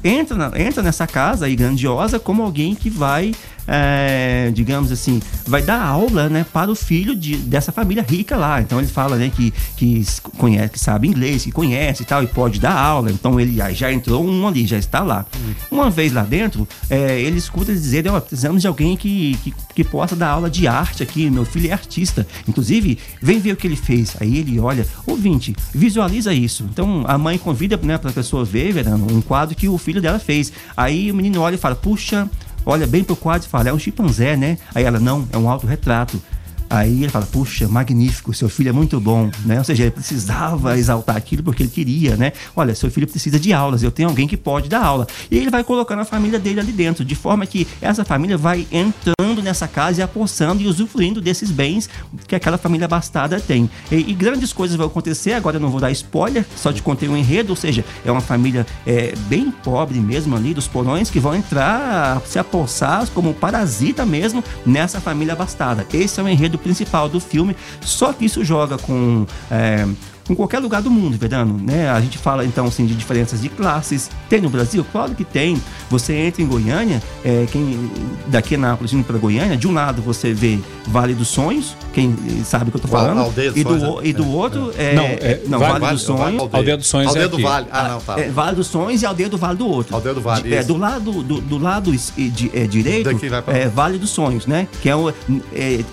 entra, 0.04 0.36
na- 0.38 0.60
entra 0.60 0.82
nessa 0.82 1.06
casa 1.06 1.46
aí 1.46 1.56
grandiosa 1.56 2.20
como 2.20 2.42
alguém 2.42 2.74
que 2.74 2.90
vai, 2.90 3.34
é, 3.68 4.50
digamos 4.54 4.92
assim, 4.92 5.22
vai 5.46 5.62
dar 5.62 5.82
aula, 5.82 6.30
né, 6.30 6.46
para 6.54 6.72
o 6.72 6.76
filho 6.76 7.16
de, 7.16 7.36
dessa 7.38 7.72
família 7.72 8.04
rica 8.08 8.36
lá. 8.38 8.62
Então 8.62 8.80
ele 8.80 8.88
fala, 8.88 9.18
né, 9.18 9.30
que, 9.36 9.54
que 9.76 10.06
conhece, 10.38 10.70
que 10.70 10.80
sabe 10.80 11.08
inglês, 11.08 11.44
que 11.44 11.52
conhece 11.52 12.04
e 12.04 12.06
tal, 12.06 12.24
e 12.24 12.28
pode 12.28 12.60
dar 12.60 12.74
aula. 12.78 13.12
Então 13.12 13.40
ele 13.40 13.58
já- 13.74 13.92
entrou 13.92 14.26
um 14.26 14.48
ali, 14.48 14.66
já 14.66 14.78
está 14.78 15.02
lá. 15.02 15.26
Uma 15.70 15.90
vez 15.90 16.12
lá 16.14 16.24
dentro, 16.24 16.68
é, 16.90 17.20
ele 17.20 17.38
escuta 17.38 17.74
dizerem, 17.74 18.12
ó, 18.12 18.20
precisamos 18.20 18.62
de 18.62 18.68
alguém 18.68 18.96
que, 18.96 19.27
que, 19.36 19.54
que 19.74 19.84
possa 19.84 20.16
dar 20.16 20.30
aula 20.30 20.50
de 20.50 20.68
arte 20.68 21.04
aqui. 21.04 21.30
Meu 21.30 21.46
filho 21.46 21.70
é 21.70 21.74
artista. 21.74 22.26
Inclusive, 22.48 22.98
vem 23.22 23.40
ver 23.40 23.54
o 23.54 23.56
que 23.56 23.68
ele 23.68 23.76
fez. 23.76 24.16
Aí 24.20 24.38
ele 24.38 24.60
olha, 24.60 24.86
ouvinte, 25.06 25.56
visualiza 25.74 26.34
isso. 26.34 26.68
Então 26.72 27.04
a 27.08 27.18
mãe 27.18 27.38
convida 27.38 27.78
né, 27.78 27.98
para 27.98 28.10
a 28.10 28.14
pessoa 28.14 28.46
ver, 28.46 28.72
Verano, 28.74 29.08
um 29.12 29.22
quadro 29.22 29.56
que 29.56 29.68
o 29.68 29.78
filho 29.78 30.02
dela 30.02 30.20
fez. 30.20 30.52
Aí 30.76 31.12
o 31.12 31.16
menino 31.16 31.42
olha 31.42 31.56
e 31.56 31.58
fala, 31.58 31.76
puxa, 31.76 32.30
olha 32.66 32.86
bem 32.86 33.04
pro 33.04 33.16
quadro 33.16 33.48
e 33.48 33.50
fala, 33.50 33.70
é 33.70 33.74
um 33.74 33.80
chimpanzé, 33.80 34.36
né? 34.36 34.58
Aí 34.76 34.84
ela, 34.84 35.00
não, 35.00 35.28
é 35.32 35.38
um 35.38 35.50
autorretrato. 35.50 36.22
Aí 36.70 37.04
ele 37.04 37.10
fala, 37.10 37.26
puxa, 37.26 37.68
magnífico, 37.68 38.34
seu 38.34 38.50
filho 38.50 38.70
é 38.70 38.72
muito 38.72 39.00
bom, 39.00 39.30
né? 39.46 39.58
Ou 39.58 39.64
seja, 39.64 39.84
ele 39.84 39.92
precisava 39.92 40.78
exaltar 40.78 41.16
aquilo 41.16 41.44
porque 41.44 41.64
ele 41.64 41.70
queria, 41.70 42.16
né? 42.18 42.34
Olha, 42.56 42.76
seu 42.76 42.92
filho 42.92 43.08
precisa 43.08 43.40
de 43.40 43.54
aulas, 43.54 43.84
eu 43.84 43.92
tenho 43.92 44.10
alguém 44.10 44.28
que 44.28 44.36
pode 44.36 44.68
dar 44.68 44.84
aula. 44.84 45.08
E 45.32 45.38
ele 45.38 45.50
vai 45.50 45.64
colocando 45.64 46.00
a 46.00 46.06
família 46.06 46.38
dele 46.38 46.60
ali 46.60 46.72
dentro, 46.72 47.06
de 47.06 47.16
forma 47.16 47.46
que 47.46 47.66
essa 47.82 48.04
família 48.04 48.38
vai 48.38 48.68
entrando 48.72 49.42
nessa 49.42 49.68
casa 49.68 50.02
e 50.02 50.04
apossando 50.04 50.62
e 50.62 50.68
usufruindo 50.68 51.22
desses 51.22 51.52
bens 51.52 51.90
que 52.28 52.36
aquela 52.36 52.58
família 52.58 52.88
bastada 52.88 53.40
tem. 53.40 53.70
E, 53.92 53.96
e 53.96 54.14
grandes 54.14 54.52
coisas 54.52 54.76
vão 54.76 54.88
acontecer, 54.88 55.34
agora 55.34 55.58
eu 55.58 55.62
não 55.62 55.70
vou 55.70 55.80
dar 55.80 55.92
spoiler, 55.92 56.46
só 56.56 56.74
te 56.74 56.82
contei 56.82 57.08
um 57.08 57.16
enredo, 57.16 57.52
ou 57.52 57.56
seja, 57.56 57.86
é 58.06 58.12
uma 58.12 58.22
família 58.22 58.66
é, 58.86 59.14
bem 59.28 59.52
pobre 59.64 60.00
mesmo 60.00 60.36
ali, 60.36 60.54
dos 60.54 60.68
porões, 60.68 61.10
que 61.10 61.20
vão 61.20 61.36
entrar, 61.36 62.22
se 62.26 62.38
apossar 62.38 63.08
como 63.14 63.34
parasita 63.34 64.06
mesmo 64.06 64.44
nessa 64.66 65.00
família 65.00 65.36
bastada. 65.36 65.86
Esse 65.94 66.20
é 66.20 66.24
o 66.24 66.28
enredo 66.28 66.57
principal 66.58 67.08
do 67.10 67.20
filme, 67.20 67.56
só 67.82 68.12
que 68.14 68.26
isso 68.26 68.44
joga 68.44 68.78
com. 68.78 69.26
É, 69.52 69.86
em 70.30 70.36
qualquer 70.36 70.60
lugar 70.60 70.82
do 70.82 70.92
mundo, 70.92 71.18
Verano, 71.18 71.58
né? 71.58 71.90
A 71.90 72.02
gente 72.02 72.18
fala 72.18 72.44
então 72.44 72.66
assim 72.66 72.86
de 72.86 72.94
diferenças 72.94 73.42
de 73.42 73.48
classes. 73.48 74.10
Tem 74.30 74.42
no 74.42 74.50
Brasil? 74.50 74.86
Claro 74.92 75.16
que 75.16 75.24
tem. 75.24 75.62
Você 75.90 76.14
entra 76.14 76.42
em 76.42 76.46
Goiânia, 76.46 77.02
é, 77.24 77.46
quem 77.50 77.90
daqui 78.28 78.56
a 78.56 78.58
Nápoles 78.58 78.92
indo 78.92 79.06
para 79.06 79.18
Goiânia, 79.18 79.56
de 79.56 79.70
um 79.70 79.74
lado 79.74 80.02
você 80.02 80.34
vê 80.34 80.60
Vale 80.86 81.14
dos 81.14 81.30
Sonhos, 81.30 81.78
quem 81.94 82.14
sabe 82.44 82.68
o 82.68 82.72
que 82.72 82.76
eu 82.78 82.82
tô 82.82 82.90
falando, 82.90 83.20
Aldeia 83.22 83.54
e, 83.56 83.64
do, 83.64 83.80
Sonhos, 83.80 84.04
é. 84.04 84.08
e 84.10 84.12
do 84.14 84.28
outro 84.30 84.74
é, 84.78 84.94
Não, 84.96 85.06
é 85.06 85.42
não, 85.48 85.60
Vale- 85.60 85.80
Vale, 85.80 85.94
dos 85.94 86.02
Sonhos. 86.04 86.22
Vale- 86.22 86.50
Aldeia 86.58 86.78
dos 86.78 86.88
Sonhos 86.88 87.08
Aldeia 87.08 87.24
é 87.24 87.28
do 87.30 87.36
aqui. 87.38 87.44
Vale. 87.44 87.68
Ah, 87.72 87.88
não, 87.88 88.02
tá. 88.02 88.20
É, 88.20 88.30
vale 88.30 88.56
dos 88.58 88.68
Sonhos 88.68 89.02
e 89.02 89.06
Aldeia 89.06 89.30
do 89.30 89.38
Vale 89.38 89.58
do 89.58 89.66
outro. 89.68 89.96
Aldeia 89.96 90.14
do 90.14 90.20
Vale, 90.20 90.44
De- 90.44 90.54
é, 90.54 90.60
isso. 90.60 90.68
do 90.68 90.76
lado, 90.78 91.24
do, 91.24 91.40
do 91.40 91.58
lado 91.58 91.90
de- 91.96 92.52
é, 92.54 92.68
direito 92.68 93.06
Daqui 93.06 93.30
vai 93.30 93.42
pra 93.42 93.58
é 93.58 93.64
lá. 93.64 93.72
Vale 93.74 93.98
dos 93.98 94.10
Sonhos, 94.10 94.46
né? 94.46 94.68
Que 94.82 94.90
é, 94.90 94.96
o, 94.96 95.08
é, 95.10 95.14
é, 95.54 95.86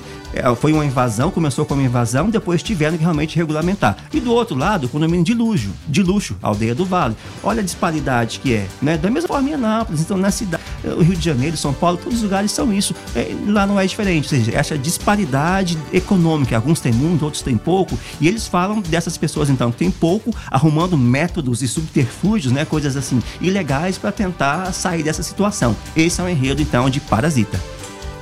foi 0.57 0.72
uma 0.72 0.85
invasão, 0.85 1.30
começou 1.30 1.64
como 1.64 1.80
invasão, 1.82 2.30
depois 2.30 2.62
tiveram 2.62 2.97
que 2.97 3.03
realmente 3.03 3.37
regulamentar. 3.37 3.97
E 4.12 4.20
do 4.20 4.32
outro 4.32 4.57
lado, 4.57 4.89
condomínio 4.89 5.24
de 5.24 5.35
luxo, 5.35 5.70
de 5.87 6.03
luxo, 6.03 6.37
Aldeia 6.43 6.74
do 6.74 6.85
Vale. 6.85 7.16
Olha 7.43 7.61
a 7.61 7.64
disparidade 7.64 8.41
que 8.41 8.55
é, 8.55 8.66
né? 8.80 8.97
Da 8.97 9.11
mesma 9.11 9.28
forma 9.28 9.51
em 9.51 9.55
Anápolis, 9.55 10.01
então 10.01 10.16
na 10.16 10.30
cidade, 10.30 10.62
o 10.85 11.03
Rio 11.03 11.16
de 11.16 11.24
Janeiro, 11.24 11.57
São 11.57 11.72
Paulo, 11.72 11.99
todos 11.99 12.18
os 12.18 12.22
lugares 12.22 12.53
são 12.53 12.72
isso. 12.72 12.95
É, 13.14 13.35
lá 13.47 13.66
não 13.66 13.78
é 13.78 13.87
diferente, 13.87 14.24
ou 14.24 14.28
seja, 14.41 14.57
essa 14.57 14.76
disparidade 14.76 15.78
econômica, 15.93 16.57
alguns 16.57 16.80
têm 16.80 16.93
muito, 16.93 17.24
outros 17.24 17.43
têm 17.43 17.57
pouco, 17.57 17.99
e 18.20 18.28
eles 18.28 18.47
falam 18.47 18.80
dessas 18.80 19.16
pessoas 19.16 19.51
então 19.51 19.70
que 19.70 19.78
têm 19.78 19.91
pouco, 19.91 20.35
arrumando 20.51 20.97
métodos 20.97 21.62
e 21.62 21.68
subterfúgios, 21.68 22.53
né, 22.53 22.64
coisas 22.64 22.97
assim 22.97 23.22
ilegais 23.41 23.99
para 23.99 24.12
tentar 24.12 24.72
sair 24.72 25.03
dessa 25.03 25.22
situação. 25.22 25.76
Esse 25.97 26.20
é 26.20 26.24
o 26.24 26.28
enredo 26.28 26.62
então 26.62 26.89
de 26.91 27.01
Parasita. 27.01 27.61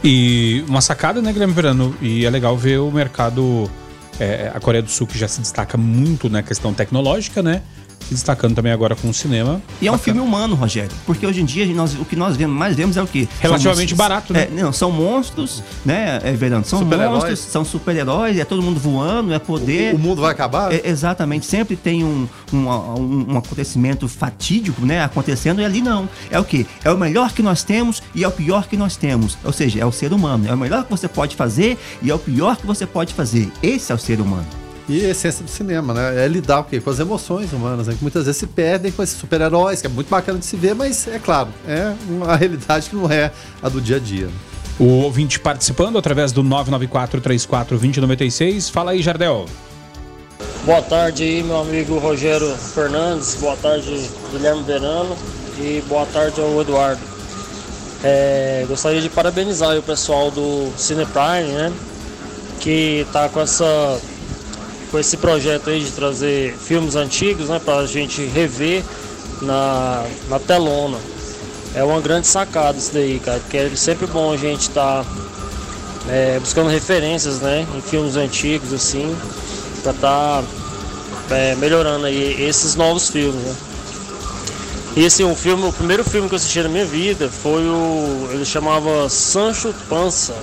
E 0.05 0.65
uma 0.69 0.81
sacada, 0.81 1.23
né, 1.23 1.33
Guilherme 1.33 1.55
Verano? 1.55 1.97
E 2.01 2.25
é 2.25 2.31
legal 2.31 2.57
ver 2.57 2.79
o 2.79 2.91
mercado, 2.91 3.71
é, 4.19 4.51
a 4.53 4.59
Coreia 4.59 4.83
do 4.83 4.91
Sul, 4.91 5.07
que 5.07 5.17
já 5.17 5.29
se 5.29 5.41
destaca 5.41 5.79
muito 5.79 6.29
na 6.29 6.43
questão 6.43 6.75
tecnológica, 6.75 7.43
né? 7.43 7.63
Se 8.09 8.15
destacando 8.15 8.55
também 8.55 8.73
agora 8.73 8.95
com 8.95 9.09
o 9.09 9.15
cinema. 9.15 9.61
E 9.81 9.87
é 9.87 9.91
um 9.91 9.95
Bacana. 9.95 9.99
filme 10.05 10.21
humano, 10.21 10.55
Rogério. 10.55 10.91
Porque 11.07 11.27
hoje 11.27 11.41
em 11.41 11.45
dia 11.45 11.65
nós- 11.75 11.95
o 11.95 12.05
que 12.05 12.15
nós 12.17 12.37
vemos, 12.37 12.57
mais 12.57 12.77
vemos 12.77 12.97
é 12.97 13.03
o 13.03 13.07
quê? 13.07 13.27
Relativamente 13.41 13.91
São- 13.91 13.97
barato, 13.99 14.33
né? 14.33 14.49
É, 14.51 14.61
não, 14.63 14.73
são 14.73 14.91
monstros, 14.91 15.63
né, 15.85 16.21
é, 16.23 16.33
Verano? 16.33 16.65
São 16.65 16.81
Super-heróis. 16.81 17.13
monstros, 17.13 17.39
são 17.41 17.65
super-heróis, 17.65 18.39
é 18.39 18.45
todo 18.45 18.63
mundo 18.63 18.79
voando, 18.79 19.33
é 19.33 19.39
poder. 19.39 19.95
O 19.95 19.99
mundo 19.99 20.21
vai 20.21 20.33
acabar? 20.33 20.73
É, 20.73 20.83
exatamente, 20.89 21.47
sempre 21.47 21.77
tem 21.77 22.05
um, 22.05 22.29
um, 22.53 22.69
um- 22.69 23.27
um 23.35 23.39
acontecimento 23.39 24.07
fatídico, 24.09 24.85
né, 24.85 25.03
acontecendo 25.03 25.61
e 25.61 25.65
ali 25.65 25.81
não. 25.81 26.09
É 26.31 26.39
o 26.39 26.45
quê? 26.45 26.67
É 26.85 26.91
o 26.91 26.99
melhor 26.99 27.33
que 27.33 27.43
nós 27.43 27.63
temos 27.63 28.03
e 28.15 28.25
é 28.25 28.29
o 28.29 28.33
pior 28.33 28.67
que 28.67 28.77
nós 28.77 28.97
temos. 28.97 29.39
Ou 29.45 29.53
seja, 29.53 29.81
é 29.81 29.87
o 29.87 29.93
ser 29.93 30.13
humano. 30.13 30.47
É 30.49 30.55
o 30.55 30.59
melhor 30.59 30.85
que 30.85 30.91
você 30.91 31.09
pode 31.09 31.37
fazer 31.37 31.79
e 32.03 32.11
é 32.11 32.15
o 32.15 32.19
pior 32.19 32.57
que 32.57 32.67
você 32.67 32.87
pode 32.87 33.15
fazer. 33.15 33.51
Esse 33.63 33.93
é 33.93 33.95
o 33.95 33.99
ser 33.99 34.21
humano. 34.21 34.47
E 34.89 35.05
a 35.07 35.11
essência 35.11 35.45
do 35.45 35.51
cinema, 35.51 35.95
né? 35.95 36.25
É 36.25 36.29
lidar 36.29 36.61
o 36.61 36.65
quê? 36.65 36.81
com 36.81 36.91
as 36.91 36.99
emoções 36.99 37.53
humanas, 37.53 37.87
né? 37.87 37.95
que 37.95 38.03
muitas 38.03 38.25
vezes 38.25 38.39
se 38.39 38.47
perdem 38.47 38.91
com 38.91 39.03
esses 39.03 39.17
super-heróis, 39.17 39.81
que 39.81 39.87
é 39.87 39.91
muito 39.91 40.09
bacana 40.09 40.39
de 40.39 40.47
se 40.47 40.57
ver, 40.57 40.75
mas 40.75 41.07
é 41.07 41.19
claro, 41.19 41.49
é 41.67 41.95
uma 42.09 42.37
realidade 42.37 42.91
que 42.91 42.97
não 42.97 43.11
é 43.11 43.31
a 43.63 43.69
do 43.69 43.81
dia 43.81 43.97
a 43.97 44.01
dia. 44.01 44.27
né? 44.27 44.33
O 44.79 44.87
ouvinte 45.03 45.39
participando 45.39 45.99
através 45.99 46.33
do 46.33 46.43
994-34-2096. 46.43 48.71
Fala 48.71 48.93
aí, 48.93 49.03
Jardel. 49.03 49.47
Boa 50.65 50.81
tarde 50.81 51.25
aí, 51.25 51.43
meu 51.43 51.61
amigo 51.61 51.99
Rogério 51.99 52.55
Fernandes. 52.57 53.35
Boa 53.35 53.57
tarde, 53.57 54.09
Guilherme 54.33 54.63
Verano. 54.63 55.17
E 55.59 55.83
boa 55.89 56.07
tarde 56.07 56.41
ao 56.41 56.61
Eduardo. 56.61 57.01
É, 58.03 58.65
gostaria 58.67 59.01
de 59.01 59.09
parabenizar 59.09 59.71
aí 59.71 59.79
o 59.79 59.83
pessoal 59.83 60.31
do 60.31 60.73
Cine 60.77 61.07
Prime, 61.07 61.53
né? 61.53 61.73
Que 62.61 63.07
tá 63.13 63.29
com 63.29 63.41
essa 63.41 64.01
com 64.93 64.99
esse 64.99 65.17
projeto 65.17 65.71
aí 65.71 65.81
de 65.81 65.91
trazer 65.91 66.55
filmes 66.55 66.95
antigos, 66.95 67.49
né, 67.49 67.59
pra 67.59 67.85
gente 67.87 68.23
rever 68.27 68.85
na, 69.41 70.05
na 70.29 70.39
telona. 70.39 70.99
É 71.75 71.83
uma 71.83 71.99
grande 72.01 72.27
sacada 72.27 72.77
isso 72.77 72.93
daí, 72.93 73.19
cara, 73.19 73.41
porque 73.41 73.57
é 73.57 73.71
sempre 73.75 74.07
bom 74.07 74.31
a 74.31 74.37
gente 74.37 74.61
estar 74.61 75.05
buscando 76.41 76.69
referências, 76.69 77.41
né, 77.41 77.67
em 77.75 77.81
filmes 77.81 78.17
antigos 78.17 78.73
assim, 78.75 79.17
pra 79.83 79.93
estar 79.93 80.45
melhorando 81.59 82.05
aí 82.05 82.43
esses 82.43 82.75
novos 82.75 83.09
filmes, 83.09 83.43
né. 83.43 83.57
E 84.95 85.07
assim, 85.07 85.25
o 85.25 85.35
filme, 85.35 85.65
o 85.67 85.73
primeiro 85.73 86.05
filme 86.05 86.29
que 86.29 86.35
eu 86.35 86.37
assisti 86.37 86.63
na 86.63 86.69
minha 86.69 86.85
vida 86.85 87.31
foi 87.31 87.63
o. 87.63 88.29
ele 88.31 88.45
chamava 88.45 89.09
Sancho 89.09 89.75
Panza. 89.89 90.35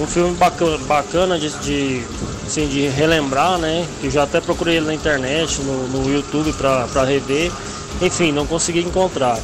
Um 0.00 0.06
filme 0.06 0.34
bacana, 0.36 0.78
bacana 0.78 1.38
de, 1.38 1.50
de, 1.58 2.02
assim, 2.46 2.68
de 2.68 2.86
relembrar, 2.88 3.58
né? 3.58 3.86
Que 4.00 4.10
já 4.10 4.22
até 4.22 4.40
procurei 4.40 4.76
ele 4.76 4.86
na 4.86 4.94
internet, 4.94 5.60
no, 5.62 5.88
no 5.88 6.12
YouTube 6.12 6.52
pra 6.52 7.04
rever. 7.04 7.50
Enfim, 8.00 8.30
não 8.32 8.46
consegui 8.46 8.80
encontrar. 8.80 9.38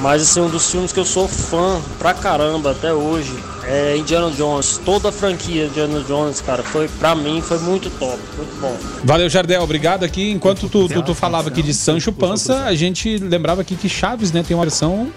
Mas 0.00 0.22
assim, 0.22 0.40
um 0.40 0.48
dos 0.48 0.70
filmes 0.70 0.92
que 0.92 1.00
eu 1.00 1.04
sou 1.04 1.28
fã 1.28 1.80
pra 1.98 2.14
caramba 2.14 2.70
até 2.70 2.92
hoje 2.92 3.32
é 3.64 3.96
Indiana 3.96 4.30
Jones. 4.30 4.80
Toda 4.82 5.10
a 5.10 5.12
franquia 5.12 5.66
Indiana 5.66 6.02
Jones, 6.06 6.40
cara, 6.40 6.62
foi 6.62 6.88
pra 6.88 7.14
mim 7.14 7.42
foi 7.42 7.58
muito 7.58 7.90
top, 7.90 8.18
muito 8.36 8.60
bom. 8.60 8.74
Valeu, 9.04 9.28
Jardel. 9.28 9.62
Obrigado 9.62 10.04
aqui. 10.04 10.30
Enquanto 10.30 10.68
tu, 10.68 10.88
tu, 10.88 11.02
tu 11.02 11.14
falava 11.14 11.48
aqui 11.48 11.62
de 11.62 11.74
Sancho 11.74 12.12
Panza, 12.12 12.64
a 12.64 12.74
gente 12.74 13.18
lembrava 13.18 13.60
aqui 13.60 13.76
que 13.76 13.88
Chaves, 13.88 14.32
né, 14.32 14.42
tem 14.42 14.56
uma 14.56 14.64
versão 14.64 15.12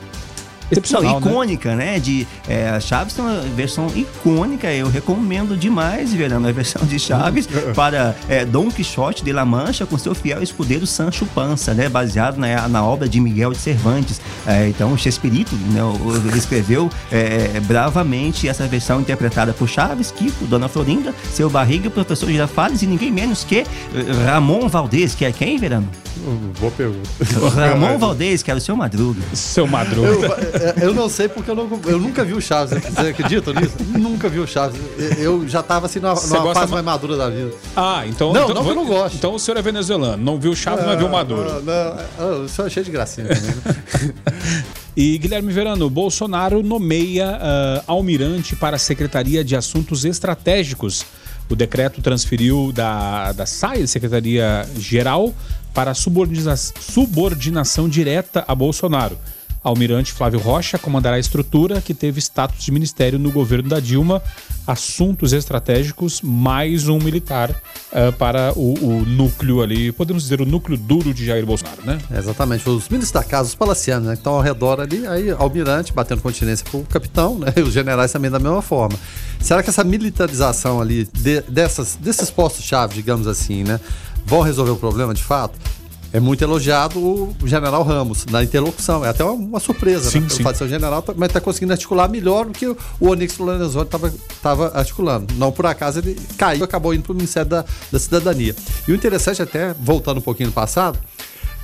excepcional, 0.71 1.13
Não, 1.13 1.19
né? 1.19 1.27
icônica, 1.31 1.75
né? 1.75 1.99
De, 1.99 2.27
é, 2.47 2.69
a 2.69 2.79
Chaves 2.79 3.13
tem 3.13 3.23
uma 3.23 3.41
versão 3.55 3.87
icônica, 3.95 4.71
eu 4.71 4.89
recomendo 4.89 5.55
demais, 5.57 6.13
Verano, 6.13 6.47
a 6.47 6.51
versão 6.51 6.85
de 6.85 6.99
Chaves 6.99 7.47
para 7.75 8.15
é, 8.27 8.45
Dom 8.45 8.69
Quixote 8.69 9.23
de 9.23 9.31
La 9.31 9.45
Mancha 9.45 9.85
com 9.85 9.97
seu 9.97 10.13
fiel 10.15 10.41
escudeiro 10.41 10.85
Sancho 10.87 11.25
Panza, 11.27 11.73
né? 11.73 11.89
Baseado 11.89 12.37
na, 12.37 12.67
na 12.67 12.83
obra 12.85 13.07
de 13.07 13.19
Miguel 13.19 13.51
de 13.51 13.57
Cervantes. 13.57 14.19
É, 14.45 14.67
então, 14.67 14.97
Chespirito, 14.97 15.55
né? 15.71 15.83
o- 15.83 16.13
Ele 16.27 16.37
escreveu 16.37 16.89
é, 17.11 17.59
bravamente 17.61 18.47
essa 18.47 18.65
versão 18.67 18.99
interpretada 19.01 19.53
por 19.53 19.67
Chaves, 19.67 20.11
Kiko, 20.11 20.45
Dona 20.45 20.67
Florinda, 20.67 21.13
seu 21.31 21.49
barriga, 21.49 21.89
professor 21.89 22.29
Girafales 22.29 22.81
e 22.81 22.87
ninguém 22.87 23.11
menos 23.11 23.43
que 23.43 23.59
eh, 23.59 23.65
Ramon 24.25 24.67
Valdez, 24.67 25.13
que 25.15 25.25
é 25.25 25.31
quem, 25.31 25.57
Verano? 25.57 25.87
Boa 26.59 26.71
pergunta. 26.71 27.09
Ramon 27.55 27.97
Valdez, 27.99 28.41
que 28.41 28.49
era 28.49 28.57
o 28.57 28.61
seu 28.61 28.75
Madruga. 28.75 29.21
Seu 29.33 29.67
Madruga. 29.67 30.27
Eu, 30.52 30.52
eu 30.81 30.93
não 30.93 31.09
sei 31.09 31.27
porque 31.27 31.49
eu, 31.51 31.55
não, 31.55 31.69
eu 31.85 31.99
nunca 31.99 32.23
vi 32.23 32.33
o 32.33 32.41
Chaves. 32.41 32.81
Você 32.83 33.07
acredita 33.09 33.53
nisso? 33.53 33.75
Nunca 33.97 34.29
vi 34.29 34.39
o 34.39 34.47
Chaves. 34.47 34.79
Eu 35.17 35.47
já 35.47 35.61
tava 35.63 35.85
assim 35.87 35.99
numa, 35.99 36.13
numa 36.13 36.53
fase 36.53 36.67
ma- 36.71 36.75
mais 36.81 36.85
madura 36.85 37.17
da 37.17 37.29
vida. 37.29 37.51
Ah, 37.75 38.03
então. 38.07 38.31
Não, 38.33 38.43
então, 38.43 38.55
não 38.55 38.63
que 38.63 38.69
eu 38.69 38.75
não 38.75 38.85
gosto. 38.85 39.15
Então 39.15 39.33
o 39.35 39.39
senhor 39.39 39.57
é 39.57 39.61
venezuelano. 39.61 40.23
Não 40.23 40.39
viu 40.39 40.55
Chaves, 40.55 40.85
mas 40.85 40.97
viu 40.97 41.09
Maduro. 41.09 41.43
Não, 41.61 41.61
não, 41.61 42.37
não, 42.39 42.45
isso 42.45 42.61
eu 42.61 42.65
achei 42.65 42.83
de 42.83 42.91
gracinha 42.91 43.27
também. 43.27 43.41
Né? 43.43 44.13
E 44.95 45.17
Guilherme 45.17 45.51
Verano, 45.51 45.89
Bolsonaro 45.89 46.61
nomeia 46.61 47.39
ah, 47.41 47.83
almirante 47.87 48.55
para 48.55 48.75
a 48.75 48.79
Secretaria 48.79 49.43
de 49.43 49.55
Assuntos 49.55 50.05
Estratégicos. 50.05 51.03
O 51.49 51.55
decreto 51.55 51.99
transferiu 51.99 52.71
da, 52.71 53.31
da 53.31 53.45
SAI, 53.47 53.87
Secretaria 53.87 54.67
Geral, 54.77 55.33
para 55.73 55.95
subordina- 55.95 56.55
subordinação 56.55 57.89
direta 57.89 58.43
a 58.47 58.53
Bolsonaro. 58.53 59.17
Almirante 59.63 60.11
Flávio 60.11 60.39
Rocha 60.39 60.77
comandará 60.77 61.15
a 61.15 61.19
estrutura 61.19 61.81
que 61.81 61.93
teve 61.93 62.19
status 62.19 62.63
de 62.63 62.71
ministério 62.71 63.17
no 63.17 63.31
governo 63.31 63.69
da 63.69 63.79
Dilma, 63.79 64.21
assuntos 64.67 65.31
estratégicos, 65.31 66.21
mais 66.21 66.87
um 66.87 66.99
militar 66.99 67.49
ah, 67.91 68.11
para 68.11 68.51
o, 68.57 68.73
o 68.73 69.05
núcleo 69.05 69.61
ali, 69.61 69.91
podemos 69.91 70.23
dizer, 70.23 70.41
o 70.41 70.45
núcleo 70.45 70.77
duro 70.77 71.13
de 71.13 71.25
Jair 71.25 71.45
Bolsonaro, 71.45 71.81
né? 71.85 71.97
É, 72.11 72.17
exatamente. 72.17 72.67
Os 72.69 72.87
casa, 73.29 73.49
os 73.49 73.55
palacianos, 73.55 74.07
né? 74.07 74.13
Que 74.13 74.19
estão 74.19 74.33
ao 74.33 74.41
redor 74.41 74.81
ali, 74.81 75.07
aí 75.07 75.31
almirante 75.31 75.93
batendo 75.93 76.21
continência 76.21 76.65
pro 76.69 76.81
capitão, 76.83 77.39
né? 77.39 77.53
E 77.55 77.61
os 77.61 77.71
generais 77.73 78.11
também 78.11 78.29
da 78.29 78.39
mesma 78.39 78.61
forma. 78.61 78.97
Será 79.39 79.61
que 79.63 79.69
essa 79.69 79.83
militarização 79.83 80.81
ali 80.81 81.07
de- 81.13 81.41
dessas, 81.41 81.95
desses 81.95 82.29
postos-chave, 82.29 82.95
digamos 82.95 83.27
assim, 83.27 83.63
né? 83.63 83.79
Vão 84.25 84.41
resolver 84.41 84.71
o 84.71 84.75
problema 84.77 85.13
de 85.13 85.23
fato? 85.23 85.57
É 86.13 86.19
muito 86.19 86.43
elogiado 86.43 86.99
o 86.99 87.35
general 87.43 87.81
Ramos 87.83 88.25
na 88.27 88.43
interlocução. 88.43 89.03
É 89.03 89.09
até 89.09 89.23
uma, 89.23 89.33
uma 89.33 89.59
surpresa, 89.59 90.09
Sim, 90.11 90.19
né? 90.21 90.29
sim. 90.29 90.41
O 90.41 90.43
fato 90.43 90.53
de 90.53 90.57
ser 90.59 90.63
o 90.65 90.69
general, 90.69 91.01
tá- 91.01 91.13
mas 91.17 91.27
está 91.29 91.41
conseguindo 91.41 91.73
articular 91.73 92.07
melhor 92.07 92.45
do 92.45 92.51
que 92.51 92.67
o 92.67 92.77
Onyx 93.01 93.37
Lorenzoni 93.39 93.87
estava 94.29 94.71
articulando. 94.77 95.33
Não 95.35 95.51
por 95.51 95.65
acaso 95.65 95.99
ele 95.99 96.15
caiu 96.37 96.61
e 96.61 96.63
acabou 96.63 96.93
indo 96.93 97.01
para 97.03 97.11
o 97.13 97.15
Ministério 97.15 97.49
da, 97.49 97.65
da 97.91 97.99
Cidadania. 97.99 98.55
E 98.87 98.91
o 98.91 98.95
interessante, 98.95 99.41
até 99.41 99.73
voltando 99.73 100.19
um 100.19 100.21
pouquinho 100.21 100.47
no 100.49 100.53
passado, 100.53 100.99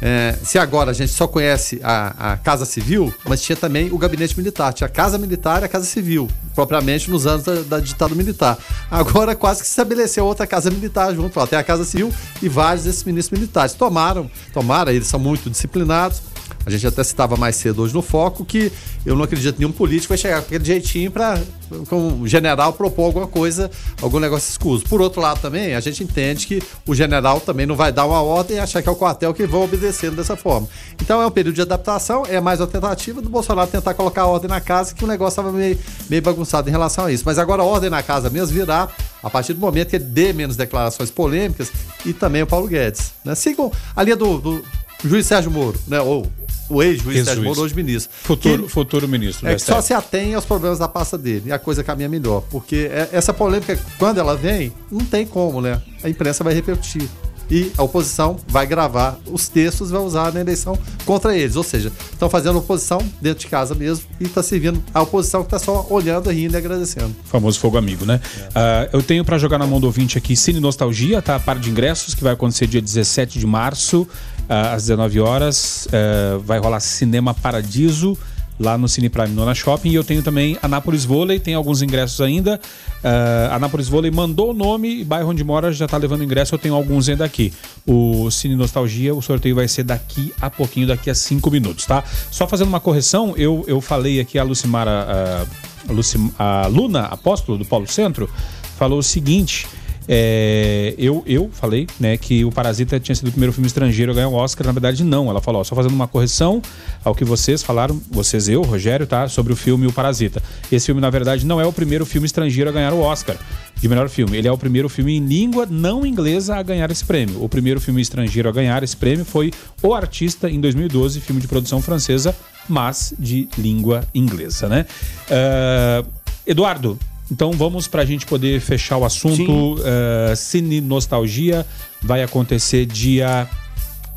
é, 0.01 0.37
se 0.43 0.57
agora 0.57 0.91
a 0.91 0.93
gente 0.93 1.11
só 1.11 1.27
conhece 1.27 1.79
a, 1.83 2.33
a 2.33 2.37
Casa 2.37 2.65
Civil, 2.65 3.13
mas 3.25 3.41
tinha 3.41 3.55
também 3.55 3.91
o 3.91 3.97
Gabinete 3.97 4.37
Militar. 4.37 4.73
Tinha 4.73 4.87
a 4.87 4.89
Casa 4.89 5.17
Militar 5.17 5.61
e 5.61 5.65
a 5.65 5.67
Casa 5.67 5.85
Civil, 5.85 6.29
propriamente 6.55 7.09
nos 7.09 7.27
anos 7.27 7.43
da, 7.43 7.79
da 7.79 8.09
militar. 8.09 8.57
Agora 8.89 9.35
quase 9.35 9.61
que 9.61 9.67
se 9.67 9.71
estabeleceu 9.71 10.25
outra 10.25 10.47
Casa 10.47 10.71
Militar 10.71 11.13
junto. 11.13 11.45
Tem 11.47 11.59
a 11.59 11.63
Casa 11.63 11.83
Civil 11.83 12.13
e 12.41 12.47
vários 12.47 12.85
desses 12.85 13.03
ministros 13.03 13.37
militares. 13.37 13.73
Tomaram, 13.73 14.29
tomaram, 14.53 14.91
eles 14.91 15.07
são 15.07 15.19
muito 15.19 15.49
disciplinados. 15.49 16.21
A 16.65 16.69
gente 16.69 16.85
até 16.85 17.03
citava 17.03 17.35
mais 17.35 17.55
cedo 17.55 17.81
hoje 17.81 17.93
no 17.93 18.01
Foco 18.01 18.45
que 18.45 18.71
eu 19.05 19.15
não 19.15 19.23
acredito 19.23 19.55
que 19.55 19.59
nenhum 19.59 19.71
político 19.71 20.09
vai 20.09 20.17
chegar 20.17 20.41
com 20.41 20.47
aquele 20.47 20.63
jeitinho 20.63 21.09
para, 21.09 21.41
como 21.87 22.27
general, 22.27 22.73
propor 22.73 23.05
alguma 23.05 23.27
coisa, 23.27 23.71
algum 24.01 24.19
negócio 24.19 24.49
escuso. 24.49 24.83
Por 24.85 25.01
outro 25.01 25.21
lado, 25.21 25.39
também, 25.39 25.73
a 25.73 25.79
gente 25.79 26.03
entende 26.03 26.45
que 26.45 26.61
o 26.85 26.93
general 26.93 27.39
também 27.39 27.65
não 27.65 27.75
vai 27.75 27.91
dar 27.91 28.05
uma 28.05 28.21
ordem 28.21 28.57
e 28.57 28.59
achar 28.59 28.81
que 28.81 28.89
é 28.89 28.91
o 28.91 28.95
quartel 28.95 29.33
que 29.33 29.45
vão 29.47 29.63
obedecendo 29.63 30.15
dessa 30.15 30.35
forma. 30.35 30.67
Então 31.01 31.21
é 31.21 31.25
um 31.25 31.31
período 31.31 31.55
de 31.55 31.61
adaptação, 31.61 32.25
é 32.27 32.39
mais 32.39 32.59
uma 32.59 32.67
tentativa 32.67 33.21
do 33.21 33.29
Bolsonaro 33.29 33.69
tentar 33.69 33.93
colocar 33.93 34.25
ordem 34.25 34.49
na 34.49 34.61
casa, 34.61 34.93
que 34.93 35.03
o 35.03 35.07
negócio 35.07 35.39
estava 35.39 35.51
meio, 35.51 35.77
meio 36.09 36.21
bagunçado 36.21 36.67
em 36.69 36.71
relação 36.71 37.05
a 37.05 37.11
isso. 37.11 37.23
Mas 37.25 37.39
agora 37.39 37.61
a 37.61 37.65
ordem 37.65 37.89
na 37.89 38.03
casa 38.03 38.29
mesmo 38.29 38.53
virá 38.53 38.89
a 39.21 39.29
partir 39.29 39.53
do 39.53 39.59
momento 39.59 39.89
que 39.89 39.95
ele 39.95 40.05
dê 40.05 40.33
menos 40.33 40.55
declarações 40.55 41.11
polêmicas 41.11 41.71
e 42.05 42.13
também 42.13 42.41
o 42.41 42.47
Paulo 42.47 42.67
Guedes. 42.67 43.11
Né? 43.23 43.35
Sigam 43.35 43.71
a 43.95 44.03
linha 44.03 44.15
do, 44.15 44.39
do 44.39 44.63
juiz 45.03 45.25
Sérgio 45.25 45.51
Moro, 45.51 45.79
né? 45.87 45.99
ou 46.01 46.25
o 46.69 46.81
ex-juiz. 46.83 47.25
Sérgio 47.25 47.43
Moro, 47.43 47.61
hoje 47.61 47.75
ministro. 47.75 48.11
Futuro, 48.23 48.63
Que- 48.63 48.69
futuro 48.69 49.07
ministro. 49.07 49.47
é 49.47 49.55
que 49.55 49.61
só 49.61 49.81
se 49.81 49.93
atém 49.93 50.33
aos 50.35 50.45
problemas 50.45 50.79
da 50.79 50.87
pasta 50.87 51.17
dele 51.17 51.43
e 51.47 51.51
a 51.51 51.59
coisa 51.59 51.83
caminha 51.83 52.07
melhor. 52.09 52.43
Porque 52.49 52.89
é- 52.91 53.09
essa 53.11 53.33
polêmica, 53.33 53.77
quando 53.97 54.19
ela 54.19 54.35
vem, 54.35 54.71
não 54.91 55.03
tem 55.05 55.25
como, 55.25 55.61
né? 55.61 55.81
A 56.03 56.09
imprensa 56.09 56.43
vai 56.43 56.53
repercutir. 56.53 57.07
E 57.51 57.71
a 57.79 57.81
oposição 57.81 58.37
vai 58.47 58.67
gravar 58.67 59.17
os 59.25 59.47
textos 59.49 59.89
e 59.89 59.93
vai 59.93 60.01
usar 60.03 60.31
na 60.31 60.39
eleição 60.39 60.77
contra 61.03 61.35
eles. 61.35 61.55
Ou 61.55 61.63
seja, 61.63 61.91
estão 62.11 62.29
fazendo 62.29 62.59
oposição 62.59 62.99
dentro 63.19 63.39
de 63.39 63.47
casa 63.47 63.73
mesmo 63.73 64.05
e 64.19 64.25
está 64.25 64.43
servindo 64.43 64.79
a 64.93 65.01
oposição 65.01 65.41
que 65.41 65.47
está 65.47 65.57
só 65.57 65.83
olhando, 65.89 66.29
rindo 66.29 66.53
e 66.53 66.57
agradecendo. 66.57 67.09
famoso 67.25 67.59
fogo 67.59 67.75
amigo, 67.75 68.05
né? 68.05 68.21
Ah, 68.53 68.87
eu 68.93 69.01
tenho 69.01 69.25
pra 69.25 69.39
jogar 69.39 69.57
na 69.57 69.65
mão 69.65 69.79
do 69.79 69.87
ouvinte 69.87 70.15
aqui 70.15 70.35
Cine 70.35 70.59
Nostalgia, 70.59 71.23
tá? 71.23 71.39
Par 71.39 71.57
de 71.57 71.71
ingressos, 71.71 72.13
que 72.13 72.23
vai 72.23 72.33
acontecer 72.33 72.67
dia 72.67 72.83
17 72.83 73.39
de 73.39 73.47
março, 73.47 74.07
às 74.49 74.83
19 74.83 75.19
horas. 75.21 75.87
Ah, 75.93 76.39
vai 76.43 76.59
rolar 76.59 76.79
Cinema 76.79 77.33
Paradiso. 77.33 78.17
Lá 78.61 78.77
no 78.77 78.89
Cine 78.89 79.07
Prime 79.07 79.29
Nona 79.29 79.55
Shopping. 79.55 79.89
E 79.91 79.95
eu 79.95 80.03
tenho 80.03 80.21
também 80.21 80.57
Anápolis 80.61 81.05
Vôlei, 81.05 81.39
tem 81.39 81.53
alguns 81.53 81.81
ingressos 81.81 82.19
ainda. 82.19 82.59
Ah, 83.01 83.55
Anápolis 83.55 83.87
Vôlei 83.87 84.11
mandou 84.11 84.49
o 84.49 84.53
nome, 84.53 85.01
bairro 85.05 85.29
onde 85.29 85.45
mora 85.45 85.71
já 85.71 85.87
tá 85.87 85.95
levando 85.95 86.25
ingresso, 86.25 86.55
eu 86.55 86.59
tenho 86.59 86.75
alguns 86.75 87.07
ainda 87.07 87.23
aqui. 87.23 87.53
O 87.87 88.29
Cine 88.29 88.57
Nostalgia, 88.57 89.15
o 89.15 89.21
sorteio 89.21 89.55
vai 89.55 89.65
ser 89.69 89.83
daqui 89.83 90.33
a 90.41 90.49
pouquinho, 90.49 90.87
daqui 90.87 91.09
a 91.09 91.15
cinco 91.15 91.49
minutos, 91.49 91.85
tá? 91.85 92.03
Só 92.29 92.45
fazendo 92.45 92.67
uma 92.67 92.81
correção, 92.81 93.33
eu, 93.37 93.63
eu 93.65 93.79
falei 93.79 94.19
aqui 94.19 94.37
a 94.37 94.43
Lucimara. 94.43 95.45
a, 95.87 95.93
Luci- 95.93 96.19
a 96.37 96.67
Luna 96.67 97.03
Apóstolo 97.05 97.57
do 97.57 97.63
Paulo 97.63 97.87
Centro 97.87 98.29
falou 98.77 98.99
o 98.99 99.03
seguinte. 99.03 99.65
É, 100.11 100.95
eu, 100.97 101.23
eu 101.27 101.51
falei 101.53 101.85
né, 101.99 102.17
que 102.17 102.43
o 102.43 102.51
Parasita 102.51 102.99
tinha 102.99 103.13
sido 103.13 103.27
o 103.27 103.31
primeiro 103.31 103.53
filme 103.53 103.67
estrangeiro 103.67 104.11
a 104.11 104.15
ganhar 104.15 104.27
o 104.27 104.33
Oscar. 104.33 104.65
Na 104.65 104.73
verdade, 104.73 105.03
não. 105.03 105.29
Ela 105.29 105.39
falou, 105.39 105.61
ó, 105.61 105.63
só 105.63 105.75
fazendo 105.75 105.93
uma 105.93 106.07
correção 106.07 106.63
ao 107.05 107.13
que 107.13 107.23
vocês 107.23 107.61
falaram, 107.61 108.01
vocês, 108.09 108.49
eu, 108.49 108.63
Rogério, 108.63 109.05
tá? 109.05 109.29
Sobre 109.29 109.53
o 109.53 109.55
filme 109.55 109.85
O 109.85 109.93
Parasita. 109.93 110.41
Esse 110.71 110.87
filme, 110.87 110.99
na 110.99 111.11
verdade, 111.11 111.45
não 111.45 111.61
é 111.61 111.65
o 111.65 111.71
primeiro 111.71 112.07
filme 112.07 112.25
estrangeiro 112.25 112.71
a 112.71 112.73
ganhar 112.73 112.91
o 112.91 113.01
Oscar 113.01 113.37
de 113.79 113.87
melhor 113.87 114.09
filme. 114.09 114.35
Ele 114.35 114.47
é 114.47 114.51
o 114.51 114.57
primeiro 114.57 114.89
filme 114.89 115.15
em 115.15 115.23
língua 115.23 115.67
não 115.69 116.03
inglesa 116.03 116.55
a 116.55 116.63
ganhar 116.63 116.89
esse 116.89 117.05
prêmio. 117.05 117.43
O 117.43 117.47
primeiro 117.47 117.79
filme 117.79 118.01
estrangeiro 118.01 118.49
a 118.49 118.51
ganhar 118.51 118.81
esse 118.81 118.97
prêmio 118.97 119.23
foi 119.23 119.51
O 119.83 119.93
Artista, 119.93 120.49
em 120.49 120.59
2012, 120.59 121.21
filme 121.21 121.39
de 121.39 121.47
produção 121.47 121.83
francesa, 121.83 122.35
mas 122.67 123.13
de 123.19 123.47
língua 123.55 124.03
inglesa, 124.13 124.67
né? 124.67 124.87
Ah, 125.29 126.03
Eduardo, 126.47 126.97
então 127.31 127.51
vamos 127.51 127.87
para 127.87 128.01
a 128.01 128.05
gente 128.05 128.25
poder 128.25 128.59
fechar 128.59 128.97
o 128.97 129.05
assunto. 129.05 129.77
Ah, 129.83 130.35
Cine 130.35 130.81
Nostalgia 130.81 131.65
vai 132.01 132.23
acontecer 132.23 132.85
dia. 132.85 133.47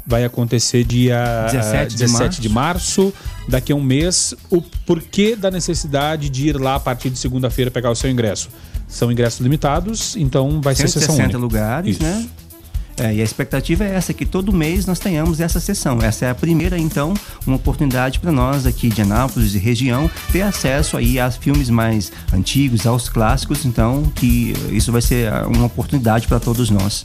Vai 0.05 0.25
acontecer 0.25 0.83
dia 0.83 1.47
17 1.53 1.77
ah, 1.77 1.85
de 1.85 1.97
17 1.97 2.41
de 2.41 2.49
março, 2.49 3.15
daqui 3.49 3.71
a 3.71 3.77
um 3.77 3.81
mês. 3.81 4.35
O 4.51 4.61
porquê 4.61 5.37
da 5.37 5.49
necessidade 5.49 6.29
de 6.29 6.49
ir 6.49 6.61
lá 6.61 6.75
a 6.75 6.81
partir 6.81 7.09
de 7.09 7.19
segunda-feira 7.19 7.71
pegar 7.71 7.89
o 7.89 7.95
seu 7.95 8.11
ingresso? 8.11 8.49
São 8.89 9.13
ingressos 9.13 9.41
limitados, 9.41 10.17
então 10.17 10.61
vai 10.61 10.75
ser 10.75 10.89
sessão 10.89 11.15
160 11.15 11.23
única. 11.25 11.39
lugares, 11.39 11.97
Isso. 11.97 12.03
né? 12.03 12.27
É, 12.99 13.15
e 13.15 13.21
a 13.21 13.25
expectativa 13.25 13.85
é 13.85 13.95
essa, 13.95 14.13
que 14.13 14.27
todo 14.27 14.53
mês 14.53 14.87
nós 14.87 14.99
tenhamos 14.99 15.41
essa 15.41 15.59
sessão. 15.59 15.99
Essa 16.03 16.27
é 16.27 16.31
a 16.31 16.35
primeira, 16.35 16.79
então, 16.79 17.15
uma 17.47 17.57
oportunidade 17.57 18.19
para 18.21 18.31
nós 18.31 18.67
aqui 18.67 18.89
de 18.89 19.01
Anápolis 19.03 19.55
e 19.55 19.59
região 19.59 20.11
ter 20.31 20.43
acesso 20.43 20.97
aí 20.97 21.19
a 21.19 21.31
filmes 21.31 21.71
mais 21.71 22.13
antigos, 22.33 22.87
aos 22.87 23.09
clássicos. 23.09 23.65
Então, 23.65 24.05
que 24.15 24.53
isso 24.71 24.93
vai 24.93 25.01
ser 25.01 25.33
ah, 25.33 25.47
uma 25.47 25.67
oportunidade 25.67 26.27
para 26.27 26.39
todos 26.39 26.71
nós. 26.71 27.05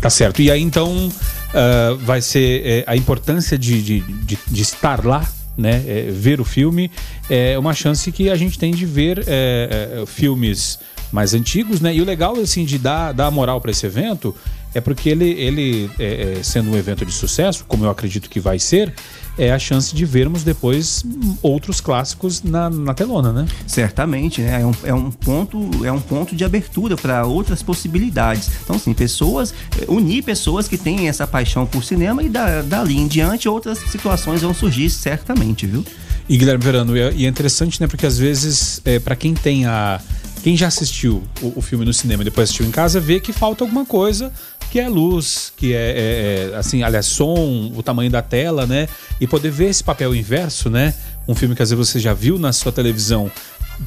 Tá 0.00 0.08
certo. 0.08 0.40
E 0.40 0.50
aí 0.50 0.62
então 0.62 1.10
ah, 1.54 1.96
vai 2.00 2.22
ser 2.22 2.62
é, 2.64 2.84
a 2.86 2.96
importância 2.96 3.58
de, 3.58 3.82
de, 3.82 4.00
de, 4.00 4.38
de 4.46 4.62
estar 4.62 5.04
lá. 5.04 5.28
Né, 5.58 5.84
é, 5.86 6.10
ver 6.10 6.40
o 6.40 6.44
filme 6.44 6.90
é 7.28 7.58
uma 7.58 7.74
chance 7.74 8.10
que 8.10 8.30
a 8.30 8.36
gente 8.36 8.58
tem 8.58 8.72
de 8.72 8.86
ver 8.86 9.22
é, 9.26 10.00
é, 10.00 10.06
filmes 10.06 10.78
mais 11.12 11.34
antigos, 11.34 11.82
né? 11.82 11.94
E 11.94 12.00
o 12.00 12.04
legal 12.04 12.34
assim 12.36 12.64
de 12.64 12.78
dar, 12.78 13.12
dar 13.12 13.30
moral 13.30 13.60
para 13.60 13.70
esse 13.70 13.84
evento 13.84 14.34
é 14.74 14.80
porque 14.80 15.08
ele, 15.08 15.30
ele 15.30 15.90
é, 15.98 16.38
é, 16.38 16.42
sendo 16.42 16.70
um 16.70 16.76
evento 16.76 17.04
de 17.04 17.12
sucesso, 17.12 17.64
como 17.66 17.84
eu 17.84 17.90
acredito 17.90 18.28
que 18.30 18.40
vai 18.40 18.58
ser, 18.58 18.94
é 19.38 19.52
a 19.52 19.58
chance 19.58 19.94
de 19.94 20.04
vermos 20.04 20.42
depois 20.42 21.04
outros 21.42 21.80
clássicos 21.80 22.42
na, 22.42 22.68
na 22.68 22.92
telona, 22.92 23.32
né? 23.32 23.46
Certamente, 23.66 24.42
né? 24.42 24.60
É 24.60 24.66
um, 24.66 24.72
é 24.84 24.94
um 24.94 25.10
ponto, 25.10 25.84
é 25.84 25.90
um 25.90 26.00
ponto 26.00 26.36
de 26.36 26.44
abertura 26.44 26.96
para 26.96 27.24
outras 27.24 27.62
possibilidades. 27.62 28.50
Então, 28.62 28.76
assim, 28.76 28.92
pessoas, 28.92 29.54
eh, 29.80 29.86
unir 29.88 30.22
pessoas 30.22 30.68
que 30.68 30.76
têm 30.76 31.08
essa 31.08 31.26
paixão 31.26 31.66
por 31.66 31.82
cinema 31.82 32.22
e 32.22 32.28
da, 32.28 32.62
dali 32.62 32.98
em 32.98 33.06
diante 33.06 33.48
outras 33.48 33.78
situações 33.78 34.42
vão 34.42 34.52
surgir, 34.52 34.90
certamente, 34.90 35.66
viu? 35.66 35.84
E 36.28 36.36
Guilherme 36.36 36.62
Verano, 36.62 36.96
e 36.96 37.00
é 37.00 37.12
e 37.12 37.26
é 37.26 37.28
interessante, 37.28 37.80
né? 37.80 37.86
Porque 37.86 38.06
às 38.06 38.18
vezes, 38.18 38.80
é, 38.84 38.98
para 38.98 39.16
quem 39.16 39.34
tem 39.34 39.66
a. 39.66 40.00
Quem 40.42 40.56
já 40.56 40.68
assistiu 40.68 41.22
o, 41.42 41.58
o 41.58 41.60
filme 41.60 41.84
no 41.84 41.92
cinema 41.92 42.22
e 42.22 42.24
depois 42.24 42.44
assistiu 42.44 42.64
em 42.66 42.70
casa, 42.70 42.98
vê 42.98 43.20
que 43.20 43.30
falta 43.30 43.62
alguma 43.62 43.84
coisa, 43.84 44.32
que 44.70 44.78
é 44.78 44.88
luz, 44.88 45.52
que 45.56 45.74
é, 45.74 45.76
é, 45.76 46.50
é, 46.52 46.56
assim, 46.56 46.82
aliás, 46.82 47.06
som, 47.06 47.72
o 47.74 47.82
tamanho 47.82 48.10
da 48.10 48.22
tela, 48.22 48.66
né? 48.66 48.88
E 49.20 49.26
poder 49.26 49.50
ver 49.50 49.66
esse 49.66 49.82
papel 49.82 50.14
inverso, 50.14 50.70
né? 50.70 50.94
Um 51.26 51.34
filme 51.34 51.54
que 51.54 51.62
às 51.62 51.70
vezes 51.70 51.88
você 51.88 51.98
já 51.98 52.14
viu 52.14 52.38
na 52.38 52.52
sua 52.52 52.70
televisão, 52.70 53.30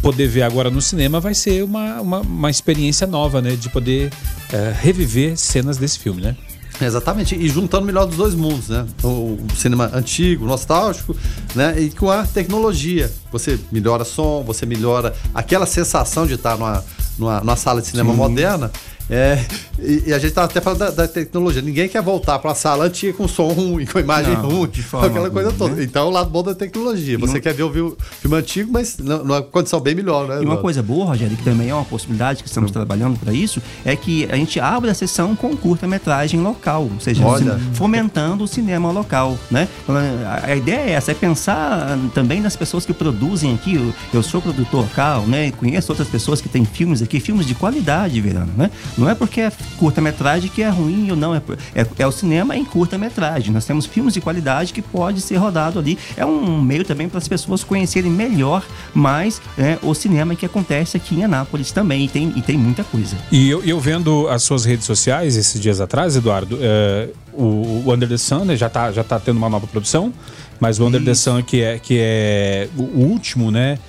poder 0.01 0.27
ver 0.27 0.43
agora 0.43 0.69
no 0.69 0.81
cinema 0.81 1.19
vai 1.19 1.33
ser 1.33 1.63
uma, 1.63 2.01
uma, 2.01 2.19
uma 2.19 2.49
experiência 2.49 3.07
nova, 3.07 3.41
né? 3.41 3.55
De 3.55 3.69
poder 3.69 4.11
é, 4.51 4.73
reviver 4.77 5.37
cenas 5.37 5.77
desse 5.77 5.97
filme, 5.99 6.21
né? 6.21 6.35
Exatamente, 6.81 7.35
e 7.35 7.47
juntando 7.47 7.83
o 7.83 7.85
melhor 7.85 8.05
dos 8.05 8.17
dois 8.17 8.33
mundos, 8.33 8.69
né? 8.69 8.85
O, 9.03 9.37
cinema 9.55 9.89
antigo, 9.93 10.45
nostálgico, 10.45 11.15
né? 11.55 11.79
E 11.79 11.91
com 11.91 12.09
a 12.09 12.25
tecnologia. 12.25 13.11
Você 13.31 13.59
melhora 13.71 14.03
som, 14.03 14.43
você 14.43 14.65
melhora 14.65 15.13
aquela 15.33 15.65
sensação 15.65 16.25
de 16.25 16.33
estar 16.33 16.57
numa, 16.57 16.83
numa, 17.17 17.39
numa 17.39 17.55
sala 17.55 17.79
de 17.81 17.87
cinema 17.87 18.13
moderna. 18.13 18.71
É, 19.09 19.43
e, 19.79 20.03
e 20.07 20.13
a 20.13 20.17
gente 20.19 20.33
tá 20.33 20.45
até 20.45 20.61
falando 20.61 20.79
da, 20.79 20.89
da 20.91 21.07
tecnologia. 21.07 21.61
Ninguém 21.61 21.89
quer 21.89 22.01
voltar 22.01 22.39
para 22.39 22.49
uma 22.49 22.55
sala 22.55 22.85
antiga 22.85 23.13
com 23.13 23.27
som 23.27 23.47
ruim, 23.49 23.85
com 23.85 23.99
imagem 23.99 24.33
Não, 24.33 24.49
ruim, 24.49 24.69
com 24.89 24.97
aquela 24.97 25.29
coisa 25.29 25.49
alguma, 25.49 25.51
toda. 25.69 25.75
né? 25.75 25.83
Então, 25.83 26.07
o 26.07 26.09
lado 26.09 26.29
bom 26.29 26.41
da 26.41 26.55
tecnologia. 26.55 27.17
Você 27.19 27.33
não- 27.33 27.41
quer 27.41 27.53
ver 27.53 27.63
o 27.63 27.97
filme 28.21 28.37
antigo, 28.37 28.71
mas 28.71 28.97
nu- 28.97 29.23
numa 29.23 29.41
condição 29.41 29.79
bem 29.81 29.93
melhor, 29.93 30.27
né? 30.27 30.41
E 30.41 30.45
uma 30.45 30.57
coisa 30.57 30.81
boa, 30.81 31.05
Rogério, 31.07 31.35
que 31.35 31.43
também 31.43 31.69
é 31.69 31.73
uma 31.75 31.83
possibilidade 31.83 32.41
que 32.41 32.47
estamos 32.47 32.71
trabalhando 32.71 33.19
para 33.19 33.33
isso, 33.33 33.61
é 33.83 33.95
que 33.95 34.25
a 34.31 34.35
gente 34.37 34.59
abre 34.59 34.89
a 34.89 34.93
sessão 34.93 35.35
com 35.35 35.55
curta-metragem 35.55 36.39
local, 36.39 36.83
ou 36.93 36.99
seja, 37.01 37.25
Olha. 37.25 37.59
fomentando 37.73 38.43
o 38.45 38.47
cinema 38.47 38.89
local, 38.91 39.37
né? 39.51 39.67
Então, 39.83 39.95
A, 39.97 40.45
a 40.51 40.55
ideia 40.55 40.89
é 40.89 40.91
essa, 40.91 41.11
é 41.11 41.13
pensar 41.13 41.97
também 42.13 42.39
nas 42.39 42.55
pessoas 42.55 42.85
que 42.85 42.93
produzem 42.93 43.53
aqui. 43.53 43.75
Eu, 43.75 43.93
eu 44.13 44.23
sou 44.23 44.41
produtor 44.41 44.81
local, 44.83 45.27
né? 45.27 45.51
Conheço 45.51 45.91
outras 45.91 46.07
pessoas 46.07 46.39
que 46.39 46.47
têm 46.47 46.63
filmes 46.63 47.01
aqui, 47.01 47.19
filmes 47.19 47.45
de 47.45 47.53
qualidade, 47.53 48.21
Verano, 48.21 48.51
né? 48.55 48.71
Não 48.97 49.09
é 49.09 49.15
porque 49.15 49.41
é 49.41 49.51
curta-metragem 49.77 50.49
que 50.49 50.61
é 50.61 50.69
ruim 50.69 51.09
ou 51.11 51.17
não, 51.17 51.35
é, 51.35 51.41
é, 51.75 51.85
é 51.99 52.07
o 52.07 52.11
cinema 52.11 52.55
em 52.55 52.63
curta-metragem. 52.63 53.53
Nós 53.53 53.65
temos 53.65 53.85
filmes 53.85 54.13
de 54.13 54.21
qualidade 54.21 54.73
que 54.73 54.81
pode 54.81 55.21
ser 55.21 55.35
rodado 55.37 55.79
ali. 55.79 55.97
É 56.15 56.25
um 56.25 56.61
meio 56.61 56.83
também 56.83 57.09
para 57.09 57.17
as 57.17 57.27
pessoas 57.27 57.63
conhecerem 57.63 58.11
melhor 58.11 58.63
mais 58.93 59.41
é, 59.57 59.77
o 59.81 59.93
cinema 59.93 60.35
que 60.35 60.45
acontece 60.45 60.97
aqui 60.97 61.15
em 61.15 61.23
Anápolis 61.23 61.71
também. 61.71 62.05
E 62.05 62.07
tem, 62.07 62.33
e 62.35 62.41
tem 62.41 62.57
muita 62.57 62.83
coisa. 62.83 63.17
E 63.31 63.49
eu, 63.49 63.63
eu 63.63 63.79
vendo 63.79 64.27
as 64.27 64.43
suas 64.43 64.65
redes 64.65 64.85
sociais 64.85 65.35
esses 65.35 65.59
dias 65.59 65.81
atrás, 65.81 66.15
Eduardo, 66.15 66.59
é, 66.61 67.09
o, 67.33 67.83
o 67.85 67.93
Under 67.93 68.07
the 68.07 68.17
Sun, 68.17 68.45
né? 68.45 68.55
Já 68.55 68.69
tá, 68.69 68.91
já 68.91 69.03
tá 69.03 69.19
tendo 69.19 69.37
uma 69.37 69.49
nova 69.49 69.67
produção, 69.67 70.13
mas 70.59 70.79
o 70.79 70.85
Under 70.85 71.03
the 71.03 71.13
Sun, 71.13 71.41
que 71.43 71.61
é, 71.61 71.79
que 71.79 71.97
é 71.99 72.69
o 72.77 72.83
último, 72.83 73.51
né? 73.51 73.79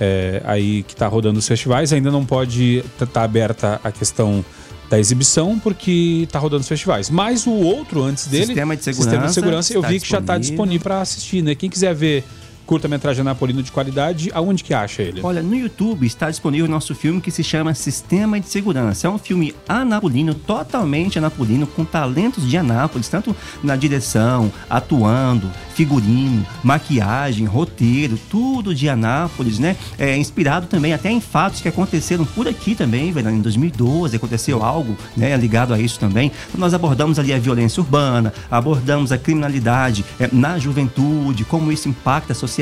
É, 0.00 0.42
aí 0.44 0.82
que 0.82 0.96
tá 0.96 1.06
rodando 1.06 1.38
os 1.38 1.46
festivais, 1.46 1.92
ainda 1.92 2.10
não 2.10 2.24
pode 2.24 2.78
estar 2.78 3.06
tá, 3.06 3.12
tá 3.12 3.22
aberta 3.22 3.80
a 3.84 3.92
questão 3.92 4.44
da 4.90 4.98
exibição, 4.98 5.58
porque 5.58 6.28
tá 6.30 6.38
rodando 6.38 6.62
os 6.62 6.68
festivais. 6.68 7.08
Mas 7.10 7.46
o 7.46 7.52
outro 7.52 8.02
antes 8.02 8.26
dele, 8.26 8.46
Sistema 8.46 8.76
de 8.76 8.84
segurança, 8.84 9.10
Sistema 9.10 9.26
de 9.26 9.34
segurança 9.34 9.72
eu 9.72 9.80
está 9.80 9.88
vi 9.88 10.00
que 10.00 10.08
já 10.08 10.18
está 10.18 10.38
disponível. 10.38 10.78
disponível 10.78 10.82
para 10.82 11.00
assistir, 11.00 11.42
né? 11.42 11.54
Quem 11.54 11.70
quiser 11.70 11.94
ver 11.94 12.24
curta-metragem 12.66 13.24
napolino 13.24 13.62
de 13.62 13.70
qualidade, 13.70 14.30
aonde 14.34 14.64
que 14.64 14.74
acha 14.74 15.02
ele? 15.02 15.20
Olha, 15.22 15.42
no 15.42 15.54
YouTube 15.54 16.06
está 16.06 16.30
disponível 16.30 16.66
o 16.66 16.70
nosso 16.70 16.94
filme 16.94 17.20
que 17.20 17.30
se 17.30 17.44
chama 17.44 17.74
Sistema 17.74 18.40
de 18.40 18.48
Segurança. 18.48 19.06
É 19.06 19.10
um 19.10 19.18
filme 19.18 19.54
anapolino, 19.68 20.34
totalmente 20.34 21.18
anapolino, 21.18 21.66
com 21.66 21.84
talentos 21.84 22.48
de 22.48 22.56
Anápolis, 22.56 23.08
tanto 23.08 23.34
na 23.62 23.76
direção, 23.76 24.52
atuando, 24.68 25.50
figurino, 25.74 26.46
maquiagem, 26.62 27.46
roteiro, 27.46 28.18
tudo 28.30 28.74
de 28.74 28.88
Anápolis, 28.88 29.58
né? 29.58 29.76
É 29.98 30.16
inspirado 30.16 30.66
também 30.66 30.92
até 30.92 31.10
em 31.10 31.20
fatos 31.20 31.60
que 31.60 31.68
aconteceram 31.68 32.24
por 32.24 32.48
aqui 32.48 32.74
também. 32.74 33.10
Em 33.10 33.40
2012 33.40 34.16
aconteceu 34.16 34.62
algo, 34.62 34.96
né, 35.16 35.36
ligado 35.36 35.74
a 35.74 35.78
isso 35.78 35.98
também. 35.98 36.30
Nós 36.56 36.72
abordamos 36.74 37.18
ali 37.18 37.32
a 37.32 37.38
violência 37.38 37.80
urbana, 37.80 38.32
abordamos 38.50 39.12
a 39.12 39.18
criminalidade 39.18 40.04
é, 40.18 40.28
na 40.32 40.58
juventude, 40.58 41.44
como 41.44 41.70
isso 41.70 41.88
impacta 41.88 42.32
a 42.32 42.36
sociedade. 42.36 42.53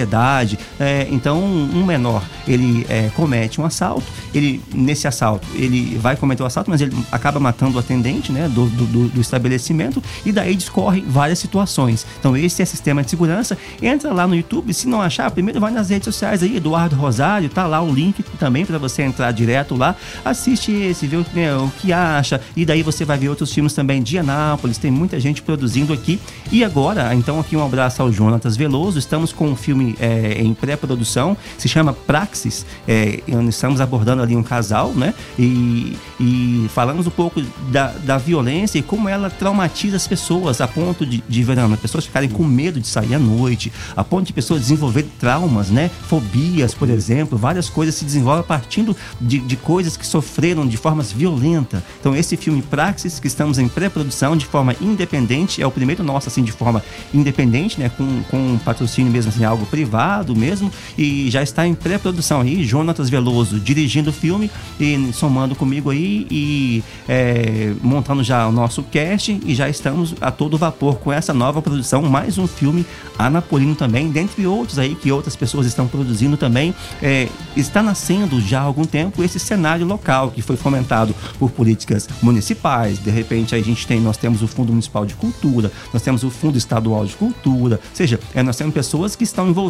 É, 0.78 1.06
então, 1.10 1.42
um 1.42 1.84
menor, 1.84 2.22
ele 2.46 2.86
é, 2.88 3.10
comete 3.14 3.60
um 3.60 3.64
assalto, 3.64 4.04
ele 4.34 4.62
nesse 4.74 5.06
assalto, 5.06 5.46
ele 5.54 5.96
vai 5.98 6.16
cometer 6.16 6.42
o 6.42 6.46
assalto, 6.46 6.70
mas 6.70 6.80
ele 6.80 6.96
acaba 7.10 7.38
matando 7.38 7.76
o 7.76 7.80
atendente, 7.80 8.32
né, 8.32 8.48
do, 8.48 8.66
do, 8.66 9.08
do 9.08 9.20
estabelecimento 9.20 10.02
e 10.24 10.32
daí 10.32 10.54
discorre 10.54 11.04
várias 11.06 11.38
situações. 11.38 12.06
Então, 12.18 12.36
esse 12.36 12.62
é 12.62 12.64
sistema 12.64 13.02
de 13.02 13.10
segurança. 13.10 13.56
Entra 13.80 14.12
lá 14.12 14.26
no 14.26 14.34
YouTube, 14.34 14.72
se 14.72 14.88
não 14.88 15.00
achar, 15.00 15.30
primeiro 15.30 15.60
vai 15.60 15.70
nas 15.70 15.90
redes 15.90 16.04
sociais 16.04 16.42
aí, 16.42 16.56
Eduardo 16.56 16.96
Rosário, 16.96 17.48
tá 17.48 17.66
lá 17.66 17.82
o 17.82 17.92
link 17.92 18.22
também 18.38 18.64
para 18.64 18.78
você 18.78 19.02
entrar 19.02 19.30
direto 19.32 19.74
lá, 19.76 19.94
assiste 20.24 20.72
esse, 20.72 21.06
vê 21.06 21.16
o, 21.16 21.26
né, 21.34 21.54
o 21.56 21.70
que 21.80 21.92
acha 21.92 22.40
e 22.56 22.64
daí 22.64 22.82
você 22.82 23.04
vai 23.04 23.18
ver 23.18 23.28
outros 23.28 23.52
filmes 23.52 23.72
também 23.72 24.02
de 24.02 24.18
Anápolis, 24.18 24.78
tem 24.78 24.90
muita 24.90 25.18
gente 25.20 25.42
produzindo 25.42 25.92
aqui. 25.92 26.20
E 26.50 26.64
agora, 26.64 27.14
então 27.14 27.40
aqui 27.40 27.56
um 27.56 27.64
abraço 27.64 28.02
ao 28.02 28.12
Jonatas 28.12 28.56
Veloso, 28.56 28.98
estamos 28.98 29.32
com 29.32 29.48
um 29.48 29.56
filme 29.56 29.81
é, 30.00 30.40
em 30.40 30.54
pré-produção, 30.54 31.36
se 31.58 31.68
chama 31.68 31.92
Praxis, 31.92 32.64
é, 32.86 33.20
estamos 33.48 33.80
abordando 33.80 34.22
ali 34.22 34.36
um 34.36 34.42
casal, 34.42 34.92
né? 34.92 35.14
E, 35.38 35.96
e 36.18 36.66
falamos 36.70 37.06
um 37.06 37.10
pouco 37.10 37.42
da, 37.70 37.88
da 37.88 38.18
violência 38.18 38.78
e 38.78 38.82
como 38.82 39.08
ela 39.08 39.30
traumatiza 39.30 39.96
as 39.96 40.06
pessoas 40.06 40.60
a 40.60 40.68
ponto 40.68 41.04
de, 41.04 41.22
de 41.28 41.42
as 41.52 41.80
pessoas 41.80 42.06
ficarem 42.06 42.28
com 42.28 42.44
medo 42.44 42.80
de 42.80 42.86
sair 42.86 43.14
à 43.14 43.18
noite, 43.18 43.72
a 43.96 44.02
ponto 44.02 44.26
de 44.26 44.32
pessoas 44.32 44.60
desenvolverem 44.60 45.10
traumas, 45.18 45.70
né? 45.70 45.90
Fobias, 46.08 46.72
por 46.74 46.88
exemplo, 46.88 47.36
várias 47.36 47.68
coisas 47.68 47.94
se 47.94 48.04
desenvolvem 48.04 48.44
partindo 48.44 48.96
de, 49.20 49.38
de 49.38 49.56
coisas 49.56 49.96
que 49.96 50.06
sofreram 50.06 50.66
de 50.66 50.76
formas 50.76 51.12
violentas. 51.12 51.82
Então 52.00 52.14
esse 52.14 52.36
filme 52.36 52.62
Praxis, 52.62 53.18
que 53.18 53.26
estamos 53.26 53.58
em 53.58 53.68
pré-produção 53.68 54.36
de 54.36 54.46
forma 54.46 54.74
independente, 54.80 55.60
é 55.62 55.66
o 55.66 55.70
primeiro 55.70 56.02
nosso 56.02 56.28
assim 56.28 56.42
de 56.42 56.52
forma 56.52 56.82
independente, 57.12 57.78
né? 57.78 57.90
Com, 57.90 58.22
com 58.30 58.36
um 58.54 58.58
patrocínio 58.58 59.12
mesmo 59.12 59.30
assim, 59.30 59.44
algo 59.44 59.66
privado 59.72 60.36
mesmo, 60.36 60.70
e 60.98 61.30
já 61.30 61.42
está 61.42 61.66
em 61.66 61.72
pré-produção 61.72 62.42
aí, 62.42 62.62
Jonatas 62.62 63.08
Veloso 63.08 63.58
dirigindo 63.58 64.10
o 64.10 64.12
filme 64.12 64.50
e 64.78 65.10
somando 65.14 65.54
comigo 65.54 65.88
aí 65.88 66.26
e 66.30 66.84
é, 67.08 67.72
montando 67.80 68.22
já 68.22 68.46
o 68.46 68.52
nosso 68.52 68.82
cast 68.82 69.40
e 69.46 69.54
já 69.54 69.70
estamos 69.70 70.14
a 70.20 70.30
todo 70.30 70.58
vapor 70.58 70.96
com 70.96 71.10
essa 71.10 71.32
nova 71.32 71.62
produção, 71.62 72.02
mais 72.02 72.36
um 72.36 72.46
filme 72.46 72.84
anapolino 73.18 73.74
também, 73.74 74.10
dentre 74.10 74.46
outros 74.46 74.78
aí 74.78 74.94
que 74.94 75.10
outras 75.10 75.34
pessoas 75.34 75.66
estão 75.66 75.88
produzindo 75.88 76.36
também. 76.36 76.74
É, 77.02 77.28
está 77.56 77.82
nascendo 77.82 78.42
já 78.42 78.60
há 78.60 78.64
algum 78.64 78.84
tempo 78.84 79.24
esse 79.24 79.40
cenário 79.40 79.86
local 79.86 80.32
que 80.32 80.42
foi 80.42 80.56
fomentado 80.56 81.14
por 81.38 81.50
políticas 81.50 82.06
municipais. 82.20 82.98
De 82.98 83.10
repente 83.10 83.54
a 83.54 83.62
gente 83.62 83.86
tem, 83.86 84.00
nós 84.00 84.18
temos 84.18 84.42
o 84.42 84.46
Fundo 84.46 84.68
Municipal 84.68 85.06
de 85.06 85.14
Cultura, 85.14 85.72
nós 85.94 86.02
temos 86.02 86.22
o 86.24 86.28
Fundo 86.28 86.58
Estadual 86.58 87.06
de 87.06 87.14
Cultura, 87.14 87.80
ou 87.82 87.96
seja, 87.96 88.20
é, 88.34 88.42
nós 88.42 88.56
temos 88.56 88.74
pessoas 88.74 89.16
que 89.16 89.24
estão 89.24 89.48
envolvidas 89.48 89.61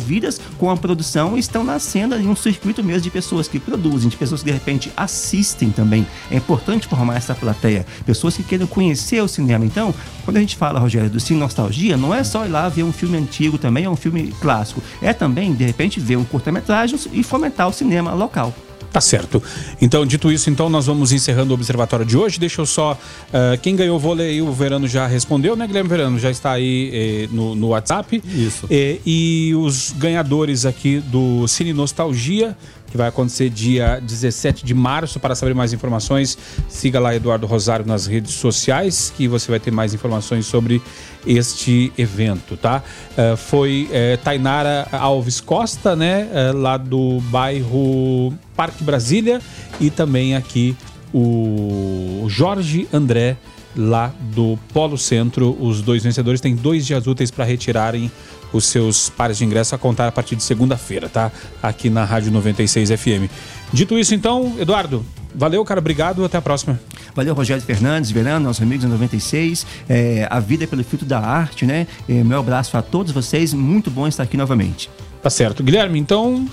com 0.59 0.71
a 0.71 0.77
produção 0.77 1.37
estão 1.37 1.65
nascendo 1.65 2.15
ali 2.15 2.27
um 2.27 2.37
circuito 2.37 2.83
mesmo 2.83 3.03
de 3.03 3.11
pessoas 3.11 3.49
que 3.49 3.59
produzem, 3.59 4.09
de 4.09 4.17
pessoas 4.17 4.43
que 4.43 4.47
de 4.47 4.53
repente 4.53 4.93
assistem 4.97 5.71
também. 5.71 6.07
É 6.31 6.37
importante 6.37 6.87
formar 6.87 7.17
essa 7.17 7.35
plateia, 7.35 7.87
pessoas 8.05 8.37
que 8.37 8.43
queiram 8.43 8.67
conhecer 8.67 9.21
o 9.23 9.29
cinema. 9.29 9.65
Então, 9.65 9.95
quando 10.25 10.37
a 10.37 10.41
gente 10.41 10.57
fala, 10.57 10.79
Rogério, 10.79 11.11
do 11.11 11.21
Cine 11.21 11.41
Nostalgia, 11.41 11.97
não 11.97 12.15
é 12.15 12.23
só 12.25 12.45
ir 12.45 12.49
lá 12.49 12.69
ver 12.69 12.83
um 12.83 12.93
filme 12.93 13.17
antigo 13.17 13.59
também, 13.59 13.85
é 13.85 13.91
um 13.91 13.97
filme 13.97 14.33
clássico. 14.41 14.83
É 15.01 15.13
também, 15.13 15.53
de 15.53 15.65
repente, 15.65 16.01
ver 16.01 16.17
um 16.17 16.25
curta-metragem 16.25 16.99
e 17.13 17.23
fomentar 17.23 17.69
o 17.69 17.73
cinema 17.73 18.13
local. 18.13 18.55
Tá 18.93 19.01
certo. 19.01 19.43
Então, 19.81 20.05
dito 20.05 20.31
isso, 20.31 20.51
então 20.51 20.69
nós 20.69 20.87
vamos 20.87 21.13
encerrando 21.13 21.53
o 21.53 21.55
observatório 21.55 22.05
de 22.05 22.17
hoje. 22.17 22.39
Deixa 22.39 22.61
eu 22.61 22.67
só. 22.67 22.93
Uh, 22.93 23.59
quem 23.63 23.75
ganhou 23.75 23.97
o 23.97 23.99
vôlei, 23.99 24.43
o 24.43 24.53
Verano 24.53 24.87
já 24.87 25.07
respondeu, 25.07 25.57
né, 25.57 25.67
Guilherme 25.67 25.89
Verano? 25.89 26.19
Já 26.19 26.31
está 26.31 26.53
aí 26.53 26.91
eh, 26.93 27.29
no, 27.33 27.55
no, 27.55 27.69
WhatsApp. 27.69 28.23
Isso. 28.25 28.67
Eh, 28.71 28.99
e 29.07 29.55
os 29.55 29.93
ganhadores 29.93 30.67
aqui 30.67 31.01
do 31.01 31.49
Cine 31.49 31.73
Nostalgia, 31.73 32.57
que 32.93 32.99
vai 32.99 33.09
acontecer 33.09 33.49
dia 33.49 33.99
17 34.01 34.67
de 34.67 34.75
março. 34.75 35.19
Para 35.19 35.35
saber 35.35 35.55
mais 35.55 35.73
informações, 35.73 36.37
siga 36.69 37.01
lá 37.01 37.15
Eduardo 37.15 37.47
Rosário 37.47 37.87
nas 37.87 38.07
redes 38.07 38.35
sociais, 38.35 39.11
que 39.17 39.27
você 39.27 39.51
vai 39.51 39.59
ter 39.59 39.71
mais 39.71 39.95
informações 39.95 40.45
sobre 40.45 40.83
este 41.27 41.91
evento, 41.97 42.55
tá? 42.55 42.83
Uh, 43.13 43.35
foi 43.35 43.89
uh, 43.89 44.19
Tainara 44.23 44.87
Alves 44.93 45.41
Costa, 45.41 45.97
né? 45.97 46.29
Uh, 46.53 46.59
lá 46.59 46.77
do 46.77 47.21
bairro 47.31 48.35
Parque 48.55 48.85
Brasília 48.85 49.41
e 49.81 49.89
também 49.89 50.37
aqui 50.37 50.77
o 51.15 52.27
Jorge 52.29 52.87
André 52.93 53.39
lá 53.77 54.13
do 54.35 54.59
Polo 54.73 54.99
Centro. 54.99 55.57
Os 55.61 55.83
dois 55.83 56.03
vencedores 56.03 56.41
têm 56.41 56.55
dois 56.55 56.87
dias 56.87 57.07
úteis 57.07 57.31
para 57.31 57.45
retirarem 57.45 58.11
os 58.53 58.67
seus 58.67 59.09
pares 59.09 59.39
de 59.39 59.45
ingresso 59.45 59.75
a 59.75 59.79
contar 59.79 60.09
a 60.09 60.13
partir 60.13 60.37
de 60.37 60.43
segunda-feira, 60.43 61.09
tá? 61.09 61.33
Aqui 61.63 61.89
na 61.89 62.05
Rádio 62.05 62.31
96 62.31 62.91
FM. 62.91 63.31
Dito 63.73 63.99
isso, 63.99 64.15
então, 64.15 64.55
Eduardo, 64.59 65.05
valeu, 65.35 65.65
cara, 65.65 65.81
obrigado, 65.81 66.25
até 66.25 66.37
a 66.37 66.43
próxima. 66.43 66.79
Valeu, 67.15 67.35
Rogério 67.35 67.63
Fernandes, 67.63 68.11
Verano, 68.11 68.47
nossos 68.47 68.63
amigos 68.63 68.85
da 68.85 68.91
96. 68.91 69.67
É, 69.89 70.27
a 70.31 70.41
vida 70.41 70.65
é 70.65 70.67
pelo 70.67 70.85
filtro 70.85 71.07
da 71.07 71.19
arte, 71.19 71.65
né? 71.65 71.87
É, 72.09 72.23
meu 72.23 72.39
abraço 72.39 72.77
a 72.77 72.83
todos 72.83 73.13
vocês, 73.13 73.55
muito 73.55 73.91
bom 73.91 74.07
estar 74.07 74.23
aqui 74.23 74.37
novamente. 74.37 74.91
Tá 75.23 75.31
certo. 75.31 75.63
Guilherme, 75.63 75.99
então, 75.99 76.47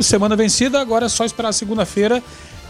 semana 0.00 0.36
vencida, 0.36 0.80
agora 0.80 1.06
é 1.06 1.08
só 1.08 1.24
esperar 1.24 1.52
segunda-feira 1.52 2.22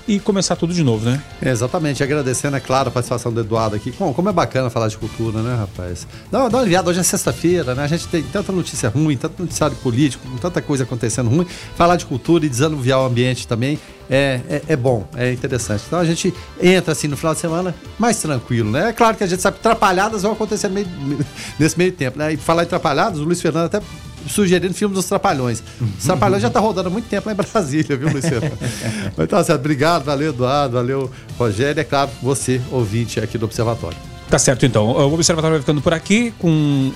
e 0.07 0.20
começar 0.20 0.57
tudo 0.57 0.72
de 0.72 0.82
novo, 0.82 1.04
né? 1.04 1.22
É, 1.42 1.50
exatamente, 1.50 2.02
agradecendo, 2.02 2.57
é 2.57 2.61
claro, 2.61 2.88
a 2.88 2.92
participação 2.92 3.32
do 3.32 3.40
Eduardo 3.40 3.76
aqui. 3.76 3.92
Como 3.92 4.28
é 4.28 4.32
bacana 4.32 4.70
falar 4.70 4.88
de 4.88 4.96
cultura, 4.96 5.42
né, 5.42 5.57
rapaz? 5.57 6.07
Dá, 6.30 6.48
dá 6.48 6.57
uma 6.57 6.61
aliviada, 6.61 6.90
hoje 6.90 7.00
é 7.00 7.02
sexta-feira, 7.02 7.74
né? 7.74 7.82
A 7.82 7.86
gente 7.86 8.07
tem 8.09 8.22
tanta 8.22 8.52
notícia 8.52 8.88
ruim, 8.88 9.16
tanto 9.16 9.42
noticiário 9.42 9.76
político, 9.76 10.26
tanta 10.40 10.62
coisa 10.62 10.84
acontecendo 10.84 11.28
ruim. 11.28 11.46
Falar 11.74 11.96
de 11.96 12.07
cultura 12.07 12.46
e 12.46 12.48
desanuviar 12.48 13.00
o 13.00 13.07
ambiente 13.07 13.46
também 13.48 13.78
é, 14.09 14.40
é, 14.48 14.62
é, 14.68 14.76
bom, 14.76 15.07
é 15.16 15.32
interessante. 15.32 15.84
Então 15.86 15.98
a 15.98 16.04
gente 16.04 16.32
entra 16.61 16.92
assim 16.92 17.09
no 17.09 17.16
final 17.16 17.34
de 17.34 17.40
semana 17.40 17.74
mais 17.98 18.20
tranquilo, 18.20 18.70
né? 18.70 18.90
É 18.90 18.92
claro 18.92 19.16
que 19.16 19.24
a 19.24 19.26
gente 19.26 19.42
sabe 19.42 19.59
que 19.59 19.66
atrapalhadas 19.66 20.22
vão 20.22 20.32
acontecer 20.32 20.68
meio, 20.68 20.86
nesse 21.59 21.76
meio 21.76 21.92
tempo, 21.92 22.18
né? 22.18 22.32
E 22.32 22.36
falar 22.36 22.62
em 22.62 22.66
atrapalhadas, 22.66 23.18
o 23.18 23.24
Luiz 23.24 23.40
Fernando 23.40 23.66
até 23.66 23.80
sugerindo 24.29 24.74
filme 24.74 24.95
dos 24.95 25.07
Trapalhões. 25.07 25.62
Os 25.99 26.05
Trapalhões 26.05 26.43
já 26.43 26.51
tá 26.51 26.61
rodando 26.61 26.89
há 26.89 26.91
muito 26.91 27.09
tempo 27.09 27.29
lá 27.29 27.33
em 27.33 27.37
Brasília, 27.37 27.97
viu, 27.97 28.11
Luiz 28.11 28.29
Fernando? 28.29 28.59
então, 29.18 29.45
certo, 29.45 29.61
obrigado, 29.61 30.05
valeu, 30.05 30.31
Eduardo, 30.31 30.74
valeu, 30.74 31.11
Rogério, 31.39 31.81
é 31.81 31.85
claro, 31.85 32.11
você, 32.22 32.61
ouvinte 32.70 33.20
aqui 33.20 33.39
do 33.39 33.45
Observatório. 33.45 33.99
Tá 34.29 34.39
certo, 34.39 34.66
então. 34.66 34.89
O 34.89 35.14
Observatório 35.14 35.55
vai 35.55 35.61
ficando 35.61 35.81
por 35.81 35.95
aqui 35.95 36.33
com 36.39 36.93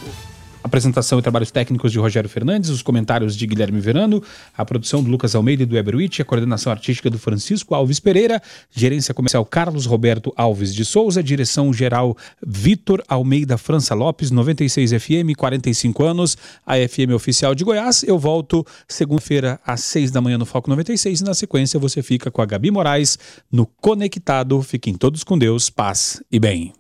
apresentação 0.62 1.18
e 1.18 1.22
trabalhos 1.22 1.50
técnicos 1.50 1.92
de 1.92 1.98
Rogério 1.98 2.28
Fernandes, 2.28 2.70
os 2.70 2.82
comentários 2.82 3.36
de 3.36 3.46
Guilherme 3.46 3.80
Verano, 3.80 4.22
a 4.56 4.64
produção 4.64 5.02
do 5.02 5.10
Lucas 5.10 5.34
Almeida 5.34 5.62
e 5.62 5.66
do 5.66 5.76
Eberwitch, 5.76 6.20
a 6.20 6.24
coordenação 6.24 6.70
artística 6.72 7.10
do 7.10 7.18
Francisco 7.18 7.74
Alves 7.74 8.00
Pereira, 8.00 8.40
gerência 8.70 9.14
comercial 9.14 9.44
Carlos 9.44 9.86
Roberto 9.86 10.32
Alves 10.36 10.74
de 10.74 10.84
Souza, 10.84 11.22
direção 11.22 11.72
geral 11.72 12.16
Vitor 12.46 13.02
Almeida 13.08 13.56
França 13.56 13.94
Lopes, 13.94 14.30
96 14.30 14.92
FM, 14.92 15.36
45 15.36 16.04
anos, 16.04 16.36
a 16.66 16.76
FM 16.76 17.12
oficial 17.14 17.54
de 17.54 17.64
Goiás. 17.64 18.02
Eu 18.02 18.18
volto 18.18 18.66
segunda-feira 18.88 19.60
às 19.66 19.80
6 19.84 20.10
da 20.10 20.20
manhã 20.20 20.38
no 20.38 20.46
Foco 20.46 20.68
96 20.70 21.20
e 21.20 21.24
na 21.24 21.34
sequência 21.34 21.78
você 21.80 22.02
fica 22.02 22.30
com 22.30 22.42
a 22.42 22.46
Gabi 22.46 22.70
Moraes 22.70 23.18
no 23.50 23.66
Conectado. 23.66 24.62
Fiquem 24.62 24.94
todos 24.94 25.24
com 25.24 25.38
Deus, 25.38 25.70
paz 25.70 26.22
e 26.30 26.38
bem. 26.38 26.72